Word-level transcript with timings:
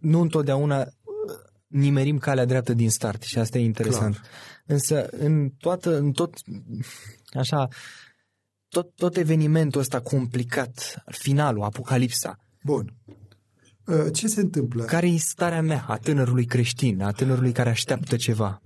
nu 0.00 0.20
întotdeauna 0.20 0.80
uh, 0.80 0.86
nimerim 1.66 2.18
calea 2.18 2.44
dreaptă 2.44 2.72
din 2.72 2.90
start 2.90 3.22
și 3.22 3.38
asta 3.38 3.58
e 3.58 3.64
interesant. 3.64 4.14
Clar. 4.14 4.28
Însă 4.66 5.06
în 5.10 5.50
toată, 5.58 5.96
în 5.96 6.12
tot, 6.12 6.34
așa, 7.32 7.68
tot, 8.68 8.94
tot 8.94 9.16
evenimentul 9.16 9.80
ăsta 9.80 10.00
complicat, 10.00 11.04
finalul, 11.06 11.62
apocalipsa. 11.62 12.38
Bun. 12.62 12.94
Uh, 13.86 14.12
ce 14.12 14.28
se 14.28 14.40
întâmplă? 14.40 14.84
Care 14.84 15.06
e 15.06 15.16
starea 15.16 15.62
mea, 15.62 15.84
a 15.88 15.96
tânărului 15.96 16.44
creștin, 16.44 17.02
a 17.02 17.10
tânărului 17.10 17.52
care 17.52 17.68
așteaptă 17.68 18.16
ceva? 18.16 18.62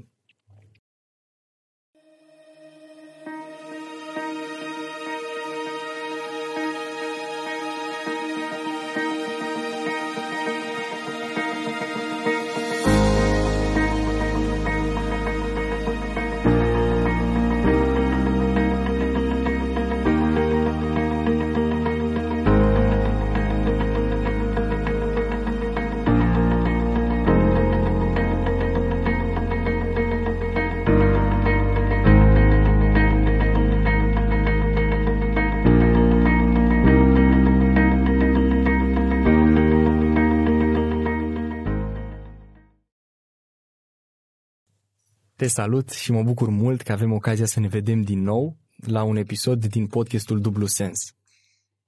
Te 45.45 45.51
salut 45.51 45.91
și 45.91 46.13
mă 46.13 46.23
bucur 46.23 46.49
mult 46.49 46.83
că 46.83 46.93
avem 46.93 47.13
ocazia 47.13 47.47
să 47.47 47.61
ne 47.61 47.69
vedem 47.69 48.03
din 48.03 48.23
nou 48.23 48.57
la 48.77 49.03
un 49.03 49.17
episod 49.17 49.65
din 49.65 49.87
podcastul 49.87 50.41
Dublu 50.41 50.67
Sens. 50.67 51.13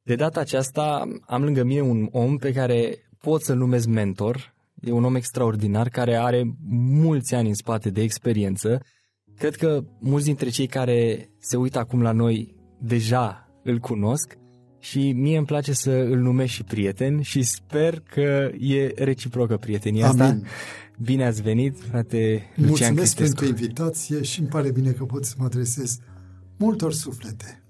De 0.02 0.14
data 0.14 0.40
aceasta 0.40 1.08
am 1.26 1.44
lângă 1.44 1.62
mine 1.62 1.80
un 1.80 2.08
om 2.12 2.36
pe 2.36 2.52
care 2.52 3.08
pot 3.18 3.42
să-l 3.42 3.56
numesc 3.56 3.86
mentor. 3.86 4.54
E 4.80 4.92
un 4.92 5.04
om 5.04 5.14
extraordinar 5.14 5.88
care 5.88 6.16
are 6.16 6.56
mulți 6.90 7.34
ani 7.34 7.48
în 7.48 7.54
spate 7.54 7.90
de 7.90 8.02
experiență. 8.02 8.82
Cred 9.36 9.54
că 9.54 9.84
mulți 10.00 10.26
dintre 10.26 10.48
cei 10.48 10.66
care 10.66 11.30
se 11.38 11.56
uită 11.56 11.78
acum 11.78 12.02
la 12.02 12.12
noi 12.12 12.54
deja 12.80 13.48
îl 13.62 13.78
cunosc 13.78 14.36
și 14.90 15.12
mie 15.12 15.36
îmi 15.36 15.46
place 15.46 15.72
să 15.72 15.90
îl 15.90 16.18
numesc 16.18 16.52
și 16.52 16.62
prieten 16.64 17.20
și 17.22 17.42
sper 17.42 18.00
că 18.00 18.50
e 18.58 18.92
reciprocă 18.96 19.56
prietenia 19.56 20.06
Amin. 20.08 20.20
asta. 20.20 20.38
Bine 20.98 21.26
ați 21.26 21.42
venit, 21.42 21.78
frate 21.90 22.46
Lucian 22.54 22.68
Mulțumesc 22.68 22.96
Cristescu. 23.16 23.44
pentru 23.44 23.64
invitație 23.64 24.22
și 24.22 24.40
îmi 24.40 24.48
pare 24.48 24.70
bine 24.70 24.90
că 24.90 25.04
pot 25.04 25.24
să 25.24 25.34
mă 25.38 25.44
adresez 25.44 25.98
multor 26.56 26.92
suflete. 26.92 27.62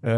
Uh, 0.00 0.10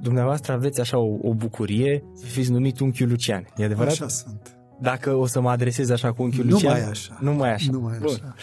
dumneavoastră 0.00 0.52
aveți 0.52 0.80
așa 0.80 0.98
o, 0.98 1.16
o 1.22 1.34
bucurie 1.34 2.04
să 2.14 2.26
fiți 2.26 2.50
numit 2.50 2.78
unchiul 2.80 3.08
Lucian, 3.08 3.46
e 3.56 3.64
adevărat? 3.64 3.92
Așa 3.92 4.08
sunt. 4.08 4.56
Dacă 4.80 5.14
o 5.14 5.26
să 5.26 5.40
mă 5.40 5.50
adresez 5.50 5.90
așa 5.90 6.12
cu 6.12 6.22
unchiul 6.22 6.44
Nu 6.44 6.50
Lucian? 6.50 6.72
mai 6.72 6.88
așa. 6.88 7.18
Nu 7.20 7.32
mai 7.34 7.52
așa. 7.52 7.70
Nu 7.72 7.80
mai 7.80 7.98
Bun. 7.98 8.14
așa. 8.14 8.34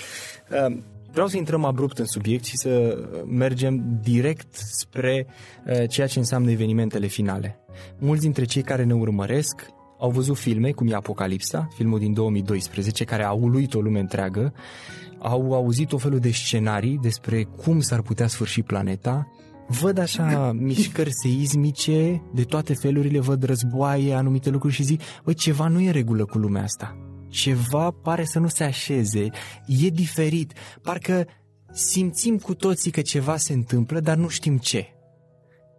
Uh, 0.67 0.78
vreau 1.18 1.32
să 1.32 1.38
intrăm 1.38 1.66
abrupt 1.66 1.98
în 1.98 2.06
subiect 2.06 2.44
și 2.44 2.58
să 2.58 2.98
mergem 3.26 4.00
direct 4.02 4.56
spre 4.56 5.28
uh, 5.66 5.90
ceea 5.90 6.08
ce 6.08 6.20
înseamnă 6.20 6.52
evenimentele 6.52 7.08
finale. 7.08 7.60
Mulți 8.00 8.22
dintre 8.22 8.46
cei 8.46 8.62
care 8.62 8.84
ne 8.84 8.94
urmăresc 8.94 9.66
au 10.00 10.10
văzut 10.10 10.38
filme, 10.38 10.72
cum 10.72 10.88
e 10.88 10.94
Apocalipsa, 10.95 11.68
filmul 11.76 12.00
din 12.00 12.14
2012, 12.14 13.04
care 13.04 13.23
a 13.23 13.32
uluit 13.32 13.73
o 13.73 13.82
lume 13.82 14.00
întreagă, 14.00 14.54
au 15.20 15.54
auzit 15.54 15.92
o 15.92 15.98
felul 15.98 16.20
de 16.20 16.32
scenarii 16.32 17.00
despre 17.02 17.44
cum 17.44 17.80
s-ar 17.80 18.02
putea 18.02 18.28
sfârși 18.28 18.61
planeta, 18.61 19.28
văd 19.67 19.98
așa 19.98 20.52
mișcări 20.55 21.11
seismice 21.23 22.22
de 22.34 22.44
toate 22.44 22.73
felurile, 22.73 23.20
văd 23.20 23.44
războaie, 23.44 24.14
anumite 24.14 24.49
lucruri 24.49 24.73
și 24.73 24.84
zic, 24.84 25.02
băi, 25.23 25.34
ceva 25.34 25.67
nu 25.67 25.80
e 25.80 25.86
în 25.86 25.92
regulă 25.92 26.26
cu 26.26 26.38
lumea 26.38 26.64
asta. 26.64 26.98
Ceva 27.27 27.92
pare 27.92 28.26
să 28.26 28.39
nu 28.39 28.48
se 28.48 28.64
așeze, 28.64 29.30
e 29.65 29.88
diferit, 29.89 30.54
parcă 30.82 31.27
simțim 31.71 32.38
cu 32.38 32.54
toții 32.54 32.92
că 32.92 33.02
ceva 33.02 33.38
se 33.38 33.54
întâmplă, 33.54 33.99
dar 33.99 34.17
nu 34.17 34.27
știm 34.27 34.58
ce. 34.58 34.86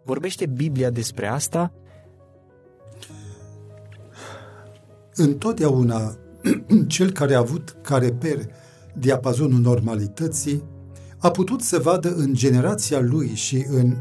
Vorbește 0.05 0.47
Biblia 0.47 0.91
despre 0.91 1.27
asta 1.27 1.73
Întotdeauna 5.19 6.17
cel 6.87 7.11
care 7.11 7.35
a 7.35 7.39
avut 7.39 7.77
ca 7.83 7.99
reper 7.99 8.39
diapazonul 8.95 9.61
normalității 9.61 10.65
a 11.19 11.31
putut 11.31 11.61
să 11.61 11.79
vadă 11.79 12.15
în 12.15 12.35
generația 12.35 13.01
lui 13.01 13.35
și 13.35 13.67
în 13.69 13.97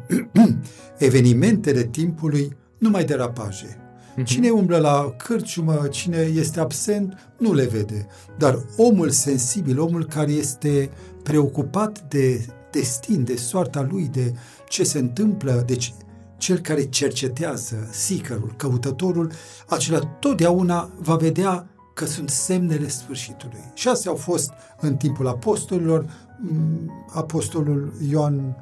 evenimentele 0.97 1.83
timpului 1.83 2.57
numai 2.77 3.03
derapaje. 3.03 3.86
Cine 4.23 4.49
umblă 4.49 4.77
la 4.77 5.13
cârciumă, 5.17 5.87
cine 5.91 6.17
este 6.17 6.59
absent, 6.59 7.17
nu 7.37 7.53
le 7.53 7.65
vede. 7.65 8.07
Dar 8.37 8.65
omul 8.77 9.09
sensibil, 9.09 9.79
omul 9.79 10.05
care 10.05 10.31
este 10.31 10.89
preocupat 11.23 12.01
de 12.07 12.45
destin, 12.71 13.23
de 13.23 13.35
soarta 13.35 13.87
lui, 13.91 14.07
de 14.11 14.33
ce 14.67 14.83
se 14.83 14.99
întâmplă, 14.99 15.63
deci 15.65 15.93
cel 16.37 16.59
care 16.59 16.83
cercetează, 16.83 17.87
seekerul, 17.91 18.53
căutătorul, 18.57 19.31
acela 19.67 19.99
totdeauna 19.99 20.89
va 20.99 21.15
vedea 21.15 21.67
că 21.93 22.05
sunt 22.05 22.29
semnele 22.29 22.87
sfârșitului. 22.87 23.71
Și 23.73 23.87
astea 23.87 24.11
au 24.11 24.17
fost 24.17 24.51
în 24.81 24.95
timpul 24.95 25.27
apostolilor, 25.27 26.05
m, 26.39 26.91
apostolul 27.13 27.93
Ioan 28.09 28.55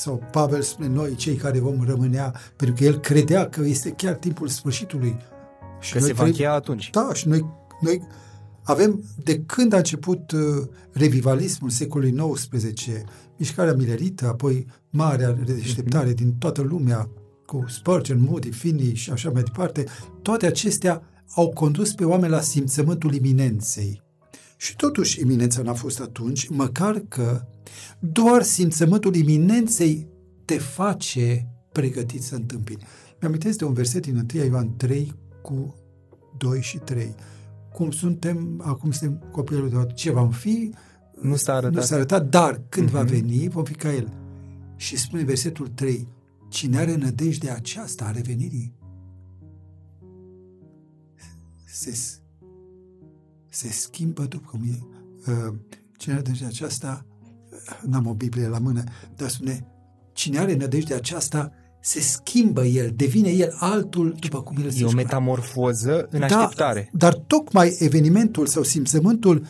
sau 0.00 0.22
Pavel 0.30 0.62
spune 0.62 0.88
noi, 0.88 1.14
cei 1.14 1.34
care 1.34 1.58
vom 1.58 1.84
rămânea, 1.84 2.34
pentru 2.56 2.76
că 2.76 2.84
el 2.84 2.98
credea 2.98 3.48
că 3.48 3.60
este 3.60 3.90
chiar 3.90 4.14
timpul 4.14 4.48
sfârșitului. 4.48 5.16
că 5.92 5.98
se 5.98 6.12
va 6.12 6.22
trăim- 6.22 6.26
încheia 6.26 6.52
atunci. 6.52 6.90
da, 6.90 7.10
și 7.14 7.28
noi, 7.28 7.46
noi 7.80 8.02
avem, 8.62 9.04
de 9.24 9.40
când 9.40 9.72
a 9.72 9.76
început 9.76 10.30
uh, 10.30 10.40
revivalismul 10.92 11.70
secolului 11.70 12.34
XIX, 12.34 12.86
mișcarea 13.36 13.74
milerită, 13.74 14.26
apoi 14.26 14.66
marea 14.90 15.36
redeșteptare 15.44 16.12
din 16.12 16.34
toată 16.38 16.62
lumea, 16.62 17.08
cu 17.46 17.64
Spurgeon, 17.68 18.20
Moody, 18.20 18.50
Finney 18.50 18.94
și 18.94 19.10
așa 19.10 19.30
mai 19.30 19.42
departe, 19.42 19.84
toate 20.22 20.46
acestea 20.46 21.02
au 21.34 21.48
condus 21.48 21.94
pe 21.94 22.04
oameni 22.04 22.32
la 22.32 22.40
simțământul 22.40 23.14
iminenței. 23.14 24.02
Și 24.60 24.76
totuși 24.76 25.20
iminența 25.20 25.62
n-a 25.62 25.72
fost 25.74 26.00
atunci, 26.00 26.48
măcar 26.48 27.02
că 27.08 27.46
doar 27.98 28.42
simțământul 28.42 29.14
iminenței 29.14 30.06
te 30.44 30.58
face 30.58 31.48
pregătit 31.72 32.22
să 32.22 32.34
întâmpini. 32.34 32.82
Mi-amintesc 33.20 33.58
de 33.58 33.64
un 33.64 33.72
verset 33.72 34.02
din 34.02 34.26
1 34.34 34.44
Ioan 34.44 34.76
3 34.76 35.14
cu 35.42 35.74
2 36.38 36.60
și 36.62 36.78
3. 36.78 37.14
Cum 37.72 37.90
suntem, 37.90 38.62
acum 38.64 38.90
suntem 38.90 39.28
copilul 39.30 39.62
de 39.62 39.68
Dumnezeu, 39.68 39.94
ce 39.94 40.10
vom 40.10 40.30
fi, 40.30 40.74
Nu 41.20 41.36
s-a 41.36 41.52
arătat. 41.54 41.74
nu 41.74 41.80
s-a 41.80 41.94
arătat, 41.94 42.28
dar 42.28 42.62
când 42.68 42.86
Mhm. 42.86 42.94
va 42.96 43.02
veni, 43.02 43.48
vom 43.48 43.64
fi 43.64 43.74
ca 43.74 43.94
El. 43.94 44.12
Și 44.76 44.96
spune 44.96 45.22
versetul 45.22 45.68
3, 45.68 46.08
cine 46.48 46.78
are 46.78 46.96
nădejdea 46.96 47.54
aceasta 47.54 48.04
a 48.04 48.10
revenirii, 48.10 48.74
se, 51.66 52.19
se 53.50 53.68
schimbă 53.68 54.22
după 54.24 54.48
cum 54.50 54.60
e. 54.70 54.78
Uh, 55.30 55.54
Cine 55.96 56.14
are 56.14 56.22
nădejdea 56.22 56.48
aceasta, 56.48 57.06
uh, 57.52 57.90
n-am 57.90 58.06
o 58.06 58.14
Biblie 58.14 58.48
la 58.48 58.58
mână, 58.58 58.82
dar 59.16 59.28
spune, 59.28 59.66
cine 60.12 60.38
are 60.38 60.54
nădejdea 60.54 60.96
aceasta, 60.96 61.52
se 61.82 62.00
schimbă 62.00 62.64
el, 62.64 62.92
devine 62.96 63.28
el 63.30 63.56
altul 63.58 64.14
după 64.20 64.42
cum 64.42 64.56
el 64.56 64.70
se 64.70 64.80
E 64.80 64.84
o 64.84 64.86
schimbă. 64.88 64.94
metamorfoză 65.02 66.06
în 66.10 66.18
Da, 66.20 66.26
așteptare. 66.26 66.90
dar 66.92 67.14
tocmai 67.14 67.76
evenimentul 67.78 68.46
sau 68.46 68.62
simțământul 68.62 69.46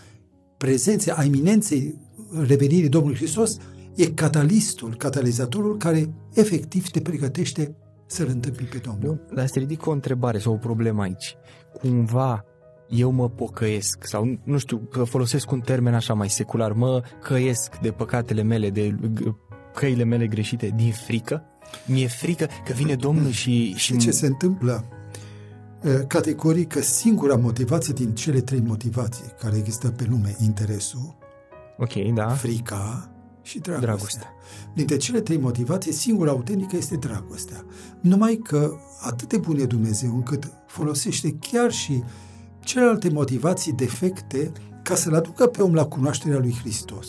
prezenței, 0.57 1.13
a 1.13 1.25
iminenței 1.25 1.99
revenirii 2.47 2.89
Domnului 2.89 3.17
Hristos 3.17 3.57
e 3.97 4.07
catalistul, 4.07 4.95
catalizatorul 4.97 5.77
care 5.77 6.15
efectiv 6.35 6.89
te 6.89 7.01
pregătește 7.01 7.77
să-L 8.07 8.29
întâmpini 8.29 8.69
pe 8.69 8.79
Domnul. 8.79 9.27
Dar 9.35 9.47
să 9.47 9.59
ridic 9.59 9.87
o 9.87 9.91
întrebare 9.91 10.39
sau 10.39 10.53
o 10.53 10.57
problemă 10.57 11.03
aici. 11.03 11.37
Cumva 11.81 12.45
eu 12.91 13.11
mă 13.11 13.29
pocăiesc 13.29 14.07
sau 14.07 14.39
nu 14.45 14.59
știu, 14.59 14.79
că 14.79 15.05
folosesc 15.05 15.51
un 15.51 15.61
termen 15.61 15.95
așa 15.95 16.15
mai 16.15 16.29
secular, 16.29 16.73
mă 16.73 17.03
căiesc 17.23 17.77
de 17.79 17.91
păcatele 17.91 18.43
mele, 18.43 18.71
de 18.71 18.97
g- 19.13 19.35
căile 19.75 20.05
mele 20.05 20.27
greșite 20.27 20.73
din 20.77 20.93
frică? 20.93 21.43
Mi-e 21.87 22.07
frică 22.09 22.49
că 22.65 22.73
vine 22.73 22.95
Domnul 22.95 23.31
și... 23.31 23.73
Și 23.77 23.97
ce 23.97 24.11
se 24.11 24.27
întâmplă? 24.27 24.85
Uh, 25.83 25.93
Categoric 26.07 26.69
că 26.73 26.81
singura 26.81 27.37
motivație 27.37 27.93
din 27.93 28.15
cele 28.15 28.41
trei 28.41 28.61
motivații 28.61 29.25
care 29.41 29.57
există 29.57 29.89
pe 29.91 30.07
lume, 30.11 30.37
interesul, 30.45 31.17
Ok, 31.79 31.93
da. 32.15 32.29
frica 32.29 33.11
și 33.43 33.59
dragostea. 33.59 33.89
Dragostea. 33.89 34.27
Dintre 34.75 34.97
cele 34.97 35.21
trei 35.21 35.39
motivații, 35.39 35.93
singura 35.93 36.31
autentică 36.31 36.77
este 36.77 36.97
dragostea. 36.97 37.65
Numai 38.01 38.41
că 38.43 38.73
atât 39.01 39.29
de 39.29 39.37
bun 39.39 39.59
e 39.59 39.65
Dumnezeu 39.65 40.15
încât 40.15 40.53
folosește 40.67 41.37
chiar 41.41 41.71
și 41.71 42.03
celelalte 42.61 43.09
motivații 43.09 43.73
defecte 43.73 44.53
ca 44.83 44.95
să-l 44.95 45.15
aducă 45.15 45.47
pe 45.47 45.63
om 45.63 45.75
la 45.75 45.87
cunoașterea 45.87 46.39
lui 46.39 46.57
Hristos. 46.61 47.09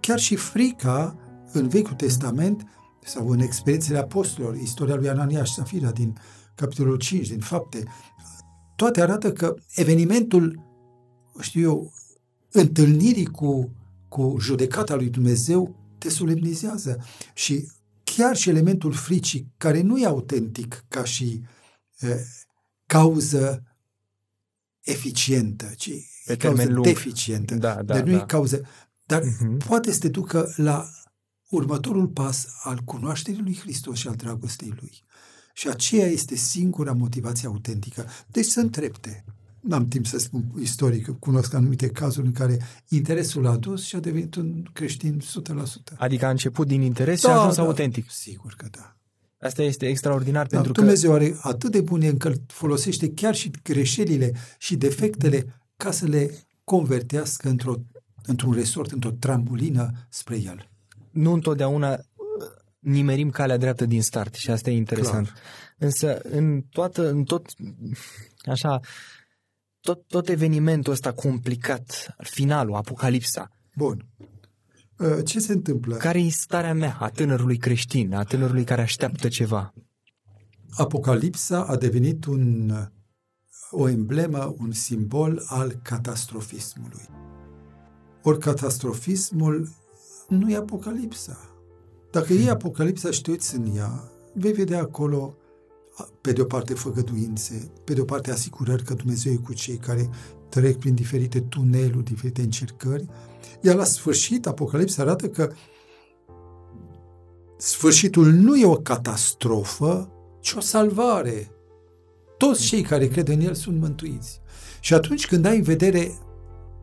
Chiar 0.00 0.18
și 0.18 0.36
frica 0.36 1.16
în 1.52 1.68
Vechiul 1.68 1.94
Testament 1.94 2.66
sau 3.04 3.28
în 3.28 3.40
experiențele 3.40 3.98
apostolilor, 3.98 4.56
istoria 4.56 4.94
lui 4.94 5.08
Anania 5.08 5.44
și 5.44 5.52
Safira 5.52 5.90
din 5.90 6.16
capitolul 6.54 6.96
5, 6.96 7.28
din 7.28 7.40
fapte, 7.40 7.84
toate 8.76 9.02
arată 9.02 9.32
că 9.32 9.54
evenimentul, 9.74 10.60
știu 11.40 11.60
eu, 11.60 11.92
întâlnirii 12.50 13.26
cu, 13.26 13.70
cu 14.08 14.36
judecata 14.40 14.94
lui 14.94 15.08
Dumnezeu 15.08 15.76
te 15.98 16.08
solemnizează 16.08 17.04
și 17.34 17.68
chiar 18.04 18.36
și 18.36 18.48
elementul 18.48 18.92
fricii, 18.92 19.52
care 19.56 19.80
nu 19.80 19.98
e 19.98 20.06
autentic 20.06 20.84
ca 20.88 21.04
și 21.04 21.42
e, 21.98 22.24
cauză 22.86 23.62
eficientă, 24.90 25.72
ci 25.76 25.90
Pe 26.24 26.32
e 26.32 26.36
cauză 26.36 26.56
termen 26.56 26.74
lung. 26.74 26.86
deficientă. 26.86 27.54
Da, 27.54 27.74
da, 27.74 27.82
Dar 27.82 28.02
nu 28.02 28.12
da. 28.12 28.18
e 28.22 28.24
cauză. 28.26 28.60
Dar 29.04 29.22
Mhm. 29.22 29.56
poate 29.66 29.92
să 29.92 29.98
te 29.98 30.08
ducă 30.08 30.52
la 30.56 30.88
următorul 31.48 32.06
pas 32.08 32.46
al 32.62 32.78
cunoașterii 32.84 33.40
lui 33.40 33.56
Hristos 33.56 33.98
și 33.98 34.08
al 34.08 34.14
dragostei 34.14 34.74
lui. 34.80 35.04
Și 35.54 35.68
aceea 35.68 36.06
este 36.06 36.34
singura 36.34 36.92
motivație 36.92 37.48
autentică. 37.48 38.06
Deci 38.26 38.44
sunt 38.44 38.72
trepte. 38.72 39.24
N-am 39.60 39.88
timp 39.88 40.06
să 40.06 40.18
spun 40.18 40.52
istoric, 40.60 41.08
cunosc 41.18 41.54
anumite 41.54 41.88
cazuri 41.88 42.26
în 42.26 42.32
care 42.32 42.58
interesul 42.88 43.46
a 43.46 43.56
dus 43.56 43.84
și 43.84 43.96
a 43.96 44.00
devenit 44.00 44.34
un 44.34 44.62
creștin 44.72 45.20
100%. 45.20 45.94
Adică 45.98 46.26
a 46.26 46.30
început 46.30 46.66
din 46.66 46.80
interes 46.82 47.20
și 47.20 47.26
a 47.26 47.38
ajuns 47.38 47.56
autentic. 47.56 48.10
Sigur 48.10 48.54
că 48.56 48.66
da. 48.70 48.96
Asta 49.38 49.62
este 49.62 49.86
extraordinar 49.86 50.46
Dar 50.46 50.46
pentru 50.46 50.72
că... 50.72 50.80
Dumnezeu 50.80 51.12
are 51.12 51.36
atât 51.40 51.70
de 51.70 51.80
bune 51.80 52.08
încât 52.08 52.40
folosește 52.46 53.12
chiar 53.12 53.34
și 53.34 53.50
greșelile 53.62 54.32
și 54.58 54.76
defectele 54.76 55.46
ca 55.76 55.90
să 55.90 56.06
le 56.06 56.34
convertească 56.64 57.48
într-o, 57.48 57.74
într-un 58.22 58.52
resort, 58.52 58.90
într-o 58.90 59.10
trambulină 59.10 59.90
spre 60.08 60.36
El. 60.36 60.68
nu 61.10 61.32
întotdeauna 61.32 61.92
uh, 61.92 61.98
nimerim 62.78 63.30
calea 63.30 63.56
dreaptă 63.56 63.84
din 63.84 64.02
start 64.02 64.34
și 64.34 64.50
asta 64.50 64.70
e 64.70 64.76
interesant. 64.76 65.26
Clar. 65.26 65.38
Însă 65.78 66.18
în 66.22 66.62
toată, 66.70 67.10
în 67.10 67.24
tot, 67.24 67.46
așa, 68.44 68.80
tot, 69.80 70.06
tot 70.06 70.28
evenimentul 70.28 70.92
ăsta 70.92 71.12
complicat, 71.12 72.14
finalul, 72.18 72.74
apocalipsa, 72.74 73.50
Bun. 73.76 74.06
Uh, 74.98 75.24
Ce 75.24 75.40
se 75.40 75.52
întâmplă? 75.52 75.96
care 75.96 76.20
e 76.20 76.28
starea 76.28 76.74
mea, 76.74 76.96
a 77.00 77.08
tânărului 77.08 77.56
creștin, 77.56 78.14
a 78.14 78.22
tânărului 78.22 78.64
care 78.64 78.80
așteaptă 78.80 79.28
ceva? 79.28 79.74
Apocalipsa 80.70 81.64
a 81.64 81.76
devenit 81.76 82.24
un, 82.24 82.72
o 83.70 83.88
emblemă, 83.88 84.54
un 84.58 84.72
simbol 84.72 85.42
al 85.46 85.80
catastrofismului. 85.82 87.08
Ori 88.22 88.38
catastrofismul 88.38 89.68
nu 90.28 90.50
e 90.50 90.56
apocalipsa. 90.56 91.38
Dacă 92.10 92.32
e 92.32 92.50
apocalipsa 92.50 93.10
și 93.10 93.22
te 93.22 93.30
uiți 93.30 93.56
în 93.56 93.76
ea, 93.76 94.10
vei 94.34 94.52
vedea 94.52 94.80
acolo, 94.80 95.36
pe 96.20 96.32
de 96.32 96.40
o 96.40 96.44
parte, 96.44 96.74
făgăduințe, 96.74 97.70
pe 97.84 97.92
de 97.92 98.00
o 98.00 98.04
parte, 98.04 98.30
asigurări 98.30 98.84
că 98.84 98.94
Dumnezeu 98.94 99.32
e 99.32 99.36
cu 99.36 99.52
cei 99.52 99.76
care 99.76 100.10
trec 100.48 100.78
prin 100.78 100.94
diferite 100.94 101.40
tuneluri, 101.40 102.04
diferite 102.04 102.42
încercări, 102.42 103.08
iar 103.60 103.74
la 103.74 103.84
sfârșit, 103.84 104.46
Apocalipsa 104.46 105.02
arată 105.02 105.28
că 105.28 105.52
sfârșitul 107.56 108.26
nu 108.32 108.56
e 108.56 108.66
o 108.66 108.76
catastrofă, 108.76 110.10
ci 110.40 110.52
o 110.52 110.60
salvare. 110.60 111.50
Toți 112.36 112.62
cei 112.62 112.82
care 112.82 113.08
cred 113.08 113.28
în 113.28 113.40
El 113.40 113.54
sunt 113.54 113.80
mântuiți. 113.80 114.40
Și 114.80 114.94
atunci 114.94 115.26
când 115.26 115.46
ai 115.46 115.56
în 115.56 115.62
vedere 115.62 116.18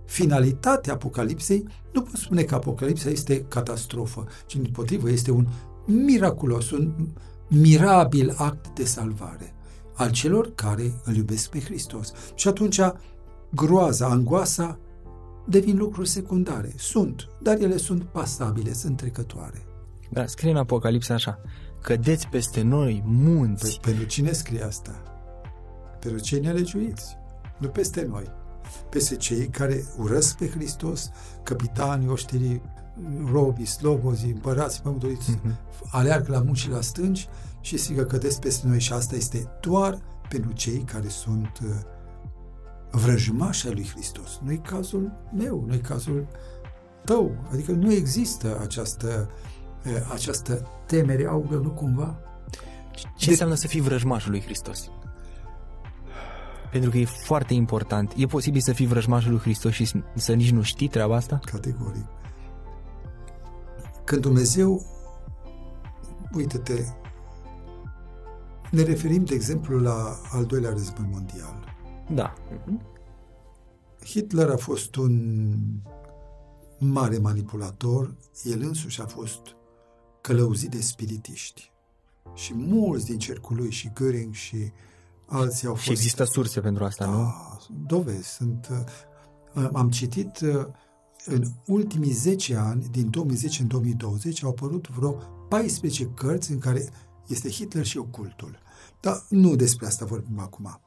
finalitatea 0.05 0.93
Apocalipsei, 0.93 1.67
nu 1.93 2.01
poți 2.01 2.21
spune 2.21 2.43
că 2.43 2.55
Apocalipsa 2.55 3.09
este 3.09 3.45
catastrofă, 3.47 4.27
ci 4.45 4.55
din 4.55 4.71
potrivă 4.71 5.09
este 5.09 5.31
un 5.31 5.47
miraculos, 5.85 6.71
un 6.71 6.93
mirabil 7.47 8.33
act 8.37 8.67
de 8.75 8.85
salvare 8.85 9.53
al 9.93 10.11
celor 10.11 10.51
care 10.55 11.01
îl 11.03 11.15
iubesc 11.15 11.49
pe 11.49 11.59
Hristos. 11.59 12.11
Și 12.35 12.47
atunci 12.47 12.79
groaza, 13.49 14.07
angoasa 14.07 14.79
devin 15.45 15.77
lucruri 15.77 16.09
secundare. 16.09 16.73
Sunt, 16.77 17.27
dar 17.41 17.59
ele 17.59 17.77
sunt 17.77 18.03
pasabile, 18.03 18.73
sunt 18.73 18.97
trecătoare. 18.97 19.61
Da, 20.09 20.25
scrie 20.25 20.51
în 20.51 20.57
Apocalipsa 20.57 21.13
așa, 21.13 21.39
cădeți 21.81 22.27
peste 22.27 22.61
noi 22.61 23.03
munți. 23.05 23.63
Păi, 23.63 23.79
pentru 23.81 24.03
cine 24.05 24.31
scrie 24.31 24.63
asta? 24.63 24.91
Pentru 25.99 26.19
cei 26.21 26.39
nelegiuiți, 26.39 27.17
nu 27.57 27.67
peste 27.67 28.05
noi. 28.09 28.31
Peste 28.89 29.15
cei 29.15 29.47
care 29.47 29.83
urăsc 29.97 30.37
pe 30.37 30.49
Hristos, 30.49 31.09
capitanii, 31.43 32.07
oștirii, 32.07 32.61
robii, 33.31 33.65
slobozii, 33.65 34.31
împărații, 34.31 34.81
pământuriți, 34.81 35.29
Mhm. 35.31 35.57
aleargă 35.91 36.31
la 36.31 36.41
munci 36.41 36.57
și 36.57 36.69
la 36.69 36.81
stânci 36.81 37.27
și 37.61 37.77
strigă 37.77 38.03
cădeți 38.03 38.39
peste 38.39 38.67
noi 38.67 38.79
și 38.79 38.93
asta 38.93 39.15
este 39.15 39.47
doar 39.61 39.99
pentru 40.29 40.51
cei 40.51 40.77
care 40.79 41.07
sunt 41.07 41.59
uh, 41.63 41.69
vrăjmași 42.95 43.67
ai 43.67 43.73
lui 43.73 43.89
Hristos. 43.93 44.39
Nu 44.43 44.51
e 44.51 44.55
cazul 44.55 45.11
meu, 45.35 45.63
nu 45.67 45.73
e 45.73 45.77
cazul 45.77 46.27
tău. 47.05 47.31
Adică 47.51 47.71
nu 47.71 47.91
există 47.91 48.59
această, 48.61 49.29
uh, 49.85 50.11
această 50.13 50.67
temere, 50.85 51.27
augă, 51.27 51.55
nu 51.55 51.69
cumva? 51.69 52.19
Ce 53.17 53.29
înseamnă 53.29 53.55
să 53.55 53.67
fii 53.67 53.81
vrăjmașul 53.81 54.31
lui 54.31 54.41
Hristos? 54.41 54.89
Pentru 56.71 56.89
că 56.89 56.97
e 56.97 57.05
foarte 57.05 57.53
important. 57.53 58.13
E 58.15 58.25
posibil 58.25 58.61
să 58.61 58.73
fii 58.73 58.85
vrăjmașul 58.85 59.31
lui 59.31 59.39
Hristos 59.39 59.71
și 59.71 59.91
să 60.15 60.33
nici 60.33 60.51
nu 60.51 60.61
știi 60.61 60.87
treaba 60.87 61.15
asta? 61.15 61.39
categoric. 61.45 62.05
Când 64.03 64.21
Dumnezeu, 64.21 64.85
uite-te, 66.31 66.85
ne 68.71 68.81
referim, 68.81 69.23
de 69.23 69.33
exemplu, 69.33 69.79
la 69.79 70.19
al 70.31 70.45
doilea 70.45 70.69
război 70.69 71.09
mondial. 71.11 71.63
Da. 72.13 72.33
Hitler 74.05 74.49
a 74.49 74.57
fost 74.57 74.95
un 74.95 75.43
mare 76.79 77.17
manipulator, 77.17 78.15
el 78.43 78.61
însuși 78.61 79.01
a 79.01 79.05
fost 79.05 79.41
călăuzit 80.21 80.69
de 80.69 80.81
spiritiști. 80.81 81.71
Și 82.33 82.53
mulți 82.53 83.05
din 83.05 83.19
cercul 83.19 83.55
lui, 83.55 83.71
și 83.71 83.89
Göring 83.89 84.31
și 84.31 84.71
alții 85.25 85.67
au 85.67 85.73
fost... 85.73 85.85
Și 85.85 85.91
există 85.91 86.23
surse 86.23 86.59
pentru 86.61 86.83
asta, 86.83 87.05
nu? 87.05 87.17
Da, 87.17 87.57
dovezi. 87.87 88.27
Sunt, 88.27 88.67
uh, 89.53 89.69
am 89.73 89.89
citit 89.89 90.39
uh, 90.39 90.65
în 91.25 91.43
ultimii 91.65 92.11
10 92.11 92.55
ani, 92.55 92.87
din 92.91 93.09
2010 93.09 93.61
în 93.61 93.67
2020, 93.67 94.43
au 94.43 94.49
apărut 94.49 94.87
vreo 94.89 95.11
14 95.49 96.05
cărți 96.05 96.51
în 96.51 96.59
care 96.59 96.89
este 97.27 97.49
Hitler 97.49 97.85
și 97.85 97.97
ocultul. 97.97 98.57
Dar 98.99 99.25
nu 99.29 99.55
despre 99.55 99.85
asta 99.85 100.05
vorbim 100.05 100.39
acum. 100.39 100.81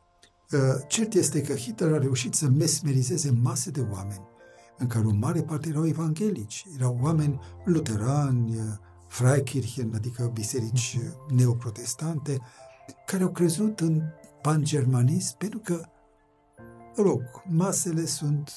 Uh, 0.52 0.60
Cert 0.86 1.14
este 1.14 1.40
că 1.40 1.54
Hitler 1.54 1.92
a 1.92 1.98
reușit 1.98 2.34
să 2.34 2.48
mesmerizeze 2.48 3.30
mase 3.30 3.70
de 3.70 3.86
oameni, 3.92 4.28
în 4.76 4.86
care 4.86 5.06
o 5.06 5.12
mare 5.12 5.42
parte 5.42 5.68
erau 5.68 5.86
evanghelici, 5.86 6.66
erau 6.76 6.98
oameni 7.02 7.40
luterani, 7.64 8.56
uh, 8.56 8.62
Freikirchen, 9.08 9.92
adică 9.94 10.30
biserici 10.32 10.98
uh, 10.98 11.36
neoprotestante, 11.36 12.40
care 13.06 13.22
au 13.22 13.30
crezut 13.30 13.80
în 13.80 14.02
pangermanism 14.42 15.36
pentru 15.36 15.58
că, 15.58 15.80
mă 16.96 17.02
rog, 17.02 17.22
masele 17.48 18.04
sunt 18.04 18.52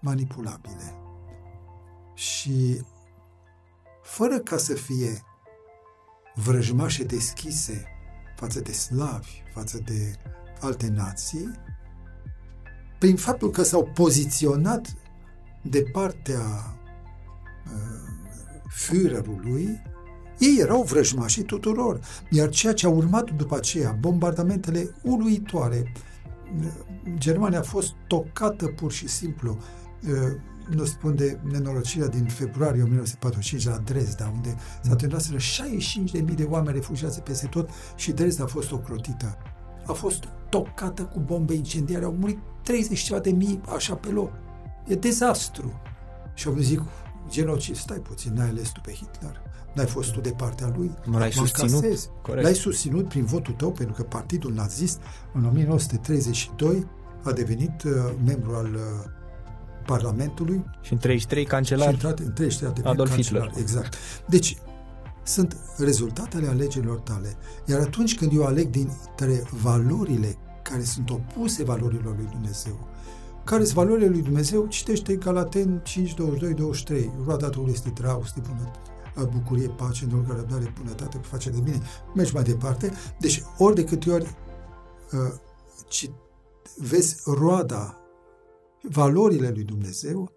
manipulabile. 0.00 0.94
Și 2.14 2.80
fără 4.02 4.38
ca 4.38 4.56
să 4.56 4.74
fie 4.74 5.22
vrăjmașe 6.34 7.04
deschise 7.04 7.84
față 8.36 8.60
de 8.60 8.72
slavi, 8.72 9.42
față 9.52 9.78
de 9.78 10.18
alte 10.60 10.92
nații, 10.94 11.50
prin 12.98 13.16
faptul 13.16 13.50
că 13.50 13.62
s-au 13.62 13.90
poziționat 13.94 14.94
de 15.62 15.82
partea 15.92 16.40
uh, 17.66 18.04
Führerului, 18.70 19.82
ei 20.38 20.56
erau 20.60 20.82
vrăjmașii 20.82 21.42
tuturor. 21.42 22.00
Iar 22.30 22.48
ceea 22.48 22.72
ce 22.72 22.86
a 22.86 22.90
urmat 22.90 23.30
după 23.30 23.56
aceea, 23.56 23.96
bombardamentele 24.00 24.90
uluitoare, 25.02 25.92
Germania 27.18 27.58
a 27.58 27.62
fost 27.62 27.92
tocată 28.06 28.66
pur 28.66 28.92
și 28.92 29.08
simplu, 29.08 29.58
nu 30.68 30.84
spun 30.84 31.16
de 31.16 31.38
nenorocirea 31.50 32.08
din 32.08 32.24
februarie 32.24 32.82
1945 32.82 33.66
la 33.66 33.76
Dresda, 33.76 34.32
unde 34.34 34.56
s-a 34.82 34.96
terminat 34.96 35.22
65.000 36.30 36.34
de 36.34 36.44
oameni 36.44 36.76
refugiați 36.76 37.20
peste 37.20 37.46
tot 37.46 37.68
și 37.96 38.12
Dresda 38.12 38.44
a 38.44 38.46
fost 38.46 38.72
ocrotită. 38.72 39.38
A 39.86 39.92
fost 39.92 40.24
tocată 40.54 41.02
cu 41.02 41.18
bombe 41.20 41.54
incendiare, 41.54 42.04
au 42.04 42.16
murit 42.18 42.38
30 42.62 42.98
ceva 42.98 43.18
de 43.18 43.30
mii 43.30 43.60
așa 43.74 43.94
pe 43.94 44.08
loc. 44.08 44.32
E 44.86 44.94
dezastru. 44.94 45.80
Și 46.34 46.48
eu 46.48 46.56
zic, 46.56 46.80
genocid, 47.28 47.76
stai 47.76 47.98
puțin, 47.98 48.32
n-ai 48.34 48.48
ales 48.48 48.68
tu 48.68 48.80
pe 48.80 48.92
Hitler. 48.92 49.42
N-ai 49.74 49.86
fost 49.86 50.12
tu 50.12 50.20
de 50.20 50.30
partea 50.30 50.72
lui. 50.76 50.90
Nu 51.04 51.18
l-ai 51.18 51.28
Acum 51.28 51.46
susținut? 51.46 51.80
casezi. 51.82 52.08
Corect. 52.22 52.42
L-ai 52.44 52.54
susținut 52.54 53.08
prin 53.08 53.24
votul 53.24 53.54
tău, 53.54 53.72
pentru 53.72 53.94
că 53.94 54.02
partidul 54.02 54.52
nazist, 54.52 55.00
în 55.32 55.44
1932, 55.44 56.86
a 57.22 57.32
devenit 57.32 57.82
uh, 57.82 57.92
membru 58.24 58.54
al 58.54 58.74
uh, 58.74 59.10
Parlamentului. 59.86 60.64
Și 60.80 60.92
în 60.92 60.98
33 60.98 61.44
cancelar. 61.44 61.88
Și 61.88 62.04
în 62.04 62.14
33 62.14 62.68
a 62.68 62.72
devenit 62.72 62.86
Adolf 62.86 63.10
cancelar. 63.10 63.46
Hitler. 63.46 63.62
Exact. 63.62 63.94
Deci, 64.28 64.56
sunt 65.22 65.56
rezultatele 65.78 66.48
alegerilor 66.48 66.98
tale. 66.98 67.36
Iar 67.66 67.80
atunci 67.80 68.16
când 68.16 68.32
eu 68.34 68.44
aleg 68.44 68.68
dintre 68.68 69.42
valorile 69.62 70.36
care 70.64 70.82
sunt 70.82 71.10
opuse 71.10 71.64
valorilor 71.64 72.16
lui 72.16 72.28
Dumnezeu, 72.30 72.88
care 73.44 73.62
sunt 73.62 73.74
valorile 73.74 74.08
lui 74.08 74.22
Dumnezeu, 74.22 74.66
citește 74.66 75.16
Galaten 75.16 75.80
5, 75.84 76.14
22, 76.14 76.54
23. 76.54 77.10
Roada 77.24 77.48
Duhului 77.48 77.72
este 77.72 77.90
dragoste, 77.90 78.40
bună, 78.40 78.70
bucurie, 79.32 79.68
pace, 79.68 80.04
îndoială, 80.04 80.34
răbdare, 80.34 80.72
bunătate, 80.78 81.18
face 81.22 81.50
de 81.50 81.60
bine. 81.60 81.80
Mergi 82.14 82.34
mai 82.34 82.42
departe. 82.42 82.92
Deci, 83.18 83.42
ori 83.58 83.74
de 83.74 83.84
câte 83.84 84.10
ori 84.10 84.36
uh, 85.12 85.34
ci, 85.88 86.10
vezi 86.76 87.16
roada, 87.24 87.98
valorile 88.82 89.50
lui 89.50 89.62
Dumnezeu 89.62 90.32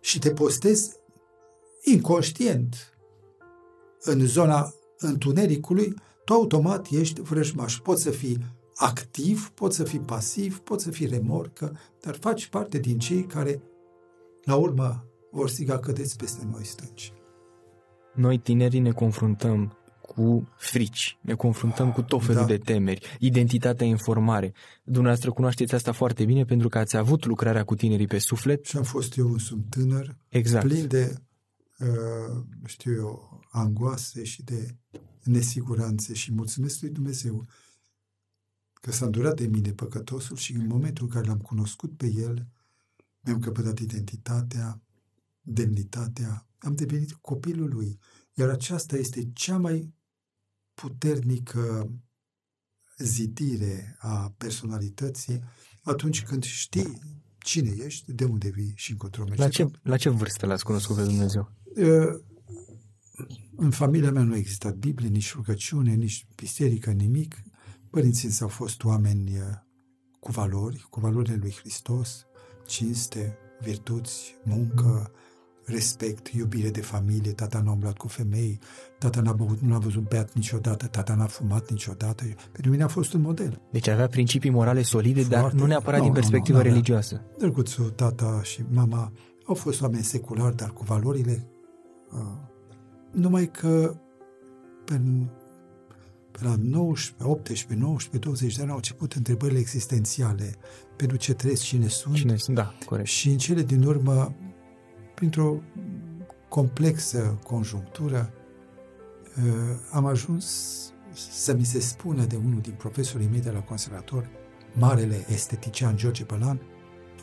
și 0.00 0.18
te 0.18 0.30
postezi 0.30 0.96
inconștient 1.82 2.74
în 4.00 4.26
zona 4.26 4.74
întunericului, 4.98 5.94
tu 6.24 6.32
automat 6.32 6.86
ești 6.90 7.20
vrăjmaș. 7.20 7.78
Poți 7.78 8.02
să 8.02 8.10
fii 8.10 8.44
activ, 8.78 9.50
poți 9.54 9.76
să 9.76 9.84
fii 9.84 10.00
pasiv, 10.00 10.58
poți 10.58 10.84
să 10.84 10.90
fii 10.90 11.06
remorcă, 11.06 11.78
dar 12.00 12.14
faci 12.14 12.46
parte 12.46 12.78
din 12.78 12.98
cei 12.98 13.22
care, 13.24 13.62
la 14.44 14.54
urmă, 14.56 15.04
vor 15.30 15.48
striga 15.50 15.78
cădeți 15.78 16.16
peste 16.16 16.46
noi 16.50 16.64
stânci. 16.64 17.12
Noi 18.14 18.38
tinerii 18.38 18.80
ne 18.80 18.90
confruntăm 18.90 19.72
cu 20.00 20.48
frici, 20.56 21.18
ne 21.22 21.34
confruntăm 21.34 21.92
cu 21.92 22.02
tot 22.02 22.24
felul 22.24 22.40
Da. 22.40 22.46
de 22.46 22.58
temeri, 22.58 23.16
identitatea 23.18 23.86
informare. 23.86 24.52
Dumneavoastră 24.84 25.30
cunoașteți 25.32 25.74
asta 25.74 25.92
foarte 25.92 26.24
bine 26.24 26.44
pentru 26.44 26.68
că 26.68 26.78
ați 26.78 26.96
avut 26.96 27.24
lucrarea 27.26 27.64
cu 27.64 27.74
tinerii 27.74 28.06
pe 28.06 28.18
suflet. 28.18 28.64
Și 28.64 28.76
am 28.76 28.82
fost 28.82 29.16
eu 29.16 29.32
însumi 29.32 29.64
tânăr, 29.68 30.16
Exact. 30.28 30.66
plin 30.66 30.86
de, 30.86 31.14
uh, 31.78 32.42
știu 32.64 32.92
eu, 32.92 33.40
angoase 33.50 34.24
și 34.24 34.42
de 34.42 34.76
nesiguranțe 35.22 36.14
și 36.14 36.32
mulțumesc 36.32 36.80
lui 36.80 36.90
Dumnezeu 36.90 37.44
că 38.88 38.94
s-a 38.94 39.04
îndurat 39.04 39.36
de 39.36 39.46
mine 39.46 39.72
păcătosul 39.72 40.36
și 40.36 40.52
în 40.52 40.66
momentul 40.66 41.04
în 41.04 41.10
care 41.10 41.26
l-am 41.26 41.38
cunoscut 41.38 41.96
pe 41.96 42.06
el, 42.06 42.46
mi-am 43.20 43.40
căpătat 43.40 43.78
identitatea, 43.78 44.82
demnitatea, 45.40 46.46
am 46.58 46.74
devenit 46.74 47.12
copilul 47.12 47.68
lui. 47.68 47.98
Iar 48.34 48.48
aceasta 48.48 48.96
este 48.96 49.30
cea 49.32 49.58
mai 49.58 49.94
puternică 50.74 51.90
zidire 52.98 53.96
a 53.98 54.34
personalității 54.36 55.42
atunci 55.82 56.22
când 56.22 56.44
știi 56.44 56.98
cine 57.38 57.74
ești, 57.84 58.12
de 58.12 58.24
unde 58.24 58.50
vii 58.50 58.72
și 58.74 58.90
încotro 58.90 59.24
mergi. 59.24 59.40
La 59.40 59.48
ce, 59.48 59.70
la 59.82 59.96
ce 59.96 60.08
vârstă 60.08 60.46
l-ați 60.46 60.64
cunoscut 60.64 60.96
pe 60.96 61.02
Dumnezeu? 61.02 61.52
Uh, 61.64 62.20
În 63.56 63.70
familia 63.70 64.10
mea 64.10 64.22
nu 64.22 64.32
a 64.32 64.36
existat 64.36 64.74
Biblie, 64.74 65.08
nici 65.08 65.34
rugăciune, 65.34 65.94
nici 65.94 66.26
biserică, 66.36 66.90
nimic. 66.90 67.42
Părinții 67.90 68.28
însă 68.28 68.42
au 68.42 68.48
fost 68.48 68.84
oameni 68.84 69.30
uh, 69.30 69.56
cu 70.20 70.30
valori, 70.30 70.86
cu 70.90 71.00
valorile 71.00 71.38
lui 71.40 71.54
Hristos, 71.60 72.26
cinste, 72.66 73.38
virtuți, 73.60 74.34
muncă, 74.44 75.10
respect, 75.64 76.28
iubire 76.28 76.70
de 76.70 76.80
familie. 76.80 77.32
Tata 77.32 77.60
n-a 77.60 77.70
umblat 77.70 77.96
cu 77.96 78.08
femei, 78.08 78.58
tata 78.98 79.20
n-a 79.20 79.32
băut, 79.32 79.60
nu 79.60 79.72
l-a 79.72 79.78
văzut 79.78 80.08
beat 80.08 80.32
niciodată, 80.32 80.86
tata 80.86 81.14
n-a 81.14 81.26
fumat 81.26 81.70
niciodată. 81.70 82.24
Pentru 82.52 82.70
mine 82.70 82.82
a 82.82 82.88
fost 82.88 83.12
un 83.12 83.20
model. 83.20 83.60
Deci 83.70 83.88
avea 83.88 84.06
principii 84.06 84.50
morale 84.50 84.82
solide, 84.82 85.22
dar 85.22 85.40
Foarte. 85.40 85.58
nu 85.58 85.66
neapărat 85.66 85.98
Nu, 85.98 86.04
din 86.04 86.12
nu, 86.12 86.18
perspectivă 86.18 86.56
nu, 86.56 86.62
nu, 86.62 86.68
nu. 86.68 86.74
religioasă. 86.74 87.22
Drăguțul, 87.38 87.90
tata 87.90 88.40
și 88.42 88.64
mama 88.70 89.12
au 89.46 89.54
fost 89.54 89.82
oameni 89.82 90.02
seculari, 90.02 90.56
dar 90.56 90.70
cu 90.70 90.84
valorile. 90.84 91.48
Uh, 92.12 92.20
numai 93.12 93.50
că 93.50 93.96
pe, 94.84 95.00
pe 96.38 96.44
la 96.44 96.54
19, 96.60 97.24
18, 97.24 97.74
19, 97.74 98.18
20 98.18 98.56
de 98.56 98.62
ani 98.62 98.70
au 98.70 98.76
început 98.76 99.12
întrebările 99.12 99.58
existențiale 99.58 100.54
pentru 100.96 101.16
ce 101.16 101.34
trăiesc, 101.34 101.62
cine 101.62 101.88
sunt 101.88 102.14
Cine 102.14 102.36
sunt? 102.36 102.56
Da, 102.56 102.74
corect. 102.86 103.08
și 103.08 103.28
în 103.28 103.38
cele 103.38 103.62
din 103.62 103.82
urmă, 103.82 104.34
printr-o 105.14 105.56
complexă 106.48 107.38
conjunctură, 107.46 108.32
uh, 109.36 109.52
am 109.90 110.06
ajuns 110.06 110.46
să 111.30 111.54
mi 111.54 111.64
se 111.64 111.80
spună 111.80 112.24
de 112.24 112.36
unul 112.36 112.60
din 112.60 112.74
profesorii 112.78 113.28
mei 113.30 113.40
de 113.40 113.50
la 113.50 113.60
conservator, 113.60 114.28
marele 114.72 115.24
estetician 115.28 115.96
George 115.96 116.24
Pălan, 116.24 116.60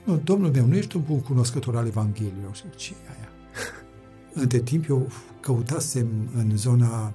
"Nu, 0.06 0.18
domnul 0.18 0.52
meu, 0.52 0.66
nu 0.66 0.76
ești 0.76 0.96
un 0.96 1.04
bun 1.06 1.22
cunoscător 1.22 1.76
al 1.76 1.86
Evangheliei. 1.86 2.50
Și 2.52 2.62
zic, 2.62 2.76
ce 2.76 2.94
e 2.94 3.10
aia? 3.10 3.30
Între 4.44 4.60
timp 4.60 4.90
eu 4.90 5.08
căutasem 5.40 6.30
în 6.36 6.58
zona 6.58 7.14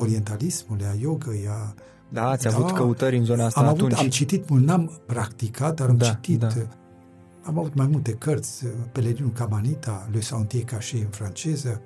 orientalismului, 0.00 0.84
a 0.86 0.94
yogăi, 1.00 1.46
a 1.48 1.74
Da, 2.08 2.28
ați 2.28 2.44
Da. 2.44 2.54
avut 2.54 2.70
căutări 2.70 3.16
în 3.16 3.24
zona 3.24 3.44
asta 3.44 3.60
am 3.60 3.66
atunci. 3.66 3.92
Avut, 3.92 4.04
am 4.04 4.10
citit 4.10 4.48
mult, 4.48 4.64
n-am 4.64 5.00
practicat, 5.06 5.74
dar 5.74 5.88
am 5.88 5.96
Da, 5.96 6.06
citit. 6.06 6.38
da. 6.38 6.48
Am 7.42 7.58
avut 7.58 7.74
mai 7.74 7.86
multe 7.86 8.12
cărți, 8.12 8.64
Pelerinul 8.92 9.30
Camanita, 9.32 10.08
Le 10.12 10.20
Sentier 10.20 10.64
Caché 10.64 10.96
în 10.96 11.08
franceză, 11.10 11.80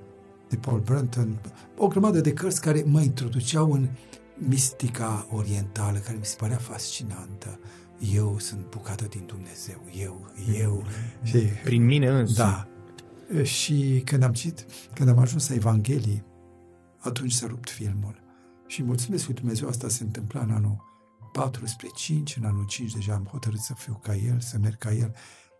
de 0.48 0.56
Paul 0.56 0.80
Brunton, 0.80 1.40
o 1.76 1.86
grămadă 1.86 2.20
de 2.20 2.32
cărți 2.32 2.60
care 2.60 2.82
mă 2.86 3.00
introduceau 3.00 3.72
în 3.72 3.88
mistica 4.38 5.26
orientală, 5.32 5.98
care 5.98 6.16
mi 6.18 6.24
se 6.24 6.34
părea 6.38 6.56
fascinantă. 6.56 7.58
Eu 8.14 8.36
sunt 8.38 8.60
bucată 8.70 9.04
din 9.10 9.22
Dumnezeu, 9.26 9.80
eu, 10.02 10.20
eu. 10.60 10.84
Și, 11.22 11.38
Prin 11.64 11.84
mine 11.84 12.08
însuși. 12.08 12.38
da. 12.38 12.66
Și 13.42 14.02
când 14.04 14.22
am 14.22 14.32
citit, 14.32 14.66
când 14.94 15.08
am 15.08 15.18
ajuns 15.18 15.48
la 15.48 15.54
Evanghelii, 15.54 16.22
atunci 17.04 17.32
s-a 17.32 17.46
rupt 17.46 17.70
filmul. 17.70 18.22
Și 18.66 18.82
mulțumesc 18.82 19.26
lui 19.26 19.34
Dumnezeu, 19.34 19.68
asta 19.68 19.88
se 19.88 20.02
întâmpla 20.02 20.40
în 20.40 20.50
anul 20.50 20.84
4 21.32 21.66
spre 21.66 21.88
5, 21.94 22.36
în 22.36 22.44
anul 22.44 22.64
5 22.64 22.92
deja 22.92 23.14
am 23.14 23.24
hotărât 23.30 23.60
să 23.60 23.74
fiu 23.74 24.00
ca 24.02 24.14
el, 24.16 24.40
să 24.40 24.58
merg 24.58 24.78
ca 24.78 24.92
el. 24.92 25.14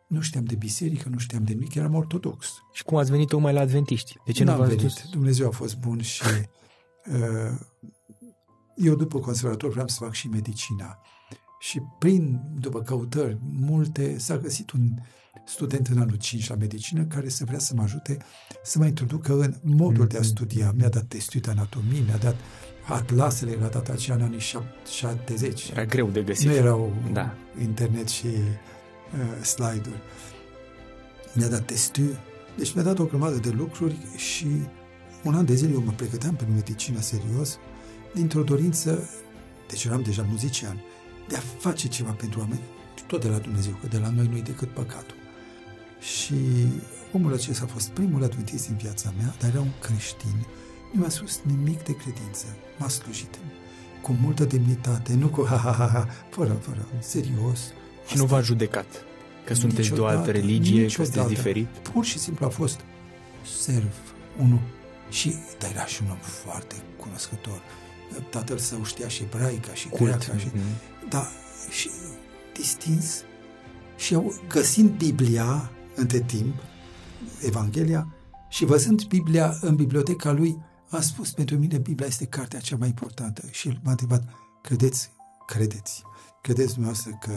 Nu 0.07 0.21
știam 0.21 0.45
de 0.45 0.55
biserică, 0.55 1.09
nu 1.09 1.19
știam 1.19 1.45
de 1.45 1.53
nimic, 1.53 1.75
eram 1.75 1.95
ortodox. 1.95 2.53
Și 2.73 2.83
cum 2.85 2.97
ați 2.97 3.11
venit 3.11 3.29
tocmai 3.29 3.53
la 3.53 3.61
adventiști? 3.61 4.17
De 4.25 4.33
ce 4.33 4.45
nu 4.45 4.51
N-am 4.51 4.59
v-ați 4.59 4.75
venit. 4.75 4.93
dus? 4.93 5.11
Dumnezeu 5.11 5.47
a 5.47 5.51
fost 5.51 5.77
bun 5.79 6.01
și 6.03 6.23
uh, 7.07 7.59
eu 8.77 8.95
după 8.95 9.19
conservator 9.19 9.71
vreau 9.71 9.89
să 9.89 10.05
fac 10.05 10.13
și 10.13 10.29
medicina. 10.29 10.99
Și 11.61 11.83
prin, 11.99 12.41
după 12.61 12.83
căutări 12.83 13.39
multe, 13.43 14.19
s-a 14.19 14.37
găsit 14.39 14.71
un 14.71 14.89
student 15.45 15.87
în 15.87 15.99
anul 15.99 16.17
5 16.17 16.49
la 16.49 16.55
medicină 16.55 17.03
care 17.03 17.29
să 17.29 17.45
vrea 17.45 17.59
să 17.59 17.73
mă 17.77 17.83
ajute 17.83 18.17
să 18.63 18.79
mă 18.79 18.87
introducă 18.87 19.33
în 19.33 19.55
modul 19.63 20.07
de 20.07 20.19
a 20.19 20.23
studia. 20.23 20.73
Mi-a 20.77 20.89
dat 20.89 21.05
testul 21.05 21.41
de 21.41 21.51
anatomie, 21.51 22.03
mi-a 22.07 22.17
dat 22.17 22.37
atlasele 22.89 23.57
la 23.61 23.67
data 23.67 23.93
aceea 23.93 24.17
în 24.17 24.23
anii 24.23 24.39
70. 24.39 25.69
Era 25.71 25.85
greu 25.85 26.09
de 26.11 26.23
găsit. 26.23 26.47
Nu 26.47 26.53
erau 26.53 26.97
Da. 27.13 27.35
internet 27.61 28.09
și 28.09 28.27
uh, 28.27 29.45
slide-uri. 29.45 30.01
Mi-a 31.33 31.49
dat 31.49 31.65
testul, 31.65 32.19
deci 32.57 32.75
mi-a 32.75 32.83
dat 32.83 32.99
o 32.99 33.05
grămadă 33.05 33.37
de 33.37 33.51
lucruri 33.51 33.97
și 34.17 34.47
un 35.25 35.35
an 35.35 35.45
de 35.45 35.55
zile 35.55 35.73
eu 35.73 35.83
mă 35.83 35.93
pregăteam 35.97 36.35
pentru 36.35 36.55
medicină 36.55 37.01
serios, 37.01 37.59
dintr-o 38.15 38.43
dorință, 38.43 39.09
deci 39.69 39.85
eram 39.85 40.03
deja 40.03 40.27
muzician, 40.31 40.81
de 41.29 41.37
a 41.37 41.41
face 41.59 41.89
ceva 41.89 42.11
pentru 42.11 42.41
oameni, 42.41 42.61
tot 43.07 43.21
de 43.23 43.29
la 43.29 43.39
Dumnezeu, 43.39 43.79
că 43.81 43.87
de 43.87 43.99
la 43.99 44.11
noi 44.11 44.27
nu-i 44.27 44.43
decât 44.43 44.69
păcatul. 44.69 45.17
Și 46.13 46.35
omul 47.13 47.33
acesta 47.33 47.65
a 47.65 47.73
fost 47.73 47.89
primul 47.89 48.23
adventist 48.25 48.69
în 48.69 48.77
viața 48.77 49.13
mea, 49.19 49.35
dar 49.41 49.51
era 49.51 49.61
un 49.61 49.71
creștin. 49.81 50.47
Nu 50.93 51.01
mi-a 51.01 51.09
spus 51.09 51.41
nimic 51.43 51.83
de 51.85 51.97
credință. 51.97 52.45
M-a 52.79 52.89
slujit 52.89 53.39
cu 54.03 54.13
multă 54.21 54.45
demnitate, 54.45 55.15
nu 55.15 55.29
cu 55.29 55.45
ha-ha-ha, 55.49 56.09
fără, 56.31 56.53
fără, 56.53 56.87
serios. 57.01 57.61
Și 58.07 58.17
nu 58.17 58.25
v-a 58.25 58.41
judecat. 58.41 58.87
Că 59.45 59.55
sunteți 59.55 59.93
de 59.93 60.01
o 60.01 60.05
altă 60.07 60.19
Niciodată, 60.19 60.47
religie, 60.47 60.77
că 60.77 60.83
niciodată. 60.83 61.13
sunteți 61.15 61.35
diferit. 61.35 61.67
Pur 61.67 62.05
și 62.05 62.19
simplu 62.19 62.47
a 62.47 62.49
fost 62.49 62.81
serv, 63.63 63.93
unul. 64.41 64.61
Și, 65.11 65.35
dar 65.59 65.71
era 65.71 65.87
și 65.87 66.01
un 66.05 66.11
om 66.11 66.17
foarte 66.17 66.75
cunoscător. 66.97 67.61
Tatăl 68.31 68.59
său 68.59 68.85
știa 68.85 69.09
și 69.09 69.23
ebraica 69.23 69.75
și 69.75 69.89
Cult. 69.89 70.01
greaca. 70.03 70.39
Și, 70.39 70.47
Mhm. 70.53 71.09
da, 71.09 71.29
și 71.71 71.91
distins. 72.55 73.23
Și 73.97 74.15
au, 74.15 74.35
găsind 74.49 74.91
Biblia 74.91 75.71
între 75.95 76.21
timp, 76.21 76.55
Evanghelia, 77.43 78.15
și 78.49 78.65
văzând 78.65 79.05
Biblia 79.05 79.57
în 79.61 79.75
biblioteca 79.75 80.33
lui, 80.33 80.59
a 80.91 81.01
spus, 81.01 81.33
pentru 81.33 81.57
mine 81.57 81.79
Biblia 81.79 82.07
este 82.07 82.27
cartea 82.27 82.61
cea 82.61 82.77
mai 82.77 82.89
importantă. 82.89 83.43
Și 83.51 83.69
el 83.69 83.81
m-a 83.83 83.91
întrebat, 83.91 84.23
credeți, 84.63 85.11
credeți, 85.47 86.03
credeți 86.43 86.73
dumneavoastră 86.73 87.19
că 87.21 87.33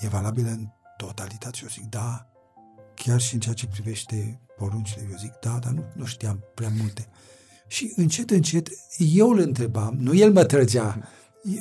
e 0.00 0.08
valabilă 0.08 0.48
în 0.50 0.68
totalitate? 0.96 1.56
Și 1.56 1.62
eu 1.62 1.68
zic, 1.68 1.84
da, 1.84 2.26
chiar 2.94 3.20
și 3.20 3.34
în 3.34 3.40
ceea 3.40 3.54
ce 3.54 3.66
privește 3.66 4.40
poruncile, 4.56 5.06
eu 5.10 5.16
zic, 5.16 5.32
da, 5.40 5.58
dar 5.58 5.72
nu, 5.72 5.84
nu 5.94 6.04
știam 6.04 6.44
prea 6.54 6.72
multe. 6.80 7.08
Și 7.66 7.92
încet, 7.96 8.30
încet, 8.30 8.68
eu 8.98 9.30
îl 9.30 9.38
întrebam, 9.38 9.94
nu 9.98 10.14
el 10.14 10.32
mă 10.32 10.44
trăgea, 10.44 11.08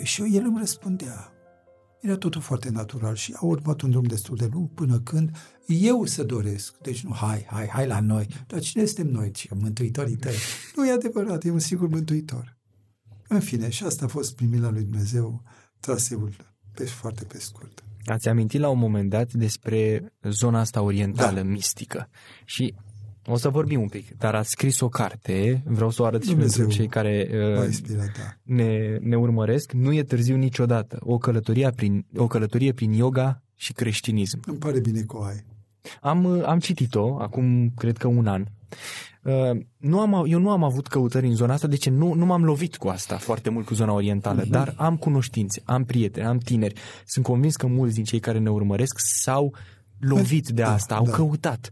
și 0.03 0.21
eu, 0.21 0.27
el 0.27 0.43
îmi 0.45 0.57
răspundea. 0.57 1.32
Era 2.03 2.17
totul 2.17 2.41
foarte 2.41 2.69
natural 2.69 3.15
și 3.15 3.33
a 3.35 3.45
urmat 3.45 3.81
un 3.81 3.89
drum 3.89 4.03
destul 4.03 4.35
de 4.35 4.49
lung 4.51 4.69
până 4.69 4.99
când 4.99 5.31
eu 5.65 6.05
să 6.05 6.23
doresc. 6.23 6.77
Deci 6.77 7.03
nu, 7.03 7.13
hai, 7.13 7.45
hai, 7.49 7.67
hai 7.67 7.87
la 7.87 7.99
noi. 7.99 8.27
Dar 8.47 8.59
cine 8.59 8.85
suntem 8.85 9.07
noi? 9.07 9.31
Ce, 9.31 9.49
mântuitorii 9.55 10.15
tăi? 10.15 10.35
Nu 10.75 10.87
e 10.87 10.91
adevărat, 10.91 11.43
e 11.43 11.51
un 11.51 11.59
sigur 11.59 11.87
mântuitor. 11.87 12.57
În 13.27 13.39
fine, 13.39 13.69
și 13.69 13.83
asta 13.83 14.05
a 14.05 14.07
fost 14.07 14.35
primirea 14.35 14.69
lui 14.69 14.83
Dumnezeu, 14.83 15.43
traseul 15.79 16.35
pe, 16.73 16.85
foarte 16.85 17.23
pe 17.23 17.39
scurt. 17.39 17.83
Ați 18.05 18.29
amintit 18.29 18.59
la 18.59 18.69
un 18.69 18.79
moment 18.79 19.09
dat 19.09 19.33
despre 19.33 20.13
zona 20.29 20.59
asta 20.59 20.81
orientală, 20.81 21.41
da. 21.41 21.47
mistică. 21.47 22.09
Și 22.45 22.73
o 23.25 23.37
să 23.37 23.49
vorbim 23.49 23.81
un 23.81 23.87
pic, 23.87 24.17
dar 24.17 24.35
ați 24.35 24.49
scris 24.49 24.79
o 24.79 24.89
carte, 24.89 25.63
vreau 25.65 25.89
să 25.89 26.01
o 26.01 26.05
arăt 26.05 26.23
și 26.23 26.35
pentru 26.35 26.67
cei 26.67 26.87
care 26.87 27.29
uh, 27.31 27.65
inspirat, 27.65 28.11
da. 28.17 28.37
ne, 28.43 28.97
ne 29.01 29.15
urmăresc. 29.15 29.71
Nu 29.71 29.93
e 29.93 30.03
târziu 30.03 30.35
niciodată. 30.35 30.97
O 30.99 31.17
călătorie 31.17 31.69
prin, 31.75 32.05
o 32.17 32.27
călătorie 32.27 32.73
prin 32.73 32.91
yoga 32.91 33.41
și 33.55 33.73
creștinism. 33.73 34.39
Îmi 34.45 34.57
pare 34.57 34.79
bine 34.79 35.01
că 35.01 35.17
o 35.17 35.23
ai. 35.23 35.43
Am, 36.01 36.23
uh, 36.23 36.43
am 36.45 36.59
citit-o 36.59 37.17
acum, 37.21 37.69
cred 37.75 37.97
că 37.97 38.07
un 38.07 38.27
an. 38.27 38.45
Uh, 39.23 39.61
nu 39.77 39.99
am, 39.99 40.25
eu 40.27 40.39
nu 40.39 40.49
am 40.49 40.63
avut 40.63 40.87
căutări 40.87 41.27
în 41.27 41.35
zona 41.35 41.53
asta, 41.53 41.67
deci 41.67 41.89
nu, 41.89 42.13
nu 42.13 42.25
m-am 42.25 42.43
lovit 42.43 42.77
cu 42.77 42.87
asta 42.87 43.17
foarte 43.17 43.49
mult 43.49 43.65
cu 43.65 43.73
zona 43.73 43.93
orientală, 43.93 44.43
uh-huh. 44.43 44.49
dar 44.49 44.73
am 44.77 44.97
cunoștințe, 44.97 45.61
am 45.65 45.83
prieteni, 45.83 46.25
am 46.25 46.37
tineri. 46.37 46.79
Sunt 47.05 47.25
convins 47.25 47.55
că 47.55 47.67
mulți 47.67 47.95
din 47.95 48.03
cei 48.03 48.19
care 48.19 48.39
ne 48.39 48.49
urmăresc 48.49 48.95
s-au 48.97 49.53
lovit 49.99 50.47
de 50.47 50.61
da, 50.61 50.73
asta, 50.73 50.93
da, 50.93 50.99
au 50.99 51.05
da. 51.05 51.11
căutat. 51.11 51.69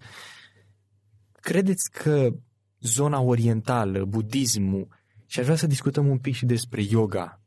Credeți 1.42 1.92
că 1.92 2.34
zona 2.80 3.20
orientală, 3.20 4.06
budismul, 4.06 4.88
și 5.26 5.40
aș 5.40 5.46
vrea 5.46 5.58
să 5.58 5.68
discutăm 5.68 6.08
un 6.08 6.18
pic 6.18 6.36
și 6.36 6.46
despre 6.46 6.82
yoga, 6.82 7.42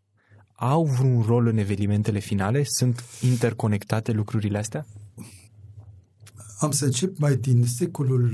au 0.53 0.85
vreun 0.85 1.23
rol 1.23 1.47
în 1.47 1.57
evenimentele 1.57 2.19
finale? 2.19 2.63
Sunt 2.65 3.05
interconectate 3.23 4.13
lucrurile 4.13 4.59
astea? 4.59 4.87
Am 6.59 6.71
să 6.71 6.85
încep 6.85 7.19
mai 7.19 7.37
din 7.37 7.67
secolul 7.67 8.31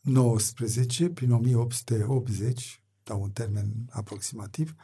19, 0.00 1.04
uh, 1.04 1.10
prin 1.14 1.32
1880, 1.32 2.82
dau 3.02 3.22
un 3.22 3.30
termen 3.30 3.72
aproximativ, 3.90 4.74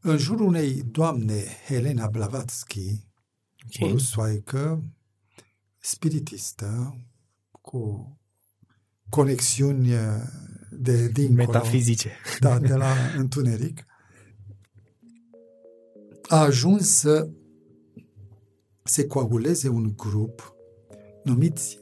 în 0.00 0.16
jurul 0.16 0.46
unei 0.46 0.82
doamne, 0.82 1.44
Helena 1.66 2.06
Blavatsky, 2.06 3.06
okay. 3.66 3.88
o 3.88 3.92
rusoaică 3.92 4.82
spiritistă, 5.78 6.96
cu 7.60 8.08
conexiuni 9.14 9.92
uh, 9.92 10.00
de 10.70 11.08
dincolo. 11.08 11.46
Metafizice. 11.46 12.10
Da, 12.40 12.58
de 12.58 12.74
la 12.74 12.92
întuneric. 13.16 13.84
A 16.22 16.40
ajuns 16.40 16.88
să 16.88 17.28
se 18.82 19.06
coaguleze 19.06 19.68
un 19.68 19.92
grup 19.96 20.54
numiți 21.24 21.78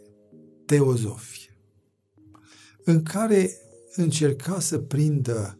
teozofi, 0.66 1.50
în 2.84 3.02
care 3.02 3.50
încerca 3.94 4.60
să 4.60 4.78
prindă 4.78 5.58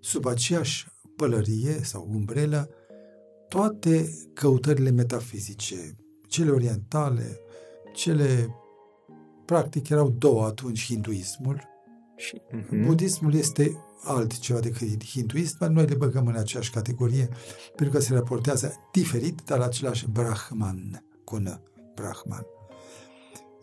sub 0.00 0.26
aceeași 0.26 0.86
pălărie 1.16 1.82
sau 1.82 2.08
umbrelă 2.10 2.68
toate 3.48 4.14
căutările 4.32 4.90
metafizice, 4.90 5.96
cele 6.28 6.50
orientale, 6.50 7.38
cele 7.94 8.54
practic 9.44 9.88
erau 9.88 10.10
două 10.10 10.44
atunci 10.44 10.84
hinduismul 10.84 11.62
și 12.16 12.40
uh-huh. 12.40 12.84
budismul 12.84 13.34
este 13.34 13.76
altceva 14.02 14.60
decât 14.60 15.04
hinduism, 15.04 15.56
dar 15.58 15.68
noi 15.68 15.86
le 15.86 15.94
băgăm 15.94 16.26
în 16.26 16.36
aceeași 16.36 16.70
categorie 16.70 17.28
pentru 17.76 17.96
că 17.96 18.02
se 18.02 18.14
raportează 18.14 18.74
diferit, 18.92 19.40
dar 19.44 19.58
la 19.58 19.64
același 19.64 20.08
Brahman, 20.10 21.04
cu 21.24 21.36
N, 21.36 21.60
Brahman. 21.94 22.46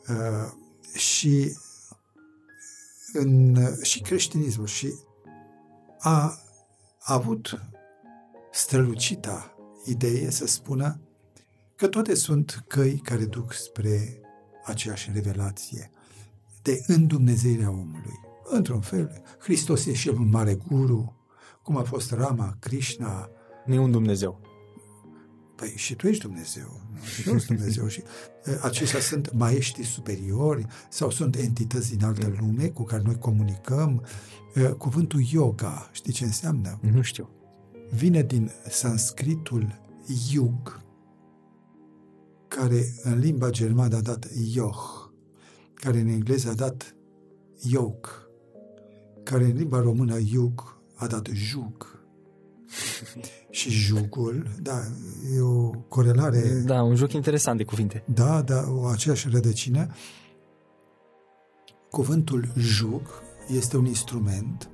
Uh, 0.09 0.51
și 0.93 1.57
în, 3.13 3.55
și 3.81 4.01
creștinismul 4.01 4.65
și 4.65 4.93
a, 5.99 6.39
a 6.99 7.13
avut 7.13 7.61
strălucita 8.51 9.55
idee 9.85 10.29
să 10.29 10.47
spună 10.47 10.99
că 11.75 11.87
toate 11.87 12.15
sunt 12.15 12.63
căi 12.67 12.97
care 13.03 13.25
duc 13.25 13.53
spre 13.53 14.21
aceeași 14.65 15.11
revelație 15.13 15.91
de 16.61 16.83
îndumnezeirea 16.87 17.69
omului. 17.69 18.19
Într-un 18.43 18.81
fel, 18.81 19.21
Hristos 19.39 19.85
e 19.85 19.93
și 19.93 20.07
el 20.07 20.15
un 20.19 20.29
mare 20.29 20.53
guru, 20.53 21.15
cum 21.63 21.77
a 21.77 21.83
fost 21.83 22.11
Rama, 22.11 22.57
Krishna. 22.59 23.29
Nu 23.65 23.73
e 23.73 23.77
un 23.77 23.91
Dumnezeu. 23.91 24.39
Păi 25.55 25.73
și 25.75 25.95
tu 25.95 26.07
ești 26.07 26.21
Dumnezeu. 26.21 26.81
Și 27.15 27.29
eu 27.29 27.37
sunt 27.37 27.57
Dumnezeu. 27.57 27.87
și 27.87 28.03
aceștia 28.61 28.99
sunt 28.99 29.33
maiești 29.33 29.83
superiori 29.83 30.65
sau 30.89 31.09
sunt 31.09 31.35
entități 31.35 31.95
din 31.95 32.05
altă 32.05 32.35
lume 32.39 32.67
cu 32.67 32.83
care 32.83 33.01
noi 33.05 33.17
comunicăm. 33.17 34.05
Cuvântul 34.77 35.21
yoga, 35.31 35.89
știi 35.91 36.13
ce 36.13 36.25
înseamnă? 36.25 36.79
Nu 36.93 37.01
știu. 37.01 37.29
Vine 37.91 38.23
din 38.23 38.51
sanscritul 38.69 39.81
yug, 40.31 40.81
care 42.55 42.93
în 43.03 43.19
limba 43.19 43.49
germană 43.49 43.95
a 43.95 44.01
dat 44.01 44.27
yoh, 44.53 45.09
care 45.73 45.99
în 45.99 46.07
engleză 46.07 46.49
a 46.49 46.53
dat 46.53 46.95
yoke, 47.61 48.09
care 49.23 49.43
în 49.43 49.55
limba 49.55 49.79
română 49.79 50.17
yug 50.19 50.77
a 50.95 51.07
dat 51.07 51.27
jug. 51.33 51.99
și 53.49 53.69
jugul, 53.69 54.47
da, 54.61 54.79
e 55.35 55.39
o 55.41 55.69
corelare. 55.69 56.61
Da, 56.65 56.83
un 56.83 56.95
joc 56.95 57.13
interesant 57.13 57.57
de 57.57 57.63
cuvinte. 57.63 58.03
Da, 58.13 58.41
da, 58.41 58.65
o 58.69 58.85
aceeași 58.85 59.29
rădăcină. 59.29 59.95
Cuvântul 61.89 62.51
jug 62.57 63.01
este 63.47 63.77
un 63.77 63.85
instrument 63.85 64.69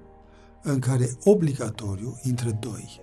în 0.64 0.80
care 0.80 1.18
obligatoriu 1.24 2.20
intră 2.24 2.58
doi. 2.60 3.02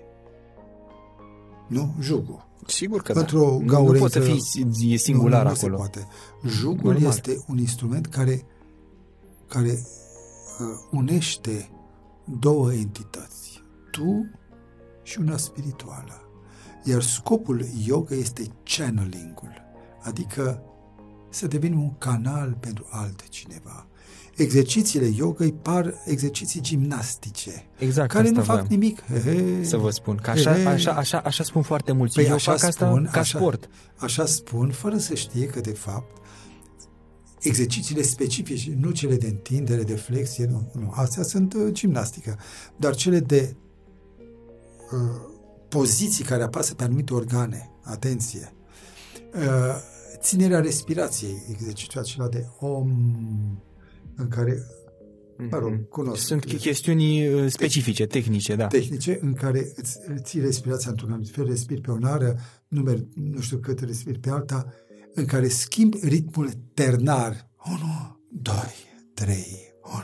Nu? 1.68 1.94
Jugul. 2.00 2.52
Sigur 2.66 3.02
că 3.02 3.12
Într-o 3.12 3.60
da. 3.66 3.78
Nu, 3.78 3.90
nu 3.90 3.98
poate 3.98 4.20
fi 4.20 4.92
e 4.92 4.96
singular 4.96 5.42
nu, 5.42 5.48
nu 5.48 5.54
acolo. 5.54 5.76
Se 5.76 5.80
poate. 5.80 6.08
Jugul 6.46 6.92
Normal. 6.92 7.08
este 7.08 7.44
un 7.46 7.58
instrument 7.58 8.06
care, 8.06 8.46
care 9.48 9.70
uh, 9.70 10.66
unește 10.90 11.70
două 12.38 12.72
entități. 12.72 13.62
Tu 13.90 14.30
și 15.02 15.18
una 15.18 15.36
spirituală. 15.36 16.28
Iar 16.84 17.02
scopul 17.02 17.66
yoga 17.84 18.14
este 18.14 18.42
channeling-ul, 18.64 19.62
adică 20.02 20.62
să 21.30 21.46
devenim 21.46 21.82
un 21.82 21.98
canal 21.98 22.56
pentru 22.60 22.86
altcineva 22.90 23.86
exercițiile 24.36 25.10
yoga 25.16 25.44
îi 25.44 25.52
par 25.52 25.94
exerciții 26.04 26.60
gimnastice. 26.60 27.66
Exact, 27.78 28.10
care 28.10 28.30
nu 28.30 28.42
vreau. 28.42 28.56
fac 28.56 28.66
nimic. 28.66 29.02
He, 29.02 29.20
he, 29.20 29.64
să 29.64 29.76
vă 29.76 29.90
spun. 29.90 30.16
Că 30.16 30.30
așa, 30.30 30.54
he, 30.54 30.68
așa, 30.68 30.92
așa, 30.92 31.18
așa 31.18 31.44
spun 31.44 31.62
foarte 31.62 31.92
mulți. 31.92 32.14
Păi 32.14 32.24
Eu 32.24 32.34
așa 32.34 32.50
fac 32.50 32.72
spun, 32.72 32.88
asta 32.88 33.10
ca 33.12 33.20
așa, 33.20 33.38
sport. 33.38 33.68
Așa 33.96 34.26
spun, 34.26 34.70
fără 34.70 34.98
să 34.98 35.14
știe 35.14 35.46
că, 35.46 35.60
de 35.60 35.72
fapt, 35.72 36.22
exercițiile 37.40 38.02
specifice, 38.02 38.76
nu 38.80 38.90
cele 38.90 39.16
de 39.16 39.26
întindere, 39.26 39.82
de 39.82 39.94
flexie, 39.94 40.46
nu, 40.50 40.70
nu 40.72 40.92
astea 40.94 41.22
sunt 41.22 41.54
uh, 41.54 41.72
gimnastică, 41.72 42.38
dar 42.76 42.94
cele 42.94 43.18
de 43.18 43.56
uh, 44.92 45.32
poziții 45.68 46.24
care 46.24 46.42
apasă 46.42 46.74
pe 46.74 46.84
anumite 46.84 47.14
organe, 47.14 47.70
atenție, 47.82 48.52
uh, 49.34 49.76
ținerea 50.18 50.60
respirației, 50.60 51.42
exercițiul 51.50 52.02
acela 52.02 52.28
de 52.28 52.46
om, 52.58 52.90
în 54.16 54.28
care, 54.28 54.58
mă 55.50 55.58
rog, 55.58 55.72
mhm. 55.72 55.88
cunosc. 55.88 56.24
Sunt 56.24 56.44
chestiuni 56.44 57.28
uh, 57.28 57.50
specifice, 57.50 58.06
tehnice, 58.06 58.54
da. 58.54 58.66
Tehnice, 58.66 59.18
în 59.20 59.32
care 59.32 59.72
îți 59.74 59.98
ții 60.22 60.40
respirația 60.40 60.90
într-un 60.90 61.10
anumit 61.10 61.30
fel, 61.30 61.46
respiri 61.46 61.80
pe 61.80 61.90
o 61.90 61.98
nară, 61.98 62.38
nu, 62.68 62.80
merg, 62.80 63.06
nu 63.14 63.40
știu 63.40 63.58
cât 63.58 63.80
respiri 63.80 64.18
pe 64.18 64.30
alta, 64.30 64.72
în 65.14 65.24
care 65.24 65.48
schimbi 65.48 65.98
ritmul 66.02 66.50
ternar. 66.74 67.52
1, 67.66 67.78
2, 68.30 68.54
3, 69.14 69.46
1, 69.82 70.02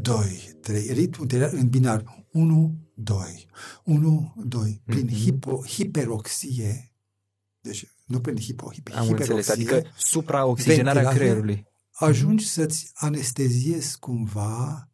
2, 0.00 0.56
3. 0.60 0.92
Ritmul 0.92 1.26
ternar 1.26 1.52
în 1.52 1.68
binar. 1.68 2.26
1, 2.32 2.74
2, 2.94 3.46
1, 3.84 4.34
2. 4.44 4.82
Prin 4.84 5.08
mm-hmm. 5.08 5.22
hipo, 5.22 5.62
hiperoxie, 5.66 6.92
deci 7.60 7.86
nu 8.06 8.20
prin 8.20 8.36
hipo, 8.36 8.70
hiper, 8.72 8.94
Am 8.94 9.02
hiperoxie, 9.02 9.34
înțeles, 9.34 9.48
adică 9.48 9.90
supraoxigenarea 9.96 11.08
creierului 11.08 11.71
ajungi 12.04 12.48
să-ți 12.48 12.90
anesteziezi 12.94 13.98
cumva 13.98 14.88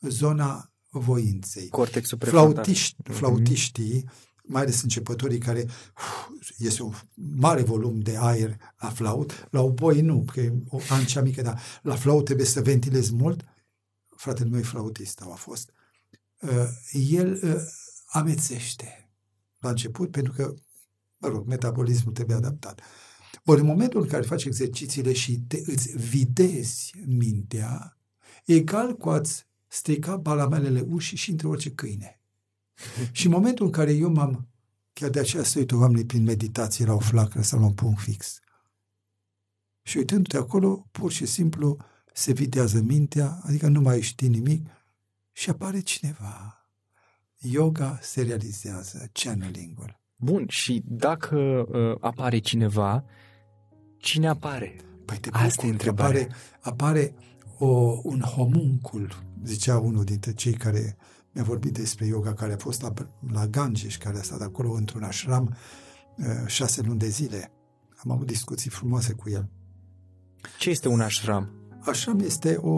zona 0.00 0.72
voinței. 0.88 1.68
Cortexul 1.68 2.18
Flautiști, 2.20 2.96
mhm. 3.04 3.12
flautiștii, 3.12 4.08
mai 4.44 4.62
ales 4.62 4.82
începătorii 4.82 5.38
care 5.38 5.62
uf, 5.96 6.28
este 6.58 6.82
un 6.82 6.94
mare 7.14 7.62
volum 7.62 8.00
de 8.00 8.16
aer 8.18 8.56
la 8.78 8.90
flaut, 8.90 9.48
la 9.50 9.60
oboi 9.60 10.00
nu, 10.00 10.24
că 10.32 10.40
e 10.40 10.52
o 10.68 10.80
ancea 10.88 11.22
mică, 11.22 11.42
dar 11.42 11.60
la 11.82 11.96
flaut 11.96 12.24
trebuie 12.24 12.46
să 12.46 12.62
ventilezi 12.62 13.14
mult. 13.14 13.44
Fratele 14.16 14.48
meu 14.48 14.60
e 14.60 14.62
flautist, 14.62 15.20
a 15.20 15.34
fost. 15.34 15.72
Uh, 16.40 16.68
el 16.92 17.40
uh, 17.42 17.56
amețește 18.06 19.10
la 19.58 19.68
început, 19.68 20.10
pentru 20.10 20.32
că 20.32 20.54
Mă 21.20 21.28
rog, 21.28 21.46
metabolismul 21.46 22.12
trebuie 22.12 22.36
adaptat. 22.36 22.80
Ori 23.44 23.60
în 23.60 23.66
momentul 23.66 24.00
în 24.00 24.08
care 24.08 24.22
faci 24.22 24.44
exercițiile 24.44 25.12
și 25.12 25.40
te, 25.48 25.62
îți 25.66 25.96
videzi 25.96 26.92
mintea, 27.06 27.98
egal 28.44 28.96
cu 28.96 29.08
a-ți 29.08 29.46
strica 29.66 30.16
balamelele 30.16 30.80
ușii 30.80 31.16
și 31.16 31.30
între 31.30 31.46
orice 31.46 31.70
câine. 31.70 32.20
și 33.12 33.26
în 33.26 33.32
momentul 33.32 33.66
în 33.66 33.72
care 33.72 33.92
eu 33.92 34.10
m-am, 34.10 34.48
chiar 34.92 35.10
de 35.10 35.18
aceea 35.18 35.42
să 35.42 35.58
uit 35.58 35.72
oamenii 35.72 36.06
prin 36.06 36.22
meditație 36.22 36.84
la 36.84 36.92
o 36.92 36.98
flacără 36.98 37.44
sau 37.44 37.58
la 37.58 37.66
un 37.66 37.74
punct 37.74 38.00
fix, 38.00 38.40
și 39.82 39.96
uitându-te 39.96 40.36
acolo, 40.36 40.86
pur 40.90 41.12
și 41.12 41.26
simplu 41.26 41.76
se 42.12 42.32
videază 42.32 42.80
mintea, 42.80 43.38
adică 43.42 43.68
nu 43.68 43.80
mai 43.80 44.00
știi 44.00 44.28
nimic 44.28 44.66
și 45.32 45.50
apare 45.50 45.80
cineva. 45.80 46.66
Yoga 47.38 47.98
se 48.02 48.22
realizează, 48.22 49.10
channeling-ul. 49.12 50.00
Bun, 50.16 50.46
și 50.48 50.82
dacă 50.84 51.36
uh, 51.36 51.96
apare 52.00 52.38
cineva, 52.38 53.04
cine 54.00 54.28
apare? 54.28 54.76
Păi 55.04 55.18
te 55.18 55.28
Asta 55.32 55.66
e 55.66 55.70
întrebarea. 55.70 56.20
Apare, 56.20 56.34
apare 56.60 57.14
o, 57.58 58.00
un 58.02 58.20
homuncul, 58.20 59.22
zicea 59.44 59.78
unul 59.78 60.04
dintre 60.04 60.32
cei 60.32 60.52
care 60.52 60.96
mi-a 61.32 61.42
vorbit 61.42 61.72
despre 61.72 62.06
yoga, 62.06 62.34
care 62.34 62.52
a 62.52 62.56
fost 62.56 62.82
la, 62.82 62.92
la 63.32 63.46
Ganges, 63.46 63.96
care 63.96 64.18
a 64.18 64.22
stat 64.22 64.40
acolo 64.40 64.72
într-un 64.72 65.02
ashram 65.02 65.56
uh, 66.16 66.26
șase 66.46 66.82
luni 66.82 66.98
de 66.98 67.08
zile. 67.08 67.52
Am 68.04 68.10
avut 68.10 68.26
discuții 68.26 68.70
frumoase 68.70 69.12
cu 69.12 69.30
el. 69.30 69.48
Ce 70.58 70.70
este 70.70 70.88
un 70.88 71.00
ashram? 71.00 71.50
Ashram 71.80 72.18
este 72.18 72.56
o, 72.56 72.70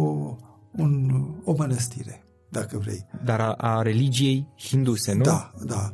un, 0.71 1.25
o 1.45 1.55
mănăstire, 1.57 2.25
dacă 2.49 2.79
vrei. 2.79 3.07
Dar 3.25 3.41
a, 3.41 3.53
a 3.53 3.83
religiei 3.83 4.49
hinduse, 4.57 5.13
nu? 5.13 5.23
Da, 5.23 5.53
da. 5.65 5.93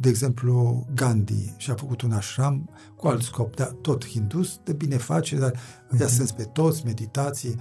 De 0.00 0.08
exemplu, 0.08 0.86
Gandhi 0.94 1.54
și-a 1.56 1.74
făcut 1.74 2.02
un 2.02 2.12
ashram 2.12 2.70
cu 2.96 3.06
alt 3.06 3.22
scop, 3.22 3.56
dar 3.56 3.66
tot 3.66 4.06
hindus, 4.06 4.60
de 4.64 4.72
binefacere, 4.72 5.40
dar 5.40 5.52
mm-hmm. 5.52 6.00
i-a 6.00 6.06
sens 6.06 6.32
pe 6.32 6.42
toți, 6.42 6.84
meditații. 6.84 7.54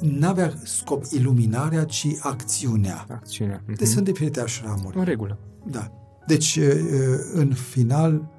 N-avea 0.00 0.52
scop 0.64 1.04
iluminarea, 1.10 1.84
ci 1.84 2.06
acțiunea. 2.20 3.06
Acțiunea. 3.08 3.62
Mm-hmm. 3.62 3.76
Deci 3.76 3.88
sunt 3.88 4.04
diferite 4.04 4.40
ashramuri. 4.40 4.98
În 4.98 5.04
regulă. 5.04 5.38
Da. 5.66 5.92
Deci, 6.26 6.58
în 7.32 7.52
final, 7.54 8.30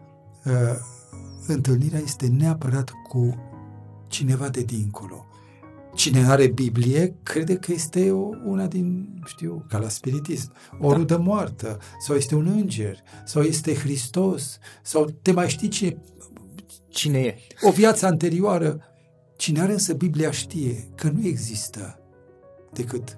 întâlnirea 1.48 2.00
este 2.00 2.28
neapărat 2.28 2.92
cu 3.08 3.36
cineva 4.08 4.50
de 4.50 4.62
dincolo. 4.62 5.26
Cine 5.94 6.26
are 6.26 6.48
Biblie 6.48 7.16
crede 7.24 7.56
că 7.56 7.72
este 7.72 8.12
o, 8.12 8.30
una 8.46 8.68
din, 8.68 9.20
știu, 9.26 9.66
ca 9.70 9.78
la 9.78 9.90
spiritism, 9.90 10.54
o 10.80 10.90
da. 10.90 10.96
rudă 10.96 11.18
moartă, 11.18 11.78
sau 12.00 12.16
este 12.16 12.36
un 12.36 12.48
înger, 12.48 12.98
sau 13.26 13.42
este 13.42 13.76
Hristos, 13.76 14.58
sau 14.82 15.06
te 15.22 15.32
mai 15.32 15.50
știi 15.50 15.68
cine... 15.68 16.02
Cine 16.88 17.20
e? 17.20 17.38
O 17.62 17.72
viață 17.72 18.06
anterioară. 18.06 18.82
Cine 19.38 19.62
are 19.62 19.72
însă 19.72 19.94
Biblia 19.94 20.32
știe 20.32 20.90
că 20.96 21.10
nu 21.10 21.28
există 21.28 22.00
decât 22.74 23.18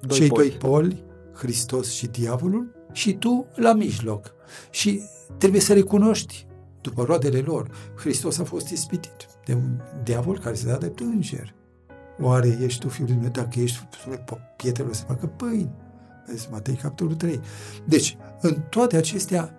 doi 0.00 0.18
cei 0.18 0.28
poli. 0.28 0.48
doi 0.48 0.58
poli, 0.58 1.04
Hristos 1.34 1.92
și 1.92 2.06
diavolul, 2.06 2.74
și 2.92 3.12
tu 3.12 3.46
la 3.54 3.72
mijloc. 3.72 4.34
Și 4.70 5.02
trebuie 5.38 5.60
să 5.60 5.72
recunoști, 5.72 6.46
după 6.80 7.02
roadele 7.02 7.38
lor, 7.38 7.70
Hristos 7.96 8.38
a 8.38 8.44
fost 8.44 8.68
ispitit 8.68 9.28
de 9.48 9.54
un 9.54 9.80
diavol 10.02 10.38
care 10.38 10.54
se 10.54 10.66
da 10.66 10.76
de 10.76 10.92
înger. 10.98 11.54
Oare 12.20 12.58
ești 12.60 12.80
tu 12.80 12.88
fiul 12.88 13.08
meu? 13.08 13.28
Dacă 13.28 13.60
ești, 13.60 13.88
pietrele 14.56 14.92
să 14.92 15.04
facă 15.04 15.26
pâini. 15.26 15.70
Vezi, 16.26 16.48
Matei, 16.50 16.74
capitolul 16.74 17.14
3. 17.14 17.40
Deci, 17.84 18.16
în 18.40 18.56
toate 18.68 18.96
acestea, 18.96 19.52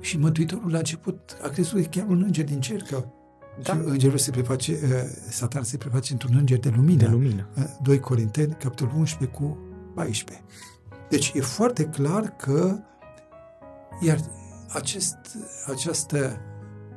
și 0.00 0.18
Mântuitorul 0.18 0.70
la 0.70 0.78
început 0.78 1.36
a 1.42 1.48
crezut 1.48 1.82
că 1.82 1.88
chiar 1.88 2.06
un 2.06 2.22
înger 2.22 2.44
din 2.44 2.60
cer, 2.60 2.82
că 2.82 3.04
da. 3.62 3.72
Și 3.72 3.80
îngerul 3.84 4.18
se 4.18 4.30
preface, 4.30 4.72
uh, 4.72 4.78
satan 5.28 5.62
se 5.62 5.76
preface 5.76 6.12
într-un 6.12 6.36
înger 6.36 6.58
de 6.58 6.72
lumină. 6.76 6.98
De 6.98 7.08
lumină. 7.08 7.48
2 7.82 7.94
uh, 7.94 8.00
Corinteni, 8.00 8.56
capitolul 8.58 8.94
11 8.96 9.38
cu 9.38 9.58
14. 9.94 10.44
Deci 11.08 11.32
e 11.34 11.40
foarte 11.40 11.84
clar 11.84 12.36
că 12.36 12.78
iar 14.00 14.18
acest, 14.68 15.16
această, 15.66 16.40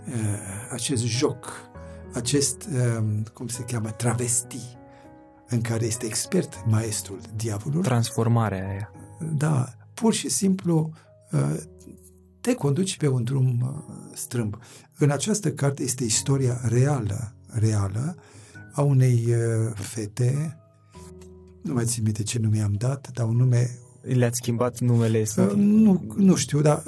uh, 0.07 0.71
acest 0.71 1.03
joc 1.03 1.71
acest, 2.13 2.67
um, 2.99 3.23
cum 3.33 3.47
se 3.47 3.63
cheamă, 3.63 3.89
travesti, 3.89 4.77
în 5.47 5.61
care 5.61 5.85
este 5.85 6.05
expert 6.05 6.63
maestrul 6.67 7.19
diavolului. 7.35 7.83
Transformarea 7.83 8.67
aia. 8.67 8.91
Da, 9.37 9.73
pur 9.93 10.13
și 10.13 10.29
simplu 10.29 10.93
uh, 11.31 11.55
te 12.41 12.53
conduci 12.55 12.97
pe 12.97 13.07
un 13.07 13.23
drum 13.23 13.61
uh, 13.61 13.93
strâmb. 14.13 14.57
În 14.97 15.09
această 15.09 15.51
carte 15.51 15.83
este 15.83 16.03
istoria 16.03 16.61
reală, 16.63 17.35
reală 17.47 18.15
a 18.73 18.81
unei 18.81 19.25
uh, 19.27 19.73
fete, 19.73 20.57
nu 21.61 21.73
mai 21.73 21.85
țin 21.85 22.03
minte 22.03 22.23
ce 22.23 22.39
nume 22.39 22.61
am 22.61 22.73
dat, 22.73 23.09
dar 23.13 23.27
un 23.27 23.35
nume... 23.35 23.77
Le-ați 24.01 24.37
schimbat 24.37 24.79
numele? 24.79 25.25
Nu, 25.55 26.13
nu 26.15 26.35
știu, 26.35 26.61
dar 26.61 26.83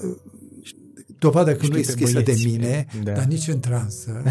dovadă 1.25 1.55
că 1.55 1.67
nu 1.67 1.77
e 1.77 1.83
scrisă 1.83 2.21
de 2.21 2.41
mine, 2.45 2.85
da. 3.03 3.11
dar 3.11 3.23
nici 3.23 3.47
în 3.47 3.59
transă. 3.59 4.23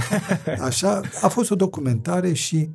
Așa, 0.68 1.00
a 1.22 1.28
fost 1.28 1.50
o 1.50 1.54
documentare 1.54 2.32
și 2.32 2.68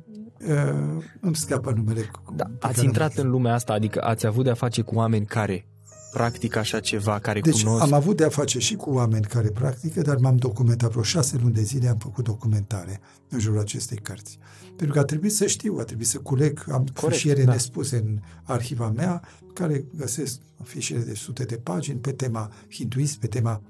uh, 0.48 1.02
îmi 1.20 1.36
scapă 1.36 1.72
numele. 1.76 2.10
Da, 2.36 2.50
ați 2.60 2.84
intrat 2.84 3.16
în 3.16 3.30
lumea 3.30 3.54
asta, 3.54 3.72
adică 3.72 4.00
ați 4.02 4.26
avut 4.26 4.44
de-a 4.44 4.54
face 4.54 4.82
cu 4.82 4.94
oameni 4.94 5.26
care 5.26 5.64
practică 6.10 6.58
așa 6.58 6.80
ceva, 6.80 7.18
care 7.18 7.40
deci 7.40 7.62
cunosc... 7.62 7.82
am 7.82 7.92
avut 7.92 8.16
de-a 8.16 8.28
face 8.28 8.58
și 8.58 8.74
cu 8.74 8.90
oameni 8.90 9.24
care 9.24 9.48
practică, 9.48 10.00
dar 10.00 10.16
m-am 10.16 10.36
documentat 10.36 10.90
vreo 10.90 11.02
șase 11.02 11.38
luni 11.42 11.54
de 11.54 11.62
zile, 11.62 11.88
am 11.88 11.96
făcut 11.96 12.24
documentare 12.24 13.00
în 13.28 13.38
jurul 13.38 13.58
acestei 13.58 13.96
cărți. 13.96 14.38
Pentru 14.76 14.94
că 14.94 14.98
a 14.98 15.04
trebuit 15.04 15.34
să 15.34 15.46
știu, 15.46 15.76
a 15.78 15.82
trebuit 15.82 16.06
să 16.06 16.18
culeg, 16.18 16.64
am 16.72 16.86
Corect, 16.94 17.16
fișiere 17.16 17.44
da. 17.44 17.52
nespuse 17.52 17.96
în 17.96 18.18
arhiva 18.42 18.88
mea, 18.96 19.22
care 19.52 19.84
găsesc 19.96 20.40
fișiere 20.62 21.02
de 21.02 21.14
sute 21.14 21.44
de 21.44 21.56
pagini 21.56 21.98
pe 21.98 22.12
tema 22.12 22.50
hinduism, 22.70 23.18
pe 23.18 23.26
tema 23.26 23.62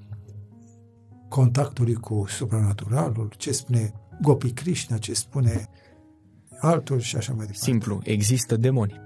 contactului 1.31 1.95
cu 1.95 2.25
supranaturalul, 2.29 3.33
ce 3.37 3.53
spune 3.53 3.93
Gopi 4.23 4.53
Krishna, 4.53 4.99
ce 4.99 5.15
spune 5.15 5.69
altul 6.59 6.99
și 6.99 7.17
așa 7.17 7.33
mai 7.33 7.47
departe. 7.47 7.65
Simplu, 7.65 8.01
există 8.03 8.57
demoni. 8.57 9.01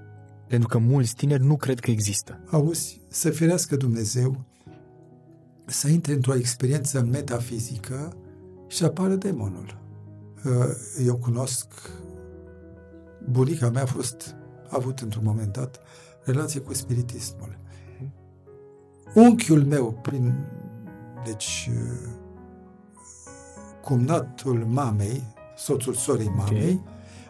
Pentru 0.47 0.67
că 0.67 0.77
mulți 0.77 1.15
tineri 1.15 1.43
nu 1.43 1.55
cred 1.55 1.79
că 1.79 1.91
există. 1.91 2.43
Auzi, 2.51 3.01
să 3.09 3.31
ferească 3.31 3.75
Dumnezeu 3.75 4.45
să 5.65 5.87
intre 5.87 6.13
într-o 6.13 6.35
experiență 6.35 7.01
metafizică 7.01 8.13
și 8.67 8.83
apară 8.83 9.15
demonul. 9.15 9.77
Uh, 10.45 11.05
eu 11.05 11.15
cunosc, 11.15 11.67
bunica 13.29 13.69
mea 13.69 13.81
a 13.81 13.85
fost, 13.85 14.35
a 14.67 14.75
avut 14.75 14.99
într-un 14.99 15.23
moment 15.25 15.53
dat 15.53 15.79
relație 16.23 16.59
cu 16.59 16.73
spiritismul. 16.73 17.57
Unchiul 19.13 19.63
meu, 19.63 19.99
prin 20.01 20.33
deci, 21.25 21.69
uh, 21.71 22.09
cumnatul 23.83 24.65
mamei, 24.69 25.23
soțul 25.55 25.93
sorei 25.93 26.31
mamei, 26.35 26.57
okay. 26.57 26.83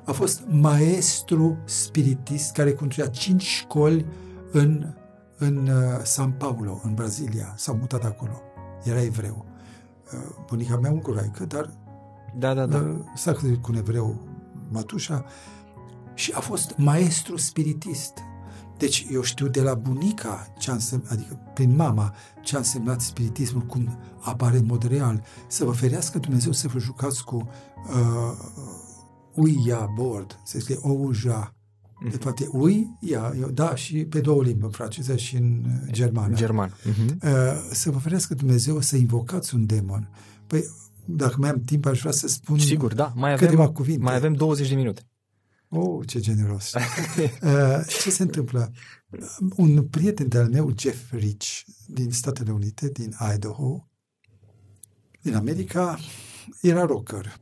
a 0.03 0.11
fost 0.11 0.43
maestru 0.47 1.57
spiritist 1.65 2.51
care 2.51 2.73
conducea 2.73 3.07
cinci 3.07 3.43
școli 3.43 4.05
în, 4.51 4.93
în 5.37 5.67
uh, 5.67 5.99
San 6.03 6.31
Paulo, 6.31 6.81
în 6.83 6.93
Brazilia. 6.93 7.53
S-a 7.57 7.71
mutat 7.71 8.03
acolo. 8.03 8.41
Era 8.83 9.01
evreu. 9.01 9.45
Uh, 10.13 10.35
bunica 10.47 10.77
mea 10.77 10.91
unguraică, 10.91 11.45
dar 11.45 11.69
da, 12.37 12.53
da, 12.53 12.65
da. 12.65 13.03
s-a 13.15 13.31
cu 13.33 13.69
un 13.69 13.75
evreu 13.75 14.27
matușa 14.71 15.25
și 16.13 16.31
a 16.35 16.39
fost 16.39 16.73
maestru 16.77 17.37
spiritist. 17.37 18.13
Deci 18.77 19.07
eu 19.11 19.21
știu 19.21 19.47
de 19.47 19.61
la 19.61 19.73
bunica, 19.73 20.53
ce 20.59 20.69
a 20.69 20.73
însemnat, 20.73 21.11
adică 21.11 21.39
prin 21.53 21.75
mama, 21.75 22.13
ce 22.43 22.55
a 22.55 22.57
însemnat 22.57 23.01
spiritismul, 23.01 23.61
cum 23.61 23.97
apare 24.19 24.57
în 24.57 24.65
mod 24.65 24.87
real. 24.87 25.23
Să 25.47 25.65
vă 25.65 25.71
ferească 25.71 26.17
Dumnezeu 26.17 26.51
să 26.51 26.67
vă 26.67 26.79
jucați 26.79 27.23
cu 27.23 27.49
uh, 27.89 28.37
uia 29.33 29.91
board, 29.95 30.39
se 30.43 30.59
scrie 30.59 30.77
ouja. 30.81 31.49
Mm-hmm. 31.49 32.11
De 32.11 32.17
fapt, 32.17 32.39
e 32.39 32.47
ui, 32.51 32.97
ia, 32.99 33.33
da, 33.53 33.75
și 33.75 34.05
pe 34.05 34.19
două 34.19 34.43
limbi, 34.43 34.63
în 34.63 34.69
franceză 34.69 35.15
și 35.15 35.35
în 35.35 35.63
germană. 35.91 36.35
German. 36.35 36.69
Mm-hmm. 36.69 37.23
Uh, 37.23 37.31
să 37.71 37.91
vă 37.91 37.97
ferească 37.97 38.33
Dumnezeu 38.33 38.79
să 38.79 38.95
invocați 38.95 39.55
un 39.55 39.65
demon. 39.65 40.09
Păi, 40.47 40.63
dacă 41.05 41.35
mai 41.37 41.49
am 41.49 41.61
timp, 41.65 41.85
aș 41.85 41.99
vrea 41.99 42.11
să 42.11 42.27
spun 42.27 42.59
Sigur, 42.59 42.93
da, 42.93 43.13
mai 43.15 43.31
avem, 43.31 43.47
câteva 43.47 43.69
cuvinte. 43.69 44.03
Mai 44.03 44.15
avem 44.15 44.33
20 44.33 44.69
de 44.69 44.75
minute. 44.75 45.07
Oh, 45.69 46.07
ce 46.07 46.19
generos! 46.19 46.73
Uh, 47.41 47.85
ce 48.01 48.09
se 48.09 48.21
întâmplă? 48.21 48.71
Un 49.55 49.83
prieten 49.83 50.27
de-al 50.27 50.49
meu, 50.49 50.73
Jeff 50.77 51.11
Rich, 51.11 51.61
din 51.87 52.11
Statele 52.11 52.51
Unite, 52.51 52.89
din 52.89 53.15
Idaho, 53.35 53.87
din 55.21 55.35
America, 55.35 55.99
era 56.61 56.85
rocker. 56.85 57.39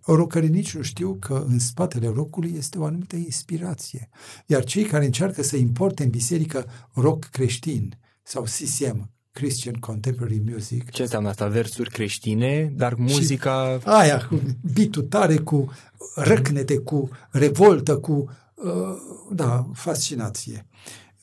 Rockerii 0.00 0.48
nici 0.48 0.74
nu 0.74 0.82
știu 0.82 1.14
că 1.14 1.44
în 1.48 1.58
spatele 1.58 2.08
rockului 2.08 2.54
este 2.56 2.78
o 2.78 2.84
anumită 2.84 3.16
inspirație. 3.16 4.08
Iar 4.46 4.64
cei 4.64 4.84
care 4.84 5.04
încearcă 5.04 5.42
să 5.42 5.56
importe 5.56 6.02
în 6.02 6.10
biserică 6.10 6.66
rock 6.92 7.24
creștin 7.24 7.98
sau 8.22 8.42
CCM, 8.42 9.10
Christian 9.36 9.74
Contemporary 9.74 10.42
Music. 10.50 10.90
Ce 10.90 11.02
înseamnă 11.02 11.28
asta? 11.28 11.46
Versuri 11.46 11.90
creștine, 11.90 12.72
dar 12.76 12.94
muzica... 12.94 13.78
Și 13.80 13.88
aia, 13.88 14.26
cu 14.26 14.40
bitul 14.72 15.02
tare, 15.02 15.36
cu 15.36 15.70
răcnete, 16.14 16.78
cu 16.78 17.08
revoltă, 17.30 17.98
cu, 17.98 18.12
uh, 18.54 18.96
da, 19.32 19.70
fascinație, 19.74 20.66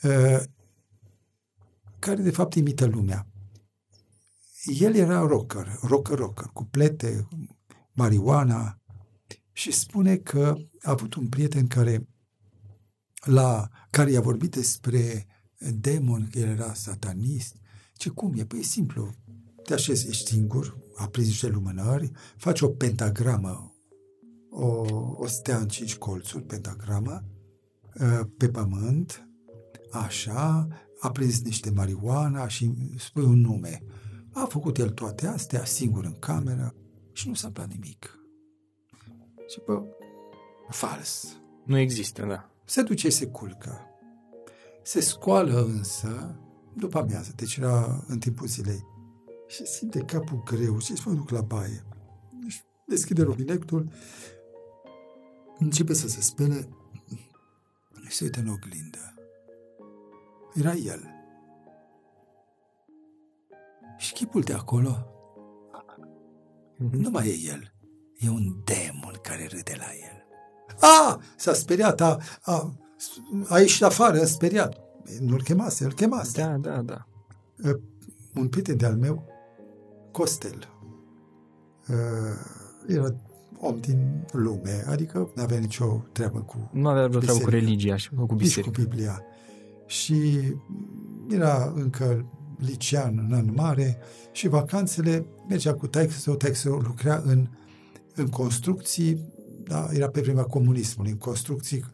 uh, 0.04 0.40
care 2.00 2.22
de 2.22 2.32
fapt 2.32 2.54
imită 2.54 2.86
lumea. 2.86 3.28
El 4.80 4.96
era 4.96 5.20
rocker, 5.20 5.80
rocker, 5.82 6.18
rocker, 6.18 6.50
cu 6.54 6.64
plete, 6.64 7.28
marijuana 7.92 8.82
și 9.52 9.72
spune 9.72 10.16
că 10.16 10.56
a 10.82 10.92
avut 10.92 11.14
un 11.14 11.28
prieten 11.28 11.68
care 11.68 12.08
la 13.26 13.70
care 13.90 14.12
i-a 14.12 14.22
vorbit 14.22 14.52
despre 14.52 15.26
demon, 15.58 16.28
că 16.32 16.40
el 16.40 16.48
era 16.48 16.74
satanist. 16.74 17.56
Ce 18.04 18.10
cum 18.10 18.34
e? 18.36 18.46
Păi 18.46 18.60
e 18.60 18.64
simplu. 18.64 19.10
Te 19.64 19.74
așezi, 19.74 20.08
ești 20.08 20.32
singur, 20.32 20.78
aprinzi 20.96 21.30
niște 21.30 21.48
lumânări, 21.48 22.12
faci 22.38 22.62
o 22.62 22.70
pentagramă, 22.70 23.76
o, 24.50 24.86
o 25.16 25.28
stea 25.28 25.58
în 25.58 25.68
cinci 25.68 25.96
colțuri, 25.96 26.44
pentagramă, 26.44 27.24
ă, 28.00 28.30
pe 28.38 28.50
pământ, 28.50 29.28
așa, 29.92 30.68
aprinzi 31.00 31.44
niște 31.44 31.70
marihuana 31.70 32.48
și 32.48 32.74
spui 32.98 33.24
un 33.24 33.40
nume. 33.40 33.84
A 34.32 34.46
făcut 34.46 34.78
el 34.78 34.90
toate 34.90 35.28
astea, 35.28 35.66
singur 35.66 36.06
în 36.06 36.20
cameră 36.20 36.76
și 37.12 37.28
nu 37.28 37.34
s-a 37.34 37.48
întâmplat 37.48 37.78
nimic. 37.78 38.20
Și 39.48 39.62
bă, 39.66 39.84
fals. 40.70 41.38
Nu 41.66 41.78
există, 41.78 42.26
da. 42.26 42.50
Se 42.66 42.82
duce 42.82 43.10
și 43.10 43.16
se 43.16 43.28
culcă. 43.28 43.80
Se 44.82 45.00
scoală 45.00 45.64
însă 45.64 46.38
după 46.76 46.98
amiază, 46.98 47.32
deci 47.36 47.56
era 47.56 48.04
în 48.08 48.20
timpul 48.20 48.48
zilei. 48.48 48.86
Și 49.48 49.66
simte 49.66 50.00
capul 50.00 50.44
greu 50.44 50.80
și 50.80 50.96
se 50.96 51.10
duc 51.10 51.30
la 51.30 51.42
baie. 51.42 51.84
Și 52.48 52.62
deschide 52.88 53.24
robinectul, 53.24 53.92
începe 55.58 55.94
să 55.94 56.08
se 56.08 56.22
spele 56.22 56.70
și 58.08 58.16
se 58.16 58.24
uită 58.24 58.40
în 58.40 58.48
oglindă. 58.48 59.14
Era 60.54 60.74
el. 60.74 61.10
Și 63.98 64.14
chipul 64.14 64.42
de 64.42 64.54
acolo 64.54 65.08
nu 66.92 67.10
mai 67.10 67.28
e 67.28 67.50
el. 67.52 67.72
E 68.18 68.30
un 68.30 68.56
demon 68.64 69.20
care 69.22 69.48
râde 69.52 69.76
la 69.78 69.92
el. 69.94 70.26
A, 70.80 71.22
s-a 71.36 71.54
speriat, 71.54 72.02
a, 72.02 72.20
a, 72.42 72.74
a 73.48 73.60
ieșit 73.60 73.84
afară, 73.84 74.22
a 74.22 74.26
speriat. 74.26 74.78
Nu-l 75.20 75.44
chemase, 75.44 75.84
îl 75.84 75.94
chemase. 75.94 76.42
Da, 76.42 76.58
da, 76.58 76.82
da. 76.82 77.08
Un 78.34 78.48
prieten 78.48 78.78
de-al 78.78 78.96
meu, 78.96 79.24
Costel, 80.12 80.70
era 82.88 83.16
om 83.58 83.80
din 83.80 84.26
lume, 84.32 84.84
adică 84.88 85.32
nu 85.36 85.42
avea 85.42 85.58
nicio 85.58 86.04
treabă 86.12 86.40
cu 86.40 86.70
Nu 86.74 86.88
avea 86.88 87.08
vreo 87.08 87.20
treabă 87.20 87.40
cu 87.40 87.50
religia 87.50 87.96
și 87.96 88.10
cu 88.10 88.36
biserica. 88.36 88.70
Nici 88.70 88.76
cu 88.78 88.90
Biblia. 88.90 89.22
Și 89.86 90.40
era 91.30 91.74
încă 91.76 92.26
licean 92.58 93.28
în 93.30 93.36
an 93.36 93.52
mare 93.56 93.98
și 94.32 94.48
vacanțele 94.48 95.26
mergea 95.48 95.74
cu 95.74 95.88
taică 95.88 96.12
sau 96.12 96.36
taică 96.36 96.70
lucra 96.70 97.22
în, 97.26 97.48
în 98.16 98.28
construcții, 98.28 99.20
da, 99.64 99.88
era 99.92 100.10
pe 100.10 100.22
vremea 100.22 100.44
comunismului, 100.44 101.12
în 101.12 101.18
construcții 101.18 101.86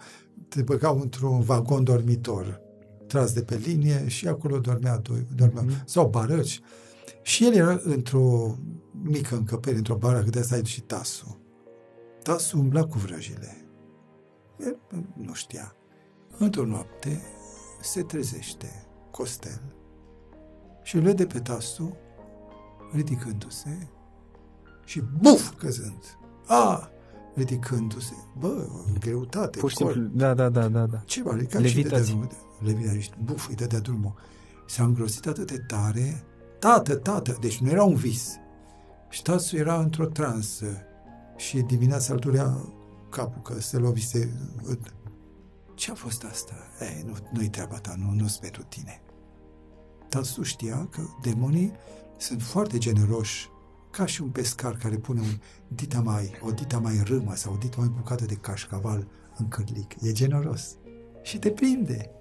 te 0.48 0.62
băgau 0.62 1.00
într-un 1.00 1.40
vagon 1.40 1.84
dormitor 1.84 2.62
tras 3.10 3.34
de 3.34 3.42
pe 3.42 3.56
linie 3.56 4.08
și 4.08 4.28
acolo 4.28 4.60
dormea, 4.60 5.02
dormea 5.36 5.66
mm-hmm. 5.66 5.86
sau 5.86 6.08
barăci. 6.08 6.62
Și 7.22 7.46
el 7.46 7.54
era 7.54 7.80
într-o 7.84 8.58
mică 9.04 9.36
încăpere, 9.36 9.78
într-o 9.78 9.96
baracă, 9.96 10.30
de 10.30 10.40
asta 10.40 10.64
și 10.64 10.82
Tasu. 10.82 11.38
Tasu 12.24 12.60
umbla 12.60 12.86
cu 12.86 12.98
vrăjile. 12.98 13.66
El 14.60 14.78
nu 15.16 15.34
știa. 15.34 15.76
Într-o 16.38 16.66
noapte 16.66 17.22
se 17.82 18.02
trezește 18.02 18.88
Costel 19.12 19.62
și 20.84 20.96
îl 20.96 21.02
vede 21.02 21.26
pe 21.26 21.40
Tasu 21.40 21.98
ridicându-se 22.92 23.88
și 24.86 25.02
buf 25.22 25.54
căzând. 25.58 26.18
A, 26.48 26.90
ridicându-se. 27.34 28.14
Bă, 28.38 28.68
greutate. 29.00 29.60
Pur 29.60 29.70
și 29.70 29.76
simplu, 29.76 30.02
da, 30.02 30.34
da, 30.34 30.50
da, 30.50 30.68
da. 30.68 30.86
da. 30.86 30.98
Ceva, 30.98 31.36
ridicat 31.36 31.64
și 31.64 31.82
de 31.82 32.18
drumul. 32.60 32.76
Levitație 32.76 33.00
și 33.00 33.12
buf, 33.24 33.48
îi 33.48 33.56
dădea 33.56 33.80
drumul. 33.80 34.14
S-a 34.68 34.84
îngrosit 34.84 35.26
atât 35.28 35.48
de 35.48 35.58
tare, 35.58 36.24
tată, 36.60 36.96
tată, 36.96 37.38
deci 37.40 37.58
nu 37.58 37.70
era 37.70 37.84
un 37.84 37.96
vis. 37.96 38.36
Și 39.10 39.20
ștasul 39.20 39.60
era 39.60 39.80
într-o 39.80 40.06
transă 40.06 40.84
și 41.38 41.62
dimineața 41.62 42.14
îl 42.14 42.20
durea 42.20 42.74
capul 43.10 43.42
că 43.42 43.62
se 43.62 43.78
lovise. 43.78 44.32
Ce 45.76 45.92
a 45.92 45.94
fost 45.94 46.24
asta? 46.24 46.54
Ei, 46.80 47.04
nu, 47.06 47.16
nu-i 47.32 47.50
treaba 47.50 47.78
ta, 47.78 47.96
nu, 47.98 48.12
nu-s 48.12 48.38
pentru 48.38 48.64
tine. 48.64 49.02
Tasul 50.10 50.44
știa 50.44 50.88
că 50.92 51.02
demonii 51.22 51.72
sunt 52.18 52.42
foarte 52.42 52.78
generoși 52.78 53.50
ca 53.92 54.06
și 54.06 54.22
un 54.22 54.30
pescar 54.30 54.76
care 54.76 54.98
pune 54.98 55.20
un 55.20 55.40
dita 55.68 56.02
mai, 56.02 56.32
o 56.42 56.52
dita 56.52 56.80
mai 56.80 57.02
râmă 57.04 57.36
sau 57.36 57.54
o 57.54 57.58
dita 57.58 57.76
mai 57.80 57.92
bucată 57.96 58.26
de 58.26 58.36
cașcaval 58.36 59.08
în 59.38 59.48
cârlic. 59.48 59.96
E 60.02 60.12
generos. 60.12 60.76
Și 61.22 61.40
te 61.40 61.52
prinde. 61.52 62.12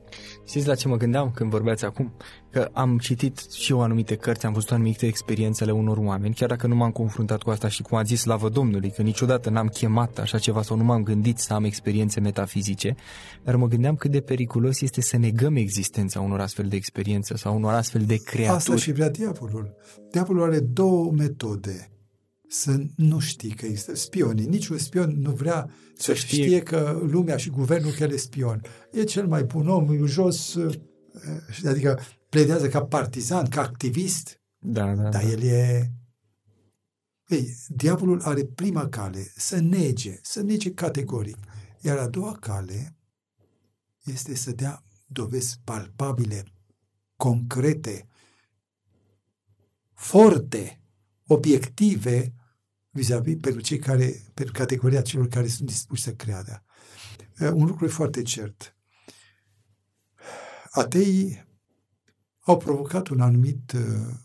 Știți 0.47 0.67
la 0.67 0.75
ce 0.75 0.89
mă 0.89 0.97
gândeam 0.97 1.31
când 1.31 1.51
vorbeați 1.51 1.85
acum? 1.85 2.13
Că 2.51 2.71
am 2.73 2.99
citit 2.99 3.39
și 3.39 3.73
eu 3.73 3.83
anumite 3.83 4.17
cărți, 4.17 4.47
am 4.47 4.53
văzut 4.53 4.71
anumite 4.71 5.07
experiențele 5.07 5.71
unor 5.71 5.97
oameni, 5.97 6.35
chiar 6.35 6.49
dacă 6.49 6.67
nu 6.67 6.75
m-am 6.75 6.91
confruntat 6.91 7.43
cu 7.43 7.51
asta 7.51 7.69
și 7.69 7.83
cum 7.83 7.99
a 7.99 8.03
zis 8.03 8.21
slavă 8.21 8.49
Domnului, 8.49 8.91
că 8.91 9.03
niciodată 9.03 9.51
n-am 9.51 9.67
chemat 9.67 10.19
așa 10.19 10.39
ceva 10.39 10.63
sau 10.63 10.77
nu 10.77 10.85
m-am 10.85 11.03
gândit 11.03 11.39
să 11.39 11.55
am 11.55 11.65
experiențe 11.65 12.21
metafizice, 12.21 12.95
dar 13.45 13.57
mă 13.57 13.67
gândeam 13.67 13.97
cât 13.97 14.11
de 14.11 14.21
periculos 14.21 14.81
este 14.81 15.01
să 15.01 15.17
negăm 15.17 15.57
existența 15.57 16.21
unor 16.21 16.41
astfel 16.41 16.67
de 16.67 16.77
experiențe 16.77 17.37
sau 17.37 17.57
unor 17.57 17.73
astfel 17.73 18.03
de 18.03 18.17
creaturi. 18.17 18.57
Asta 18.57 18.77
și 18.77 18.93
vrea 18.93 19.11
diavolul. 19.11 19.75
Diavolul 20.11 20.43
are 20.43 20.61
două 20.61 21.13
metode 21.17 21.89
să 22.49 22.87
nu 22.97 23.19
știi 23.19 23.51
că 23.51 23.67
există 23.67 23.95
spionii. 23.95 24.47
Niciun 24.47 24.79
spion 24.79 25.21
nu 25.21 25.31
vrea 25.31 25.71
să 25.97 26.15
știe, 26.15 26.43
știe 26.43 26.63
că 26.63 27.01
lumea 27.03 27.37
și 27.37 27.51
guvernul 27.51 27.93
că 27.93 28.03
el 28.03 28.13
e 28.13 28.17
spion. 28.17 28.63
E 28.93 29.05
cel 29.05 29.27
mai 29.27 29.45
bun 29.45 29.69
om, 29.69 29.91
e 29.91 30.07
jos, 30.07 30.55
eh, 30.55 30.81
adică 31.65 32.01
pledează 32.29 32.69
ca 32.69 32.85
partizan, 32.85 33.49
ca 33.49 33.61
activist, 33.61 34.41
da, 34.59 34.95
da, 34.95 35.03
dar 35.03 35.23
da. 35.23 35.31
el 35.31 35.43
e... 35.43 35.93
Ei, 37.29 37.57
diavolul 37.69 38.23
are 38.23 38.45
prima 38.45 38.89
cale, 38.89 39.33
să 39.37 39.61
nege, 39.61 40.19
să 40.23 40.43
nege 40.43 40.73
categoric. 40.73 41.37
Iar 41.81 41.99
a 41.99 42.09
doua 42.09 42.37
cale 42.41 42.97
este 44.05 44.35
să 44.35 44.51
dea 44.51 44.83
dovezi 45.07 45.61
palpabile, 45.65 46.45
concrete, 47.17 48.09
forte, 49.95 50.81
obiective 51.27 52.33
vis-a-vis 52.99 53.37
pentru 53.41 53.61
cei 53.61 53.79
care, 53.79 54.23
pentru 54.35 54.55
categoria 54.55 55.03
celor 55.03 55.29
care 55.29 55.47
sunt 55.47 55.69
dispuși 55.69 56.03
să 56.03 56.13
creadă. 56.13 56.63
Uh, 57.41 57.51
un 57.53 57.67
lucru 57.67 57.85
e 57.85 57.89
foarte 57.89 58.23
cert. 58.23 58.77
Ateii 60.71 61.47
au 62.41 62.57
provocat 62.57 63.09
un 63.09 63.21
anumit 63.21 63.73
uh, 63.73 63.81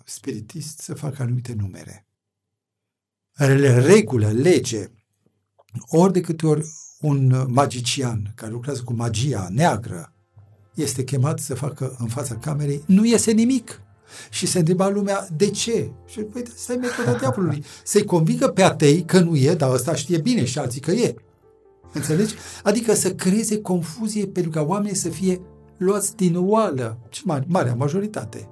spiritist 0.06 0.80
să 0.80 0.94
facă 0.94 1.22
anumite 1.22 1.54
numere. 1.54 2.08
Regulă, 3.86 4.32
lege, 4.32 4.88
ori 5.88 6.14
de 6.14 6.22
câte 6.22 6.48
ori 6.48 6.66
un 7.00 7.46
magician 7.48 8.32
care 8.36 8.52
lucrează 8.52 8.84
cu 8.84 8.94
magia 8.94 9.48
neagră 9.52 10.14
este 10.74 11.04
chemat 11.04 11.40
să 11.40 11.56
facă 11.56 11.96
în 12.00 12.08
fața 12.08 12.38
camerei, 12.38 12.84
nu 12.88 13.06
iese 13.06 13.32
nimic. 13.32 13.83
Și 14.30 14.46
se 14.46 14.60
întreba 14.60 14.90
lumea, 14.90 15.28
de 15.36 15.50
ce? 15.50 15.92
Și 16.06 16.20
păi, 16.20 16.44
asta 16.54 16.74
e 16.74 16.76
metoda 16.76 17.14
diavolului. 17.14 17.64
Să-i 17.84 18.04
convingă 18.06 18.48
pe 18.48 18.64
atei 18.64 19.04
că 19.04 19.20
nu 19.20 19.36
e, 19.36 19.54
dar 19.54 19.74
ăsta 19.74 19.96
știe 19.96 20.18
bine 20.18 20.46
și 20.46 20.60
alții 20.60 20.82
că 20.82 20.92
e. 20.92 21.16
Înțelegi? 21.94 22.36
Adică 22.64 22.94
să 22.94 23.14
creeze 23.14 23.62
confuzie 23.62 24.26
pentru 24.26 24.52
ca 24.52 24.62
oamenii 24.62 24.96
să 24.96 25.10
fie 25.10 25.42
luați 25.78 26.16
din 26.16 26.36
oală. 26.38 26.98
Ce 27.10 27.22
mare, 27.26 27.46
marea 27.48 27.76
majoritate. 27.76 28.50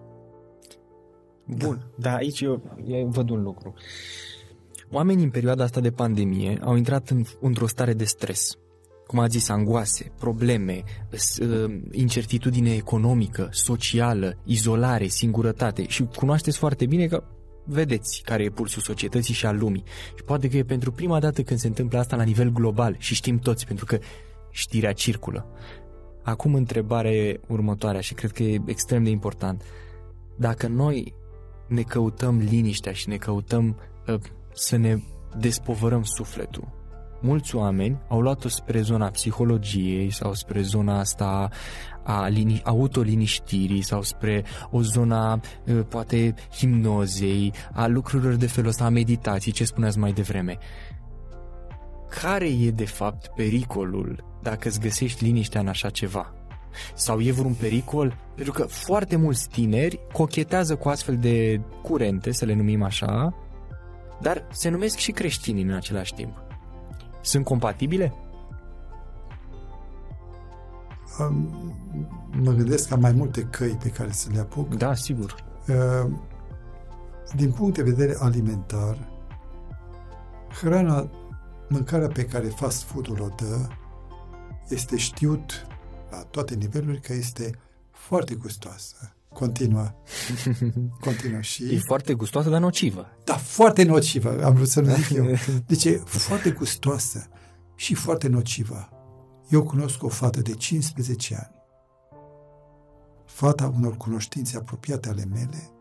Bun, 1.46 1.76
da. 1.96 2.10
dar 2.10 2.18
aici 2.18 2.42
eu, 2.42 2.78
eu 2.86 3.08
văd 3.08 3.30
un 3.30 3.44
lucru. 3.44 3.74
Oamenii 4.92 5.24
în 5.24 5.30
perioada 5.30 5.64
asta 5.64 5.80
de 5.80 5.92
pandemie 5.92 6.60
au 6.64 6.76
intrat 6.76 7.10
în, 7.10 7.24
într-o 7.40 7.68
stare 7.68 7.94
de 7.94 8.04
stres 8.04 8.58
cum 9.12 9.20
a 9.20 9.28
zis, 9.28 9.50
angoase, 9.50 10.12
probleme, 10.20 10.84
uh, 11.12 11.80
incertitudine 11.92 12.74
economică, 12.74 13.50
socială, 13.52 14.38
izolare, 14.44 15.08
singurătate 15.08 15.88
și 15.88 16.08
cunoașteți 16.16 16.58
foarte 16.58 16.86
bine 16.86 17.06
că 17.08 17.24
vedeți 17.66 18.22
care 18.26 18.44
e 18.44 18.50
pulsul 18.50 18.82
societății 18.82 19.34
și 19.34 19.46
al 19.46 19.58
lumii. 19.58 19.84
Și 20.16 20.24
poate 20.24 20.50
că 20.50 20.58
e 20.58 20.64
pentru 20.64 20.92
prima 20.92 21.20
dată 21.20 21.42
când 21.42 21.60
se 21.60 21.68
întâmplă 21.68 22.00
asta 22.00 22.16
la 22.16 22.24
nivel 22.24 22.50
global 22.50 22.96
și 22.98 23.16
știm 23.16 23.38
toți, 23.38 23.66
pentru 23.66 23.86
că 23.86 24.00
știrea 24.52 24.94
circulă. 24.94 25.46
Acum 26.24 26.56
întrebarea 26.56 27.40
următoarea 27.48 28.02
și 28.02 28.14
cred 28.14 28.32
că 28.32 28.44
e 28.44 28.62
extrem 28.66 29.04
de 29.04 29.10
important. 29.10 29.64
dacă 30.38 30.68
noi 30.68 31.14
ne 31.68 31.82
căutăm 31.82 32.38
liniștea 32.38 32.92
și 32.92 33.10
ne 33.10 33.18
căutăm 33.18 33.80
uh, 34.08 34.20
să 34.54 34.76
ne 34.76 34.98
despovărăm 35.38 36.04
sufletul, 36.04 36.80
mulți 37.22 37.56
oameni 37.56 37.98
au 38.08 38.22
luat-o 38.22 38.48
spre 38.48 38.82
zona 38.82 39.10
psihologiei 39.10 40.12
sau 40.12 40.34
spre 40.34 40.62
zona 40.62 41.00
asta 41.00 41.50
a 42.04 42.28
lini- 42.28 42.62
autoliniștirii 42.64 43.82
sau 43.82 44.02
spre 44.02 44.44
o 44.72 44.82
zona 44.82 45.34
uh, 45.34 45.80
poate 45.90 46.34
himnozei, 46.52 47.54
a 47.74 47.88
lucrurilor 47.88 48.36
de 48.36 48.48
felul 48.48 48.70
ăsta, 48.70 48.86
a 48.86 48.90
meditației, 48.90 49.54
ce 49.54 49.66
spuneați 49.66 50.00
mai 50.00 50.12
devreme. 50.12 50.58
Care 52.22 52.48
e 52.48 52.72
de 52.72 52.86
fapt 52.86 53.28
pericolul 53.36 54.24
dacă 54.42 54.68
îți 54.68 54.80
găsești 54.80 55.24
liniștea 55.24 55.62
în 55.62 55.68
așa 55.68 55.90
ceva? 55.90 56.34
Sau 56.94 57.20
e 57.20 57.32
vreun 57.32 57.54
pericol? 57.54 58.18
Pentru 58.36 58.54
că 58.54 58.64
foarte 58.64 59.16
mulți 59.16 59.50
tineri 59.50 60.00
cochetează 60.14 60.76
cu 60.76 60.90
astfel 60.90 61.18
de 61.18 61.62
curente, 61.82 62.32
să 62.32 62.46
le 62.46 62.54
numim 62.54 62.84
așa, 62.84 63.34
dar 64.22 64.48
se 64.52 64.70
numesc 64.70 64.98
și 64.98 65.12
creștini 65.12 65.62
în 65.62 65.72
același 65.72 66.14
timp. 66.14 66.51
Sunt 67.22 67.46
compatibile? 67.46 68.14
Mă 72.32 72.52
gândesc 72.52 72.88
că 72.88 72.94
am 72.94 73.00
mai 73.00 73.12
multe 73.12 73.44
căi 73.44 73.78
pe 73.84 73.90
care 73.90 74.12
să 74.12 74.30
le 74.32 74.40
apuc. 74.40 74.76
Da, 74.76 74.94
sigur. 74.94 75.36
Uh, 75.68 76.12
din 77.36 77.52
punct 77.52 77.76
de 77.76 77.84
vedere 77.84 78.16
alimentar, 78.20 79.10
hrana, 80.62 81.10
mâncarea 81.70 82.08
pe 82.08 82.26
care 82.26 82.48
fast 82.48 82.84
food-ul 82.84 83.22
o 83.22 83.28
dă, 83.36 83.68
este 84.70 84.98
știut 84.98 85.66
la 86.10 86.18
toate 86.18 86.56
nivelurile 86.56 87.00
că 87.00 87.14
este 87.14 87.52
foarte 87.92 88.36
gustoasă. 88.36 89.16
Continuă. 89.34 89.88
Continuă 91.08 91.42
și... 91.42 91.74
E 91.74 91.80
foarte 91.80 92.14
gustoasă, 92.14 92.50
dar 92.50 92.60
nocivă. 92.60 93.08
Da, 93.24 93.34
foarte 93.34 93.84
nocivă, 93.84 94.44
am 94.44 94.54
vrut 94.54 94.68
să 94.68 94.82
nu 94.82 94.94
zic 94.96 95.10
eu. 95.10 95.26
Deci 95.66 95.86
e 95.86 95.98
foarte 96.06 96.50
gustoasă 96.50 97.28
și 97.76 97.94
foarte 97.94 98.28
nocivă. 98.28 98.90
Eu 99.50 99.64
cunosc 99.64 100.04
o 100.04 100.08
fată 100.08 100.42
de 100.42 100.54
15 100.54 101.36
ani, 101.36 101.62
fata 103.26 103.74
unor 103.76 103.98
cunoștințe 103.98 104.58
apropiate 104.58 105.10
ale 105.10 105.26
mele, 105.26 105.72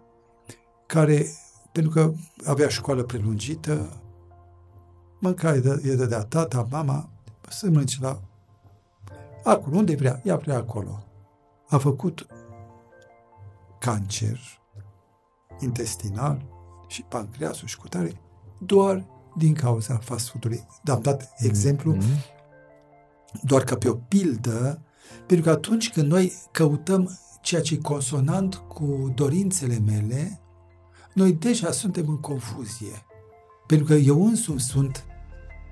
care, 0.87 1.27
pentru 1.73 1.91
că 1.91 2.13
avea 2.45 2.69
școală 2.69 3.03
prelungită, 3.03 4.01
mânca, 5.21 5.51
îi 5.51 5.97
dădea 5.97 6.23
tata, 6.23 6.67
mama, 6.71 7.11
să 7.49 7.67
mănânce 7.67 7.97
la 8.01 8.21
acolo, 9.45 9.77
unde 9.77 9.95
vrea, 9.95 10.21
ea 10.25 10.37
vrea 10.37 10.57
acolo. 10.57 11.05
A 11.69 11.79
făcut 11.79 12.27
cancer 13.81 14.41
intestinal 15.61 16.47
și 16.89 17.03
pancreasul 17.03 17.69
și 17.69 17.77
cutare 17.77 18.21
doar 18.59 19.07
din 19.37 19.55
cauza 19.55 19.97
fast 19.97 20.29
food-ului. 20.29 20.67
Am 20.85 21.01
dat 21.01 21.33
exemplu 21.37 21.97
mm-hmm. 21.97 23.43
doar 23.43 23.65
ca 23.65 23.77
pe 23.77 23.89
o 23.89 23.95
pildă, 23.95 24.83
pentru 25.27 25.47
că 25.47 25.51
atunci 25.51 25.93
când 25.93 26.11
noi 26.11 26.33
căutăm 26.51 27.19
ceea 27.41 27.61
ce 27.61 27.75
e 27.75 27.79
consonant 27.79 28.55
cu 28.55 29.13
dorințele 29.15 29.79
mele, 29.79 30.41
noi 31.15 31.33
deja 31.33 31.71
suntem 31.71 32.09
în 32.09 32.21
confuzie. 32.21 33.05
Pentru 33.67 33.87
că 33.87 33.95
eu 33.95 34.27
însumi 34.27 34.61
sunt 34.61 35.05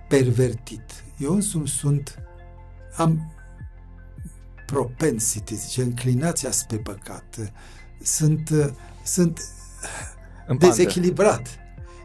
pervertit. 0.09 1.05
Eu 1.18 1.35
însumi 1.35 1.68
sunt... 1.68 2.18
Am 2.97 3.33
propensity, 4.66 5.55
zice, 5.55 5.83
înclinația 5.83 6.51
spre 6.51 6.79
păcat. 6.79 7.53
Sunt, 8.03 8.75
sunt 9.05 9.41
dezechilibrat. 10.59 11.49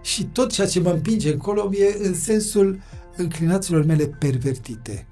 Și 0.01 0.25
tot 0.25 0.51
ceea 0.51 0.67
ce 0.67 0.79
mă 0.79 0.89
împinge 0.89 1.31
încolo 1.31 1.69
e 1.73 2.07
în 2.07 2.13
sensul 2.13 2.79
înclinațiilor 3.15 3.85
mele 3.85 4.07
pervertite. 4.07 5.07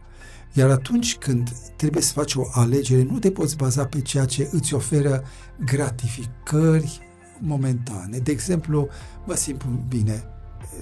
Iar 0.53 0.69
atunci 0.69 1.17
când 1.17 1.49
trebuie 1.75 2.01
să 2.01 2.13
faci 2.13 2.35
o 2.35 2.41
alegere, 2.51 3.03
nu 3.03 3.19
te 3.19 3.31
poți 3.31 3.57
baza 3.57 3.85
pe 3.85 4.01
ceea 4.01 4.25
ce 4.25 4.49
îți 4.51 4.73
oferă 4.73 5.23
gratificări 5.65 6.99
momentane. 7.39 8.17
De 8.17 8.31
exemplu, 8.31 8.87
mă 9.25 9.35
simt 9.35 9.63
bine. 9.87 10.23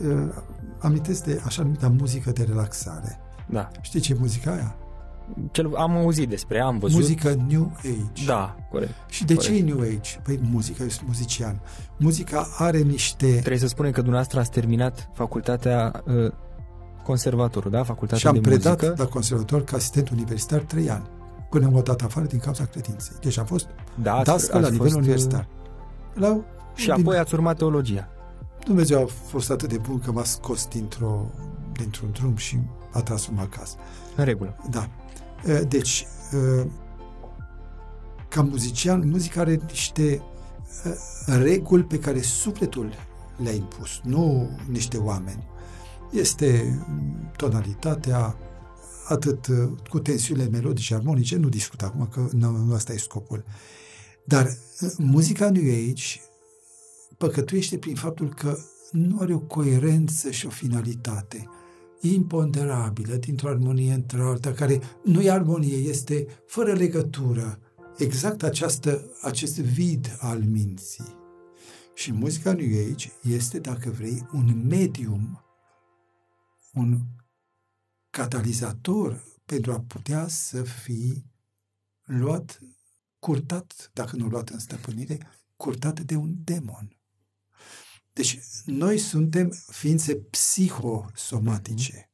Uh, 0.08 0.30
amintesc 0.80 1.24
de 1.24 1.42
așa 1.46 1.62
numită 1.62 1.88
muzică 1.88 2.32
de 2.32 2.44
relaxare. 2.44 3.20
Da. 3.50 3.72
Știi 3.82 4.00
ce 4.00 4.14
e 4.14 4.18
muzica 4.20 4.52
aia? 4.52 4.76
Cel, 5.52 5.76
am 5.76 5.92
auzit 5.98 6.30
despre, 6.30 6.62
am 6.62 6.78
văzut. 6.78 7.00
Muzică 7.00 7.36
New 7.50 7.72
Age. 7.78 8.26
Da, 8.26 8.56
corect. 8.72 8.94
Și 9.08 9.26
de 9.26 9.34
corect. 9.36 9.54
ce 9.54 9.60
e 9.60 9.64
New 9.64 9.80
Age? 9.80 10.20
Păi 10.24 10.40
muzica, 10.52 10.84
eu 10.84 10.90
sunt 10.90 11.08
muzician. 11.08 11.62
Muzica 11.98 12.48
are 12.58 12.78
niște... 12.78 13.28
Trebuie 13.28 13.58
să 13.58 13.68
spunem 13.68 13.92
că 13.92 13.98
dumneavoastră 13.98 14.40
ați 14.40 14.52
terminat 14.52 15.10
facultatea 15.14 16.04
uh, 16.06 16.32
conservatorul, 17.04 17.72
da? 17.72 17.84
Facultatea 17.84 18.18
și 18.18 18.28
am 18.28 18.34
de 18.34 18.40
predat 18.40 18.82
muzică. 18.82 19.02
la 19.04 19.08
conservator 19.10 19.64
ca 19.64 19.76
asistent 19.76 20.10
universitar 20.10 20.60
trei 20.60 20.90
ani. 20.90 21.10
Până 21.50 21.70
m-au 21.70 21.82
dat 21.82 22.02
afară 22.02 22.26
din 22.26 22.40
cauza 22.40 22.66
credinței. 22.66 23.16
Deci 23.22 23.38
am 23.38 23.46
fost 23.46 23.68
da, 24.02 24.14
ați, 24.14 24.26
dascăl 24.26 24.60
la 24.60 24.68
ați 24.68 24.72
nivel 24.72 24.88
fost, 24.88 25.00
uh, 25.00 25.02
universitar. 25.02 25.48
La, 26.14 26.40
Și 26.76 26.86
din, 26.86 26.94
apoi 26.94 27.18
ați 27.18 27.34
urmat 27.34 27.58
teologia. 27.58 28.10
Dumnezeu 28.66 29.02
a 29.04 29.06
fost 29.28 29.52
atât 29.52 29.70
de 29.70 29.78
bun 29.78 30.00
că 30.00 30.12
m-a 30.12 30.24
scos 30.24 30.68
dintr-o, 30.68 31.26
dintr-un 31.72 32.10
drum 32.12 32.36
și 32.36 32.60
a 32.92 33.02
tras-o 33.02 33.32
acasă. 33.38 33.76
În 34.16 34.26
regulă. 34.26 34.56
Da. 34.70 34.90
Deci, 35.68 36.08
ca 38.30 38.42
muzician, 38.42 39.10
muzica 39.10 39.40
are 39.40 39.60
niște 39.68 40.22
reguli 41.26 41.84
pe 41.84 42.00
care 42.00 42.22
sufletul 42.22 42.94
le-a 43.38 43.54
impus, 43.54 44.00
nu 44.04 44.50
niște 44.68 44.98
oameni. 44.98 45.48
Este 46.12 46.80
tonalitatea, 47.36 48.38
atât 49.08 49.48
cu 49.90 50.00
tensiunile 50.00 50.50
melodice, 50.50 50.96
armonice, 50.96 51.36
nu 51.36 51.50
discut 51.50 51.82
acum 51.82 52.08
că 52.08 52.28
nu 52.32 52.74
asta 52.74 52.94
e 52.94 52.98
scopul. 52.98 53.44
Dar 54.26 54.58
muzica 54.98 55.50
New 55.50 55.90
Age 55.90 56.22
păcătuiește 57.18 57.78
prin 57.78 57.96
faptul 57.96 58.34
că 58.34 58.58
nu 58.92 59.18
are 59.20 59.34
o 59.34 59.40
coerență 59.40 60.32
și 60.32 60.46
o 60.46 60.50
finalitate 60.50 61.50
imponderabilă 62.00 63.16
dintr-o 63.16 63.50
armonie 63.50 63.94
într-alta, 63.94 64.54
care 64.54 64.82
nu 65.04 65.22
e 65.22 65.32
armonie, 65.32 65.76
este 65.78 66.28
fără 66.46 66.74
legătură. 66.74 67.60
Exact 67.98 68.44
această, 68.44 69.12
acest 69.22 69.60
vid 69.60 70.18
al 70.20 70.40
minții. 70.40 71.18
Și 71.94 72.12
muzica 72.12 72.54
New 72.54 72.92
Age 72.92 73.10
este, 73.22 73.60
dacă 73.60 73.90
vrei, 73.90 74.28
un 74.34 74.68
medium, 74.68 75.44
un 76.74 77.00
catalizator 78.10 79.24
pentru 79.46 79.72
a 79.72 79.80
putea 79.88 80.28
să 80.28 80.62
fi 80.62 81.24
luat, 82.04 82.60
curtat, 83.20 83.92
dacă 83.94 84.16
nu 84.16 84.28
luat 84.28 84.50
în 84.50 84.60
stăpânire, 84.60 85.28
curtat 85.56 86.00
de 86.00 86.16
un 86.16 86.34
demon. 86.44 86.99
Deci, 88.20 88.40
noi 88.66 88.98
suntem 88.98 89.52
ființe 89.68 90.16
psihosomatice. 90.16 92.12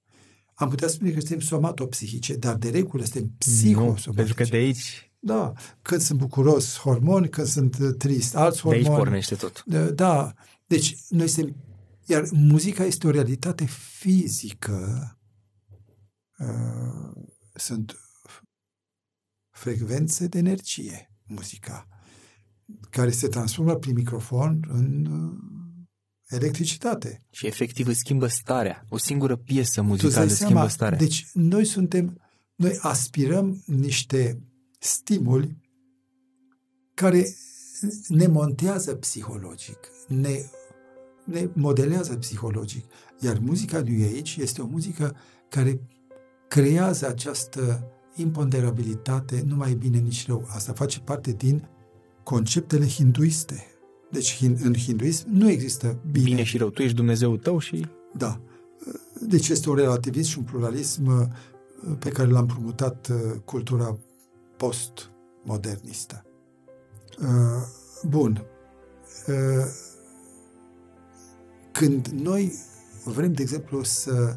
Am 0.54 0.70
putea 0.70 0.88
spune 0.88 1.12
că 1.12 1.20
suntem 1.20 1.40
somatopsihice, 1.40 2.36
dar 2.36 2.56
de 2.56 2.70
regulă 2.70 3.04
suntem 3.04 3.36
psihosomatice. 3.38 4.10
Nu, 4.10 4.14
pentru 4.14 4.34
că 4.34 4.44
de 4.44 4.56
aici... 4.56 5.12
Da, 5.20 5.54
când 5.82 6.02
sunt 6.02 6.20
bucuros, 6.20 6.78
hormoni, 6.78 7.30
când 7.30 7.48
sunt 7.48 7.98
trist, 7.98 8.36
alți 8.36 8.62
hormoni. 8.62 8.84
De 8.84 8.90
aici 8.90 8.98
pornește 8.98 9.36
tot. 9.36 9.64
Da, 9.94 10.34
deci 10.66 10.98
noi 11.10 11.28
suntem... 11.28 11.56
Iar 12.06 12.28
muzica 12.32 12.84
este 12.84 13.08
o 13.08 13.10
realitate 13.10 13.66
fizică. 14.00 15.10
Sunt 17.54 18.00
frecvențe 19.50 20.28
de 20.28 20.38
energie, 20.38 21.12
muzica, 21.24 21.88
care 22.90 23.12
se 23.12 23.28
transformă 23.28 23.76
prin 23.76 23.94
microfon 23.94 24.66
în 24.68 25.08
electricitate. 26.28 27.26
Și 27.32 27.48
efectiv 27.48 27.88
îți 27.88 28.00
schimbă 28.00 28.28
starea. 28.28 28.86
O 28.90 28.98
singură 28.98 29.36
piesă 29.36 29.82
muzicală 29.82 30.26
îți 30.26 30.36
schimbă 30.36 30.68
starea. 30.68 30.98
Deci 30.98 31.28
noi 31.34 31.66
suntem, 31.66 32.22
noi 32.56 32.78
aspirăm 32.82 33.64
niște 33.66 34.42
stimuli 34.80 35.58
care 36.94 37.26
ne 38.08 38.28
montează 38.28 38.96
psihologic, 38.96 39.78
ne, 40.08 40.40
ne 41.24 41.50
modelează 41.54 42.16
psihologic. 42.16 42.86
Iar 43.20 43.40
muzica 43.40 43.82
New 43.82 44.08
Age 44.18 44.42
este 44.42 44.62
o 44.62 44.66
muzică 44.66 45.16
care 45.50 45.82
creează 46.48 47.08
această 47.08 47.90
imponderabilitate, 48.16 49.44
nu 49.46 49.56
mai 49.56 49.72
e 49.72 49.76
bine 49.76 49.98
nici 49.98 50.28
rău. 50.28 50.48
Asta 50.50 50.74
face 50.74 51.00
parte 51.00 51.32
din 51.32 51.68
conceptele 52.24 52.88
hinduiste 52.88 53.75
deci 54.12 54.40
în 54.42 54.74
hinduism 54.74 55.26
nu 55.30 55.50
există 55.50 56.00
bine. 56.12 56.26
Bine 56.26 56.44
și 56.44 56.58
rău. 56.58 56.70
Tu 56.70 56.82
ești 56.82 56.96
Dumnezeul 56.96 57.38
tău 57.38 57.60
și... 57.60 57.86
Da. 58.14 58.40
Deci 59.22 59.50
este 59.50 59.70
un 59.70 59.76
relativism 59.76 60.30
și 60.30 60.38
un 60.38 60.44
pluralism 60.44 61.06
uh, 61.06 61.28
pe 62.00 62.10
care 62.10 62.30
l-am 62.30 62.46
promutat 62.46 63.08
uh, 63.08 63.40
cultura 63.46 63.98
postmodernistă. 64.58 66.26
Uh, 67.22 67.28
bun. 68.08 68.46
uh, 69.28 69.66
când 71.72 72.08
noi 72.08 72.54
vrem, 73.04 73.34
de 73.34 73.42
exemplu, 73.42 73.84
să 73.84 74.36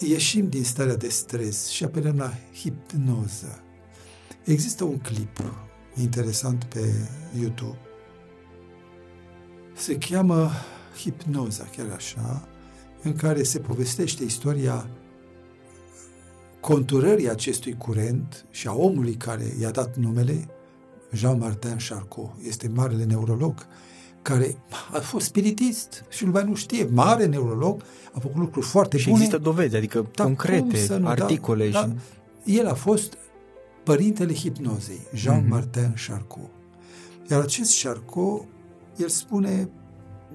ieșim 0.00 0.48
din 0.48 0.64
starea 0.64 0.96
de 0.96 1.08
stres 1.08 1.66
și 1.68 1.84
apelăm 1.84 2.16
la 2.16 2.32
hipnoză, 2.54 3.62
există 4.44 4.84
un 4.84 4.98
clip 4.98 5.38
interesant 5.96 6.64
pe 6.64 6.94
YouTube. 7.40 7.78
Se 9.82 9.98
cheamă 9.98 10.50
Hipnoza, 10.98 11.64
chiar 11.76 11.86
așa, 11.96 12.48
în 13.02 13.16
care 13.16 13.42
se 13.42 13.58
povestește 13.58 14.24
istoria 14.24 14.86
conturării 16.60 17.30
acestui 17.30 17.76
curent 17.76 18.46
și 18.50 18.66
a 18.68 18.72
omului 18.72 19.14
care 19.14 19.44
i-a 19.60 19.70
dat 19.70 19.96
numele, 19.96 20.48
Jean-Martin 21.12 21.76
Charcot, 21.88 22.30
este 22.48 22.68
marele 22.74 23.04
neurolog, 23.04 23.66
care 24.22 24.56
a 24.92 24.98
fost 24.98 25.26
spiritist 25.26 26.04
și 26.08 26.24
lumea 26.24 26.42
nu 26.42 26.54
știe, 26.54 26.84
mare 26.84 27.26
neurolog, 27.26 27.82
a 28.12 28.18
făcut 28.18 28.36
lucruri 28.36 28.66
foarte 28.66 28.96
și 28.98 29.04
bune. 29.08 29.16
există 29.16 29.38
dovezi, 29.38 29.76
adică 29.76 30.06
Da, 30.14 30.24
concrete, 30.24 30.60
cum 30.60 30.74
să 30.74 30.96
nu, 30.96 31.06
articole. 31.08 31.70
Da, 31.70 31.80
și... 31.80 31.86
da. 31.86 31.94
El 32.44 32.66
a 32.66 32.74
fost 32.74 33.16
părintele 33.82 34.34
hipnozei, 34.34 35.00
Jean-Martin 35.14 35.82
Mhm. 35.94 36.06
Charcot. 36.06 36.50
Iar 37.30 37.40
acest 37.40 37.82
Charcot, 37.82 38.44
el 38.96 39.08
spune, 39.08 39.68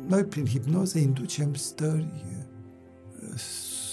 noi 0.08 0.24
prin 0.24 0.45
hipnoză 0.45 0.99
inducem 0.99 1.53
stări 1.53 2.12
uh, 3.34 3.39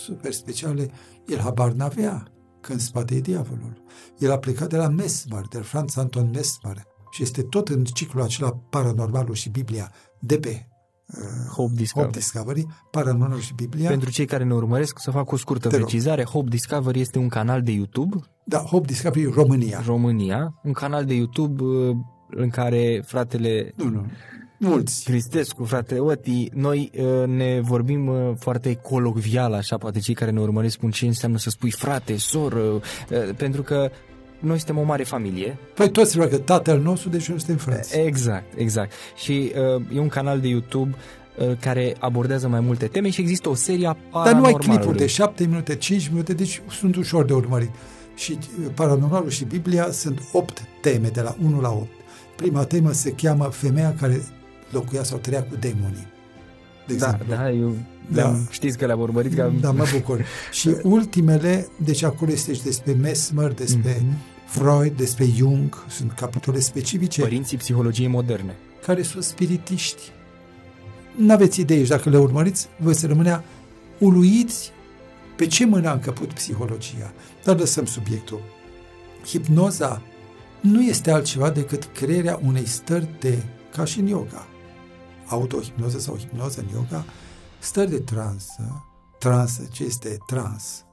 super 0.05 0.33
speciale. 0.33 0.91
El 1.27 1.39
habar 1.39 1.73
n-avea 1.73 2.29
că 2.61 2.73
în 2.73 2.79
spate 2.79 3.15
e 3.15 3.21
diavolul. 3.21 3.83
El 4.19 4.31
a 4.33 4.39
plecat 4.39 4.69
de 4.69 4.77
la 4.77 4.89
Mesmer, 4.89 5.43
de 5.51 5.57
la 5.59 5.65
Franz 5.65 5.97
Anton 5.97 6.31
Mesmer 6.33 6.83
și 7.11 7.23
este 7.23 7.43
tot 7.43 7.69
în 7.69 7.85
ciclul 7.85 8.23
acela 8.23 8.51
paranormalul 8.71 9.35
și 9.35 9.49
Biblia 9.51 9.93
de 10.21 10.39
pe 10.39 10.69
uh, 11.07 11.51
Hope 11.51 11.73
Discovery. 11.75 12.07
Hope 12.13 12.19
Discovery, 12.19 12.67
paranormalul 12.91 13.41
și 13.41 13.55
Biblia. 13.55 13.89
Pentru 13.89 14.11
cei 14.11 14.27
care 14.27 14.45
ne 14.45 14.55
urmăresc, 14.55 14.99
să 14.99 15.11
fac 15.11 15.33
o 15.33 15.37
scurtă 15.37 15.69
Te 15.69 15.77
rog. 15.77 15.87
precizare. 15.87 16.25
Hope 16.25 16.49
Discovery 16.49 17.01
este 17.01 17.19
un 17.19 17.29
canal 17.29 17.63
de 17.63 17.73
YouTube, 17.73 18.17
Da, 18.45 18.59
Hope 18.59 18.87
Discovery 18.87 19.25
România. 19.31 19.83
România, 19.87 20.61
un 20.63 20.73
canal 20.73 21.05
de 21.05 21.15
YouTube 21.15 21.63
uh, 21.63 21.97
în 22.31 22.51
care 22.51 23.03
fratele 23.07 23.73
Nu, 23.77 23.89
nu. 23.89 24.05
Mulți. 24.65 25.05
Cristescu, 25.05 25.65
fratele 25.65 26.01
Oti, 26.01 26.49
noi 26.53 26.91
uh, 26.97 27.27
ne 27.27 27.61
vorbim 27.61 28.07
uh, 28.07 28.33
foarte 28.39 28.75
colocvial, 28.75 29.55
așa, 29.55 29.77
poate 29.77 29.99
cei 29.99 30.15
care 30.15 30.31
ne 30.31 30.41
urmăresc 30.41 30.75
spun 30.75 30.91
ce 30.91 31.07
înseamnă 31.07 31.39
să 31.39 31.51
spui 31.51 31.71
frate, 31.71 32.17
soră, 32.17 32.59
uh, 32.59 32.81
pentru 33.37 33.63
că 33.63 33.91
noi 34.39 34.57
suntem 34.57 34.79
o 34.79 34.83
mare 34.83 35.03
familie. 35.03 35.59
Păi 35.75 35.91
toți 35.91 36.11
se 36.11 36.17
roagă 36.17 36.39
tatăl 36.39 36.81
nostru, 36.81 37.09
deci 37.09 37.29
noi 37.29 37.39
suntem 37.39 37.57
frați. 37.57 37.99
Exact, 37.99 38.59
exact. 38.59 38.93
Și 39.17 39.53
uh, 39.77 39.97
e 39.97 39.99
un 39.99 40.09
canal 40.09 40.41
de 40.41 40.49
YouTube 40.49 40.95
uh, 41.39 41.57
care 41.61 41.97
abordează 41.99 42.49
mai 42.49 42.61
multe 42.61 42.87
teme 42.87 43.11
și 43.11 43.21
există 43.21 43.49
o 43.49 43.55
serie 43.55 43.87
a 43.87 43.97
Dar 44.13 44.13
nu 44.13 44.21
ai 44.21 44.25
paranormalului. 44.33 44.77
clipuri 44.77 44.99
de 44.99 45.07
7 45.07 45.47
minute, 45.47 45.77
5 45.77 46.09
minute, 46.09 46.33
deci 46.33 46.63
sunt 46.71 46.97
ușor 46.97 47.25
de 47.25 47.33
urmărit. 47.33 47.71
Și 48.15 48.39
uh, 48.61 48.67
paranormalul 48.75 49.31
și 49.31 49.45
Biblia 49.45 49.91
sunt 49.91 50.23
8 50.33 50.63
teme, 50.81 51.09
de 51.09 51.21
la 51.21 51.37
1 51.45 51.61
la 51.61 51.71
8. 51.71 51.87
Prima 52.37 52.65
temă 52.65 52.93
se 52.93 53.11
cheamă 53.11 53.45
Femeia 53.45 53.95
care 54.01 54.23
locuia 54.75 55.03
sau 55.03 55.19
trăia 55.19 55.43
cu 55.43 55.57
demonii. 55.61 56.07
De 56.87 56.95
Da, 56.95 57.07
exemplu. 57.09 57.35
da, 57.35 57.51
eu 57.51 57.77
Da. 58.11 58.23
da. 58.23 58.37
știți 58.51 58.79
că 58.79 58.87
le-am 58.87 59.01
urmărit. 59.01 59.35
Că... 59.35 59.53
Da, 59.61 59.71
mă 59.71 59.85
bucur. 59.93 60.25
și 60.53 60.77
ultimele, 60.83 61.69
deci 61.85 62.03
acolo 62.03 62.31
este 62.33 62.55
și 62.55 62.63
despre 62.63 62.93
Mesmer, 62.93 63.53
despre 63.53 63.97
Mhm. 64.01 64.17
Freud, 64.47 64.97
despre 64.97 65.25
Jung, 65.37 65.85
sunt 65.89 66.13
capitole 66.13 66.59
specifice 66.59 67.21
Părinții 67.21 67.57
psihologiei 67.57 68.09
moderne. 68.09 68.57
care 68.87 69.03
sunt 69.03 69.25
spiritiști. 69.25 70.03
N-aveți 71.17 71.61
idee 71.61 71.83
și 71.83 71.89
dacă 71.89 72.11
le 72.11 72.19
urmăriți, 72.19 72.67
vă 72.77 72.93
să 72.93 73.07
rămânea 73.07 73.45
uluiți 73.99 74.71
pe 75.37 75.47
ce 75.47 75.67
mână 75.67 75.89
a 75.89 75.93
încăput 75.93 76.33
psihologia. 76.33 77.13
Dar 77.45 77.59
lăsăm 77.59 77.85
subiectul. 77.85 78.41
Hipnoza 79.27 80.03
nu 80.61 80.83
este 80.83 81.11
altceva 81.11 81.51
decât 81.51 81.89
crearea 81.93 82.41
unei 82.47 82.67
stări 82.67 83.09
de, 83.21 83.39
ca 83.77 83.85
și 83.85 84.01
în 84.01 84.07
yoga, 84.07 84.47
autohipnoză 85.29 85.99
sau 85.99 86.17
hipnoză 86.17 86.61
în 86.61 86.69
yoga, 86.73 87.05
stări 87.59 87.91
de 87.91 88.01
transă, 88.01 88.85
transă, 89.19 89.69
ce 89.73 89.85
este 89.85 90.19
trans, 90.27 90.85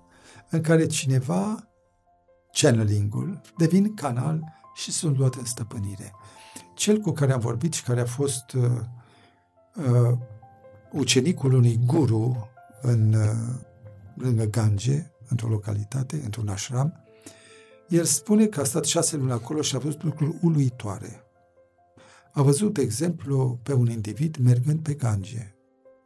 în 0.50 0.62
care 0.62 0.86
cineva, 0.86 1.68
channeling-ul, 2.52 3.42
devin 3.58 3.94
canal 3.94 4.44
și 4.74 4.92
sunt 4.92 5.18
luate 5.18 5.40
în 5.40 5.46
stăpânire. 5.46 6.12
Cel 6.74 6.98
cu 6.98 7.12
care 7.12 7.32
am 7.32 7.40
vorbit 7.40 7.74
și 7.74 7.84
care 7.84 8.02
a 8.02 8.06
fost 8.06 8.52
uh, 8.52 8.64
uh, 9.76 10.18
ucenicul 10.92 11.54
unui 11.54 11.80
guru 11.86 12.50
în, 12.82 13.14
uh, 13.14 13.62
lângă 14.16 14.44
Gange, 14.44 15.12
într-o 15.28 15.48
localitate, 15.48 16.22
într-un 16.24 16.48
ashram, 16.48 16.94
el 17.88 18.04
spune 18.04 18.46
că 18.46 18.60
a 18.60 18.64
stat 18.64 18.86
șase 18.86 19.16
luni 19.16 19.32
acolo 19.32 19.62
și 19.62 19.76
a 19.76 19.80
văzut 19.80 20.04
lucruri 20.04 20.38
uluitoare. 20.42 21.21
A 22.34 22.42
văzut, 22.42 22.74
de 22.74 22.82
exemplu, 22.82 23.60
pe 23.64 23.74
un 23.74 23.90
individ 23.90 24.38
mergând 24.38 24.80
pe 24.80 24.94
Gange, 24.94 25.56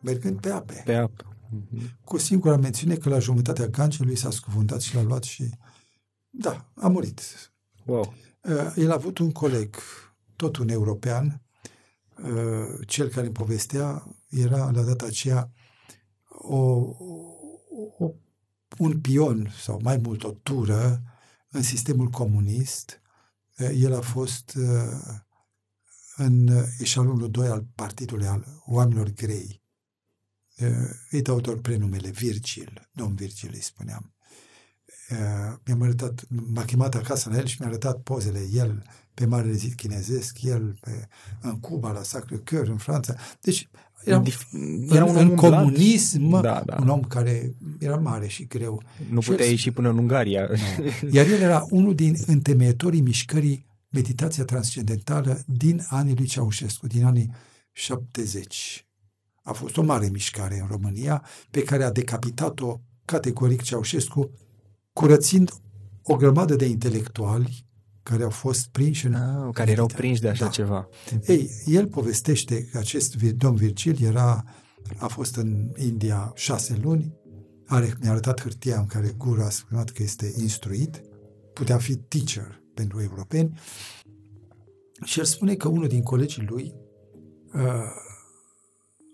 mergând 0.01 0.39
pe 0.39 0.49
ape, 0.49 0.81
Pe 0.85 0.93
apă. 0.95 1.37
Mhm. 1.49 1.97
cu 2.03 2.17
singura 2.17 2.57
mențiune 2.57 2.95
că 2.95 3.09
la 3.09 3.19
jumătatea 3.19 3.67
Gangelui 3.67 4.15
s-a 4.15 4.31
scufundat 4.31 4.81
și 4.81 4.95
l-a 4.95 5.01
luat 5.01 5.23
și... 5.23 5.49
Da, 6.29 6.71
a 6.75 6.87
murit. 6.87 7.21
Wow. 7.85 8.13
Uh, 8.41 8.73
El 8.75 8.91
a 8.91 8.93
avut 8.93 9.17
un 9.17 9.31
coleg, 9.31 9.75
tot 10.35 10.57
un 10.57 10.69
european, 10.69 11.41
uh, 12.23 12.87
cel 12.87 13.07
care 13.07 13.25
îmi 13.25 13.35
povestea, 13.35 14.03
era 14.29 14.71
la 14.71 14.83
data 14.83 15.05
aceea 15.05 15.51
o, 16.27 16.57
o, 17.97 18.11
un 18.77 18.99
pion 19.01 19.51
sau 19.61 19.79
mai 19.83 19.97
mult 19.97 20.23
o 20.23 20.31
tură 20.31 21.01
în 21.49 21.61
sistemul 21.61 22.07
comunist. 22.07 23.01
Uh, 23.57 23.69
El 23.73 23.95
a 23.95 24.01
fost 24.01 24.57
uh, 24.57 25.15
în 26.15 26.63
eșalonul 26.79 27.31
2 27.31 27.47
al 27.47 27.65
partidului 27.75 28.25
al 28.27 28.61
oamenilor 28.65 29.09
grei. 29.13 29.63
Uh, 30.57 30.67
Îi 31.09 31.21
dau 31.21 31.39
doar 31.41 31.57
prenumele 31.57 32.09
Virgil, 32.09 32.89
domn 32.91 33.15
Virgil 33.15 33.49
îi 33.53 33.61
spuneam. 33.61 34.13
Uh, 35.11 35.55
mi-am 35.65 35.81
arătat, 35.81 36.25
m-a 36.53 36.65
chemat 36.65 36.95
acasă 36.95 37.29
la 37.29 37.37
el 37.37 37.45
și 37.45 37.55
mi-a 37.59 37.69
arătat 37.69 38.01
pozele, 38.01 38.39
el 38.53 38.83
pe 39.13 39.25
Marele 39.25 39.53
Zid 39.53 39.73
Chinezesc, 39.73 40.41
el 40.41 40.77
pe, 40.81 41.07
în 41.41 41.59
Cuba, 41.59 41.91
la 41.91 42.01
Sacré-Cœur, 42.01 42.65
în 42.65 42.77
Franța. 42.77 43.15
Deci 43.41 43.69
era, 44.03 44.23
Dif- 44.23 44.47
în, 44.51 44.87
era 44.91 45.05
un 45.05 45.15
om 45.15 45.21
în 45.21 45.27
umblat. 45.29 45.51
comunism, 45.51 46.29
Da, 46.41 46.63
da. 46.65 46.77
un 46.79 46.87
om 46.89 47.01
care 47.01 47.55
era 47.79 47.95
mare 47.95 48.27
și 48.27 48.45
greu. 48.45 48.83
Nu 49.09 49.21
Și 49.21 49.29
putea 49.29 49.45
el- 49.45 49.51
ieși 49.51 49.71
până 49.71 49.89
în 49.89 49.97
Ungaria. 49.97 50.49
Iar 51.11 51.25
el 51.25 51.41
era 51.41 51.65
unul 51.69 51.95
din 51.95 52.15
întemeietorii 52.25 53.01
mișcării 53.01 53.65
Meditația 53.95 54.43
Transcendentală 54.45 55.43
din 55.45 55.85
anii 55.89 56.15
lui 56.15 56.25
Ceaușescu, 56.25 56.87
din 56.87 57.05
anii 57.05 57.31
70. 57.71 58.87
A 59.43 59.51
fost 59.53 59.77
o 59.77 59.81
mare 59.81 60.07
mișcare 60.09 60.59
în 60.59 60.67
România 60.67 61.23
pe 61.51 61.61
care 61.63 61.83
a 61.83 61.91
decapitat-o 61.91 62.79
categoric 63.05 63.61
Ceaușescu, 63.61 64.31
curățind 64.93 65.51
o 66.03 66.15
grămadă 66.15 66.55
de 66.55 66.65
intelectuali 66.65 67.65
care 68.03 68.23
au 68.23 68.29
fost 68.29 68.67
prinși 68.67 69.05
în... 69.05 69.13
Ah, 69.13 69.49
care 69.53 69.71
erau 69.71 69.85
meditație. 69.85 69.95
prinși 69.97 70.21
de 70.21 70.29
așa 70.29 70.43
Da. 70.45 70.49
ceva. 70.51 70.87
Ei, 71.27 71.49
el 71.65 71.87
povestește 71.87 72.63
că 72.63 72.77
acest 72.77 73.15
vi- 73.15 73.31
domn 73.33 73.55
Virgil 73.55 74.03
era, 74.03 74.43
a 74.97 75.07
fost 75.07 75.35
în 75.35 75.71
India 75.77 76.31
șase 76.35 76.79
luni, 76.81 77.13
are, 77.67 77.93
mi-a 78.01 78.11
arătat 78.11 78.41
hârtia 78.41 78.79
în 78.79 78.85
care 78.85 79.13
guru 79.17 79.41
a 79.41 79.49
spus 79.49 79.83
că 79.93 80.03
este 80.03 80.33
instruit, 80.37 81.01
putea 81.53 81.77
fi 81.77 81.95
teacher 81.95 82.63
pentru 82.75 83.01
europeni, 83.01 83.59
și 85.03 85.19
el 85.19 85.25
spune 85.25 85.55
că 85.55 85.67
unul 85.67 85.87
din 85.87 86.03
colegii 86.03 86.45
lui 86.49 86.73
uh, 87.53 87.61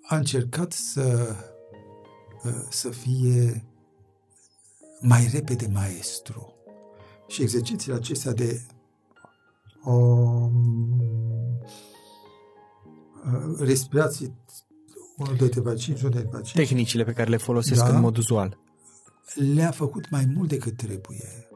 a 0.08 0.16
încercat 0.16 0.72
să, 0.72 1.36
uh, 2.44 2.66
să 2.70 2.90
fie 2.90 3.66
mai 5.02 5.30
repede 5.32 5.68
maestru. 5.74 6.54
Și 7.28 7.42
exercițiile 7.42 7.96
acestea 7.96 8.32
de 8.34 8.62
um, 9.84 11.00
uh, 13.26 13.60
respirații 13.60 14.34
1, 15.18 15.36
2, 15.36 15.50
3, 15.50 15.76
5, 15.76 16.02
1, 16.02 16.10
2, 16.10 16.22
3, 16.24 16.42
5, 16.44 16.52
Tehnicile 16.54 17.04
pe 17.04 17.14
care 17.14 17.30
le 17.30 17.38
folosesc 17.38 17.82
Da. 17.82 17.96
în 17.96 18.00
mod 18.00 18.18
uzual. 18.18 18.58
le-a 19.54 19.72
făcut 19.72 20.10
mai 20.10 20.26
mult 20.36 20.50
decât 20.50 20.78
trebuie. 20.78 21.51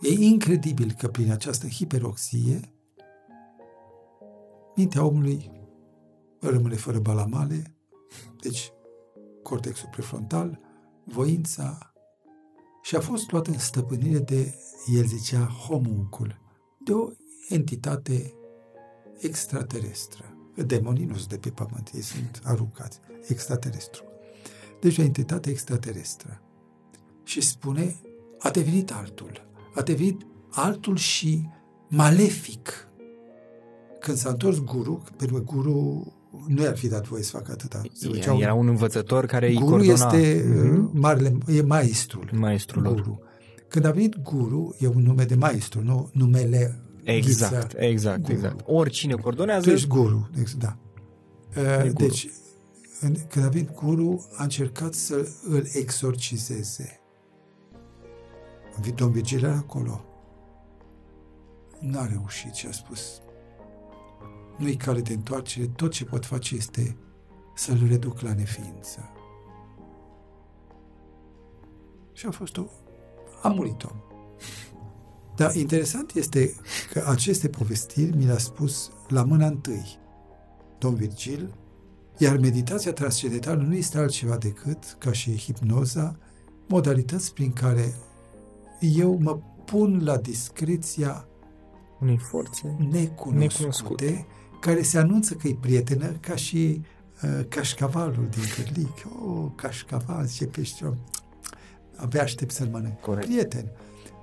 E 0.00 0.08
incredibil 0.08 0.92
că 0.92 1.08
prin 1.08 1.30
această 1.30 1.66
hiperoxie 1.66 2.60
mintea 4.76 5.04
omului 5.04 5.50
rămâne 6.40 6.74
fără 6.74 6.98
balamale, 6.98 7.74
deci 8.40 8.72
cortexul 9.42 9.88
prefrontal, 9.92 10.60
voința 11.04 11.92
și 12.82 12.96
a 12.96 13.00
fost 13.00 13.30
luat 13.30 13.46
în 13.46 13.58
stăpânire 13.58 14.18
de, 14.18 14.54
el 14.86 15.06
zicea, 15.06 15.44
homuncul, 15.44 16.40
de 16.78 16.92
o 16.92 17.08
entitate 17.48 18.34
extraterestră. 19.18 20.36
Demonii 20.66 21.04
nu 21.04 21.16
sunt 21.16 21.28
de 21.28 21.38
pe 21.38 21.50
pământ, 21.50 21.90
ei 21.94 22.00
sunt 22.00 22.40
aruncați. 22.44 23.00
Extraterestru. 23.28 24.04
Deci 24.80 24.98
o 24.98 25.02
entitate 25.02 25.50
extraterestră. 25.50 26.42
Și 27.22 27.40
spune, 27.40 27.96
a 28.38 28.50
devenit 28.50 28.92
altul. 28.92 29.45
A 29.76 29.82
devenit 29.82 30.26
altul 30.50 30.96
și 30.96 31.48
malefic. 31.88 32.88
Când 34.00 34.16
s-a 34.16 34.28
întors 34.28 34.58
guru, 34.58 35.02
pentru 35.16 35.36
că 35.36 35.42
guru 35.42 36.06
nu 36.48 36.62
i-ar 36.62 36.76
fi 36.76 36.88
dat 36.88 37.06
voie 37.06 37.22
să 37.22 37.30
facă 37.30 37.52
atâta. 37.52 37.82
Se 37.92 38.10
era, 38.14 38.36
era 38.36 38.54
un 38.54 38.68
învățător 38.68 39.26
care 39.26 39.48
îi 39.48 39.54
Guru 39.54 39.82
este 39.82 40.44
mm-hmm. 40.44 40.92
marele, 40.92 41.38
e 41.46 41.62
maestrul. 41.62 42.30
Maestrul 42.32 42.82
lor. 42.82 42.94
Guru. 42.94 43.20
Când 43.68 43.84
a 43.84 43.90
venit 43.90 44.22
guru, 44.22 44.76
e 44.78 44.86
un 44.86 45.02
nume 45.02 45.24
de 45.24 45.34
maestru, 45.34 45.82
nu 45.82 46.10
numele 46.12 46.80
Exact, 47.02 47.52
ghiță, 47.52 47.84
exact, 47.84 48.20
guru. 48.20 48.32
exact. 48.32 48.60
Oricine 48.64 49.14
coordonează... 49.14 49.66
Tu 49.66 49.70
ești 49.70 49.86
guru, 49.86 50.30
da. 50.58 50.76
Uh, 51.56 51.90
deci, 51.92 52.28
în, 53.00 53.14
când 53.28 53.44
a 53.44 53.48
venit 53.48 53.74
guru, 53.74 54.26
a 54.36 54.42
încercat 54.42 54.94
să 54.94 55.28
îl 55.48 55.66
exorcizeze. 55.72 57.00
Domn 58.94 59.12
Virgil 59.12 59.44
era 59.44 59.56
acolo. 59.56 60.04
N-a 61.80 62.06
reușit 62.06 62.54
și 62.54 62.66
a 62.66 62.72
spus 62.72 63.20
nu-i 64.56 64.76
cale 64.76 65.00
de 65.00 65.12
întoarcere, 65.12 65.66
tot 65.66 65.90
ce 65.90 66.04
pot 66.04 66.24
face 66.24 66.54
este 66.54 66.96
să-l 67.54 67.86
reduc 67.88 68.20
la 68.20 68.34
neființă. 68.34 69.10
Și 72.12 72.26
a 72.26 72.30
fost 72.30 72.56
o... 72.56 72.64
a 73.42 73.48
murit 73.48 73.82
om. 73.82 73.96
Dar 75.36 75.54
interesant 75.54 76.12
este 76.14 76.54
că 76.92 77.04
aceste 77.06 77.48
povestiri 77.48 78.16
mi 78.16 78.24
le-a 78.24 78.38
spus 78.38 78.90
la 79.08 79.24
mâna 79.24 79.46
întâi 79.46 79.98
domn 80.78 80.96
Virgil, 80.96 81.54
iar 82.18 82.36
meditația 82.36 82.92
transcendentală 82.92 83.62
nu 83.62 83.74
este 83.74 83.98
altceva 83.98 84.36
decât, 84.36 84.96
ca 84.98 85.12
și 85.12 85.36
hipnoza, 85.36 86.16
modalități 86.68 87.34
prin 87.34 87.52
care 87.52 87.94
eu 88.80 89.18
mă 89.22 89.38
pun 89.64 90.00
la 90.04 90.16
discreția 90.16 91.28
unei 92.00 92.16
forțe 92.18 92.76
necunoscute, 92.78 93.36
necunoscute, 93.36 94.26
care 94.60 94.82
se 94.82 94.98
anunță 94.98 95.34
că 95.34 95.48
e 95.48 95.56
prietenă, 95.60 96.06
ca 96.06 96.36
și 96.36 96.80
uh, 97.22 97.44
cașcavalul 97.48 98.28
din 98.30 98.42
Cârlic. 98.54 99.06
Oh, 99.26 99.50
cașcaval, 99.54 100.28
ce 100.28 100.46
pește 100.46 100.94
Abia 101.96 102.22
aștept 102.22 102.50
să-l 102.50 102.68
mănânc. 102.68 103.00
Corect. 103.00 103.26
Prieten. 103.26 103.70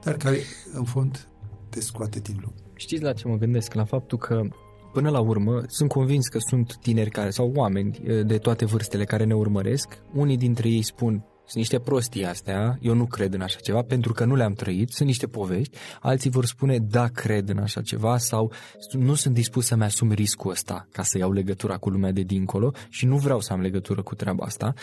Dar 0.03 0.17
care, 0.17 0.37
în 0.73 0.83
fond, 0.83 1.27
te 1.69 1.81
scoate 1.81 2.19
din 2.19 2.35
lume. 2.41 2.55
Știți 2.73 3.03
la 3.03 3.13
ce 3.13 3.27
mă 3.27 3.37
gândesc? 3.37 3.73
La 3.73 3.85
faptul 3.85 4.17
că 4.17 4.41
Până 4.93 5.09
la 5.09 5.19
urmă, 5.19 5.63
sunt 5.67 5.89
convins 5.89 6.27
că 6.27 6.37
sunt 6.39 6.77
tineri 6.77 7.09
care, 7.09 7.29
sau 7.29 7.51
oameni 7.55 7.99
uh, 8.07 8.25
de 8.25 8.37
toate 8.37 8.65
vârstele 8.65 9.03
care 9.03 9.23
ne 9.23 9.35
urmăresc. 9.35 9.97
Unii 10.13 10.37
dintre 10.37 10.69
ei 10.69 10.81
spun, 10.81 11.23
sunt 11.53 11.65
niște 11.65 11.79
prostii 11.79 12.25
astea, 12.25 12.77
eu 12.81 12.93
nu 12.93 13.05
cred 13.05 13.33
în 13.33 13.41
așa 13.41 13.59
ceva 13.59 13.81
pentru 13.81 14.13
că 14.13 14.25
nu 14.25 14.35
le-am 14.35 14.53
trăit, 14.53 14.89
sunt 14.89 15.07
niște 15.07 15.27
povești. 15.27 15.77
Alții 15.99 16.29
vor 16.29 16.45
spune, 16.45 16.77
da, 16.77 17.07
cred 17.07 17.49
în 17.49 17.57
așa 17.57 17.81
ceva 17.81 18.17
sau 18.17 18.51
nu 18.91 19.13
sunt 19.13 19.33
dispus 19.33 19.65
să-mi 19.65 19.83
asum 19.83 20.11
riscul 20.11 20.51
ăsta 20.51 20.87
ca 20.91 21.03
să 21.03 21.17
iau 21.17 21.31
legătura 21.31 21.77
cu 21.77 21.89
lumea 21.89 22.11
de 22.11 22.21
dincolo 22.21 22.71
și 22.89 23.05
nu 23.05 23.17
vreau 23.17 23.39
să 23.39 23.53
am 23.53 23.61
legătură 23.61 24.01
cu 24.01 24.15
treaba 24.15 24.45
asta. 24.45 24.73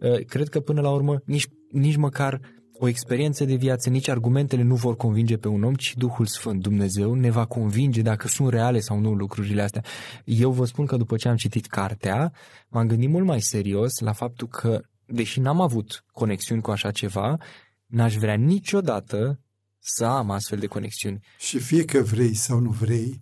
Uh, 0.00 0.24
cred 0.24 0.48
că 0.48 0.60
până 0.60 0.80
la 0.80 0.90
urmă 0.90 1.22
nici, 1.24 1.46
nici 1.70 1.96
măcar 1.96 2.40
o 2.78 2.88
experiență 2.88 3.44
de 3.44 3.54
viață, 3.54 3.90
nici 3.90 4.08
argumentele 4.08 4.62
nu 4.62 4.74
vor 4.74 4.96
convinge 4.96 5.36
pe 5.36 5.48
un 5.48 5.62
om, 5.62 5.74
ci 5.74 5.94
Duhul 5.96 6.26
Sfânt, 6.26 6.62
Dumnezeu, 6.62 7.14
ne 7.14 7.30
va 7.30 7.44
convinge 7.44 8.02
dacă 8.02 8.28
sunt 8.28 8.48
reale 8.48 8.80
sau 8.80 8.98
nu 8.98 9.12
lucrurile 9.12 9.62
astea. 9.62 9.82
Eu 10.24 10.50
vă 10.50 10.64
spun 10.64 10.86
că 10.86 10.96
după 10.96 11.16
ce 11.16 11.28
am 11.28 11.36
citit 11.36 11.66
cartea, 11.66 12.32
m-am 12.68 12.86
gândit 12.86 13.08
mult 13.08 13.26
mai 13.26 13.40
serios 13.40 13.98
la 13.98 14.12
faptul 14.12 14.48
că, 14.48 14.80
deși 15.06 15.40
n-am 15.40 15.60
avut 15.60 16.04
conexiuni 16.12 16.62
cu 16.62 16.70
așa 16.70 16.90
ceva, 16.90 17.38
n-aș 17.86 18.16
vrea 18.16 18.34
niciodată 18.34 19.40
să 19.78 20.04
am 20.04 20.30
astfel 20.30 20.58
de 20.58 20.66
conexiuni. 20.66 21.20
Și 21.38 21.58
fie 21.58 21.84
că 21.84 22.00
vrei 22.02 22.34
sau 22.34 22.58
nu 22.58 22.70
vrei, 22.70 23.20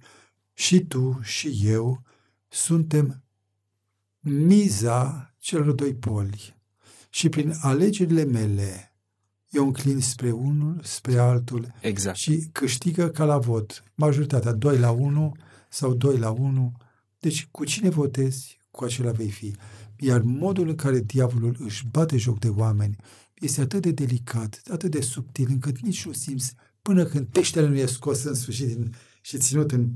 și 0.52 0.80
tu 0.80 1.20
și 1.22 1.60
eu 1.62 2.02
suntem 2.48 3.22
miza 4.20 5.34
celor 5.38 5.72
doi 5.72 5.94
poli. 5.94 6.56
Și 7.10 7.28
prin 7.28 7.54
alegerile 7.60 8.24
mele, 8.24 8.94
eu 9.50 9.64
înclin 9.64 10.00
spre 10.00 10.30
unul, 10.30 10.80
spre 10.82 11.18
altul 11.18 11.74
exact. 11.80 12.16
și 12.16 12.48
câștigă 12.52 13.08
ca 13.08 13.24
la 13.24 13.38
vot. 13.38 13.84
Majoritatea 13.94 14.52
2 14.52 14.78
la 14.78 14.90
1 14.90 15.32
sau 15.68 15.94
2 15.94 16.16
la 16.16 16.30
1. 16.30 16.72
Deci 17.18 17.46
cu 17.50 17.64
cine 17.64 17.88
votezi, 17.88 18.58
cu 18.70 18.84
acela 18.84 19.10
vei 19.10 19.30
fi. 19.30 19.56
Iar 19.98 20.20
modul 20.22 20.68
în 20.68 20.74
care 20.74 21.00
diavolul 21.00 21.56
își 21.58 21.86
bate 21.90 22.16
joc 22.16 22.38
de 22.38 22.48
oameni 22.48 22.96
este 23.34 23.60
atât 23.60 23.82
de 23.82 23.90
delicat, 23.90 24.60
atât 24.70 24.90
de 24.90 25.00
subtil, 25.00 25.46
încât 25.48 25.80
nici 25.80 26.06
nu 26.06 26.12
simți 26.12 26.54
până 26.82 27.04
când 27.04 27.26
peștele 27.26 27.68
nu 27.68 27.76
e 27.76 27.86
scos 27.86 28.24
în 28.24 28.34
sfârșit 28.34 28.66
din, 28.66 28.94
și 29.20 29.38
ținut 29.38 29.72
în 29.72 29.88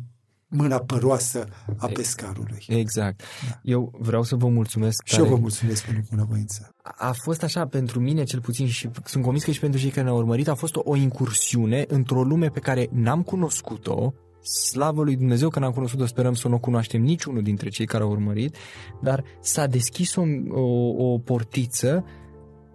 mâna 0.49 0.79
păroasă 0.79 1.49
a 1.77 1.87
pescarului. 1.87 2.65
Exact. 2.69 3.23
Da. 3.49 3.61
Eu 3.63 3.93
vreau 3.99 4.23
să 4.23 4.37
vă 4.37 4.49
mulțumesc. 4.49 5.03
Și 5.05 5.15
tare. 5.17 5.29
eu 5.29 5.35
vă 5.35 5.41
mulțumesc 5.41 5.85
pentru 5.85 6.05
bunăvoință. 6.11 6.75
A 6.83 7.13
fost 7.13 7.43
așa 7.43 7.67
pentru 7.67 8.01
mine 8.01 8.25
cel 8.25 8.41
puțin 8.41 8.67
și 8.67 8.91
sunt 9.05 9.23
convins 9.23 9.45
că 9.45 9.51
și 9.51 9.61
pentru 9.61 9.81
cei 9.81 9.91
care 9.91 10.03
ne-au 10.03 10.17
urmărit 10.17 10.49
a 10.49 10.55
fost 10.55 10.77
o, 10.77 10.81
o 10.85 10.97
incursiune 10.97 11.85
într-o 11.89 12.23
lume 12.23 12.49
pe 12.49 12.61
care 12.61 12.89
n-am 12.93 13.23
cunoscut-o, 13.23 14.15
Slavă 14.49 15.03
lui 15.03 15.17
Dumnezeu 15.17 15.49
că 15.49 15.59
n-am 15.59 15.73
cunoscut-o, 15.73 16.07
sperăm 16.07 16.35
să 16.35 16.49
nu 16.49 16.55
o 16.55 16.59
cunoaștem 16.59 17.03
niciunul 17.03 17.43
dintre 17.43 17.69
cei 17.69 17.87
care 17.87 18.03
au 18.03 18.11
urmărit, 18.11 18.57
dar 19.03 19.25
s-a 19.41 19.67
deschis 19.67 20.15
o, 20.17 20.23
o, 20.51 21.13
o 21.13 21.19
portiță 21.19 22.05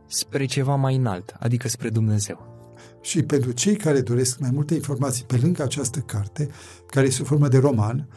spre 0.08 0.46
ceva 0.46 0.76
mai 0.76 0.96
înalt, 0.96 1.36
adică 1.40 1.68
spre 1.68 1.90
Dumnezeu. 1.90 2.52
Și 3.02 3.24
pentru 3.24 3.52
cei 3.52 3.76
care 3.76 4.02
doresc 4.02 4.40
mai 4.40 4.50
multe 4.54 4.74
informații 4.74 5.24
pe 5.24 5.40
lângă 5.42 5.64
această 5.64 6.00
carte, 6.00 6.50
care 6.86 7.06
este 7.06 7.22
o 7.22 7.26
formă 7.26 7.48
de 7.48 7.58
roman, 7.58 8.08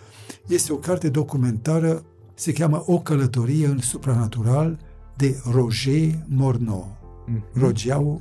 este 0.47 0.73
o 0.73 0.77
carte 0.77 1.09
documentară, 1.09 2.05
se 2.35 2.53
cheamă 2.53 2.83
O 2.87 2.99
călătorie 2.99 3.67
în 3.67 3.79
supranatural 3.79 4.79
de 5.17 5.41
Roger 5.53 6.15
Morneau. 6.27 6.97
Mm-hmm. 7.29 7.61
Rogeau, 7.61 8.21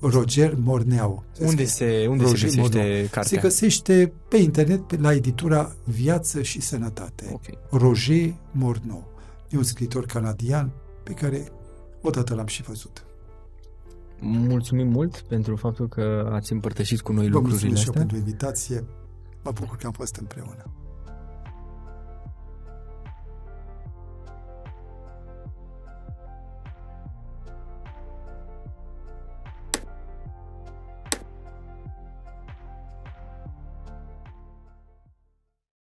Roger 0.00 0.54
Morneau. 0.58 1.24
Unde 1.40 1.64
se, 1.64 2.06
unde 2.08 2.22
Roger 2.22 2.38
se 2.38 2.44
găsește 2.56 2.78
Morneau. 2.78 3.06
cartea? 3.10 3.22
Se 3.22 3.36
găsește 3.36 4.12
pe 4.28 4.36
internet 4.36 5.00
la 5.00 5.12
editura 5.14 5.72
Viață 5.84 6.42
și 6.42 6.60
Sănătate. 6.60 7.30
Okay. 7.32 7.58
Roger 7.70 8.34
Morneau. 8.52 9.08
E 9.48 9.56
un 9.56 9.62
scriitor 9.62 10.06
canadian 10.06 10.70
pe 11.02 11.12
care 11.12 11.48
odată 12.02 12.34
l-am 12.34 12.46
și 12.46 12.62
văzut. 12.62 13.04
Mulțumim 14.20 14.88
mult 14.88 15.20
pentru 15.20 15.56
faptul 15.56 15.88
că 15.88 16.30
ați 16.32 16.52
împărtășit 16.52 17.00
cu 17.00 17.12
noi 17.12 17.28
Vă 17.28 17.38
lucrurile 17.38 17.66
astea. 17.66 17.80
și 17.82 17.86
eu 17.86 17.92
pentru 17.92 18.16
invitație. 18.16 18.84
Mă 19.44 19.50
bucur 19.54 19.76
că 19.76 19.86
am 19.86 19.92
fost 19.92 20.16
împreună. 20.16 20.64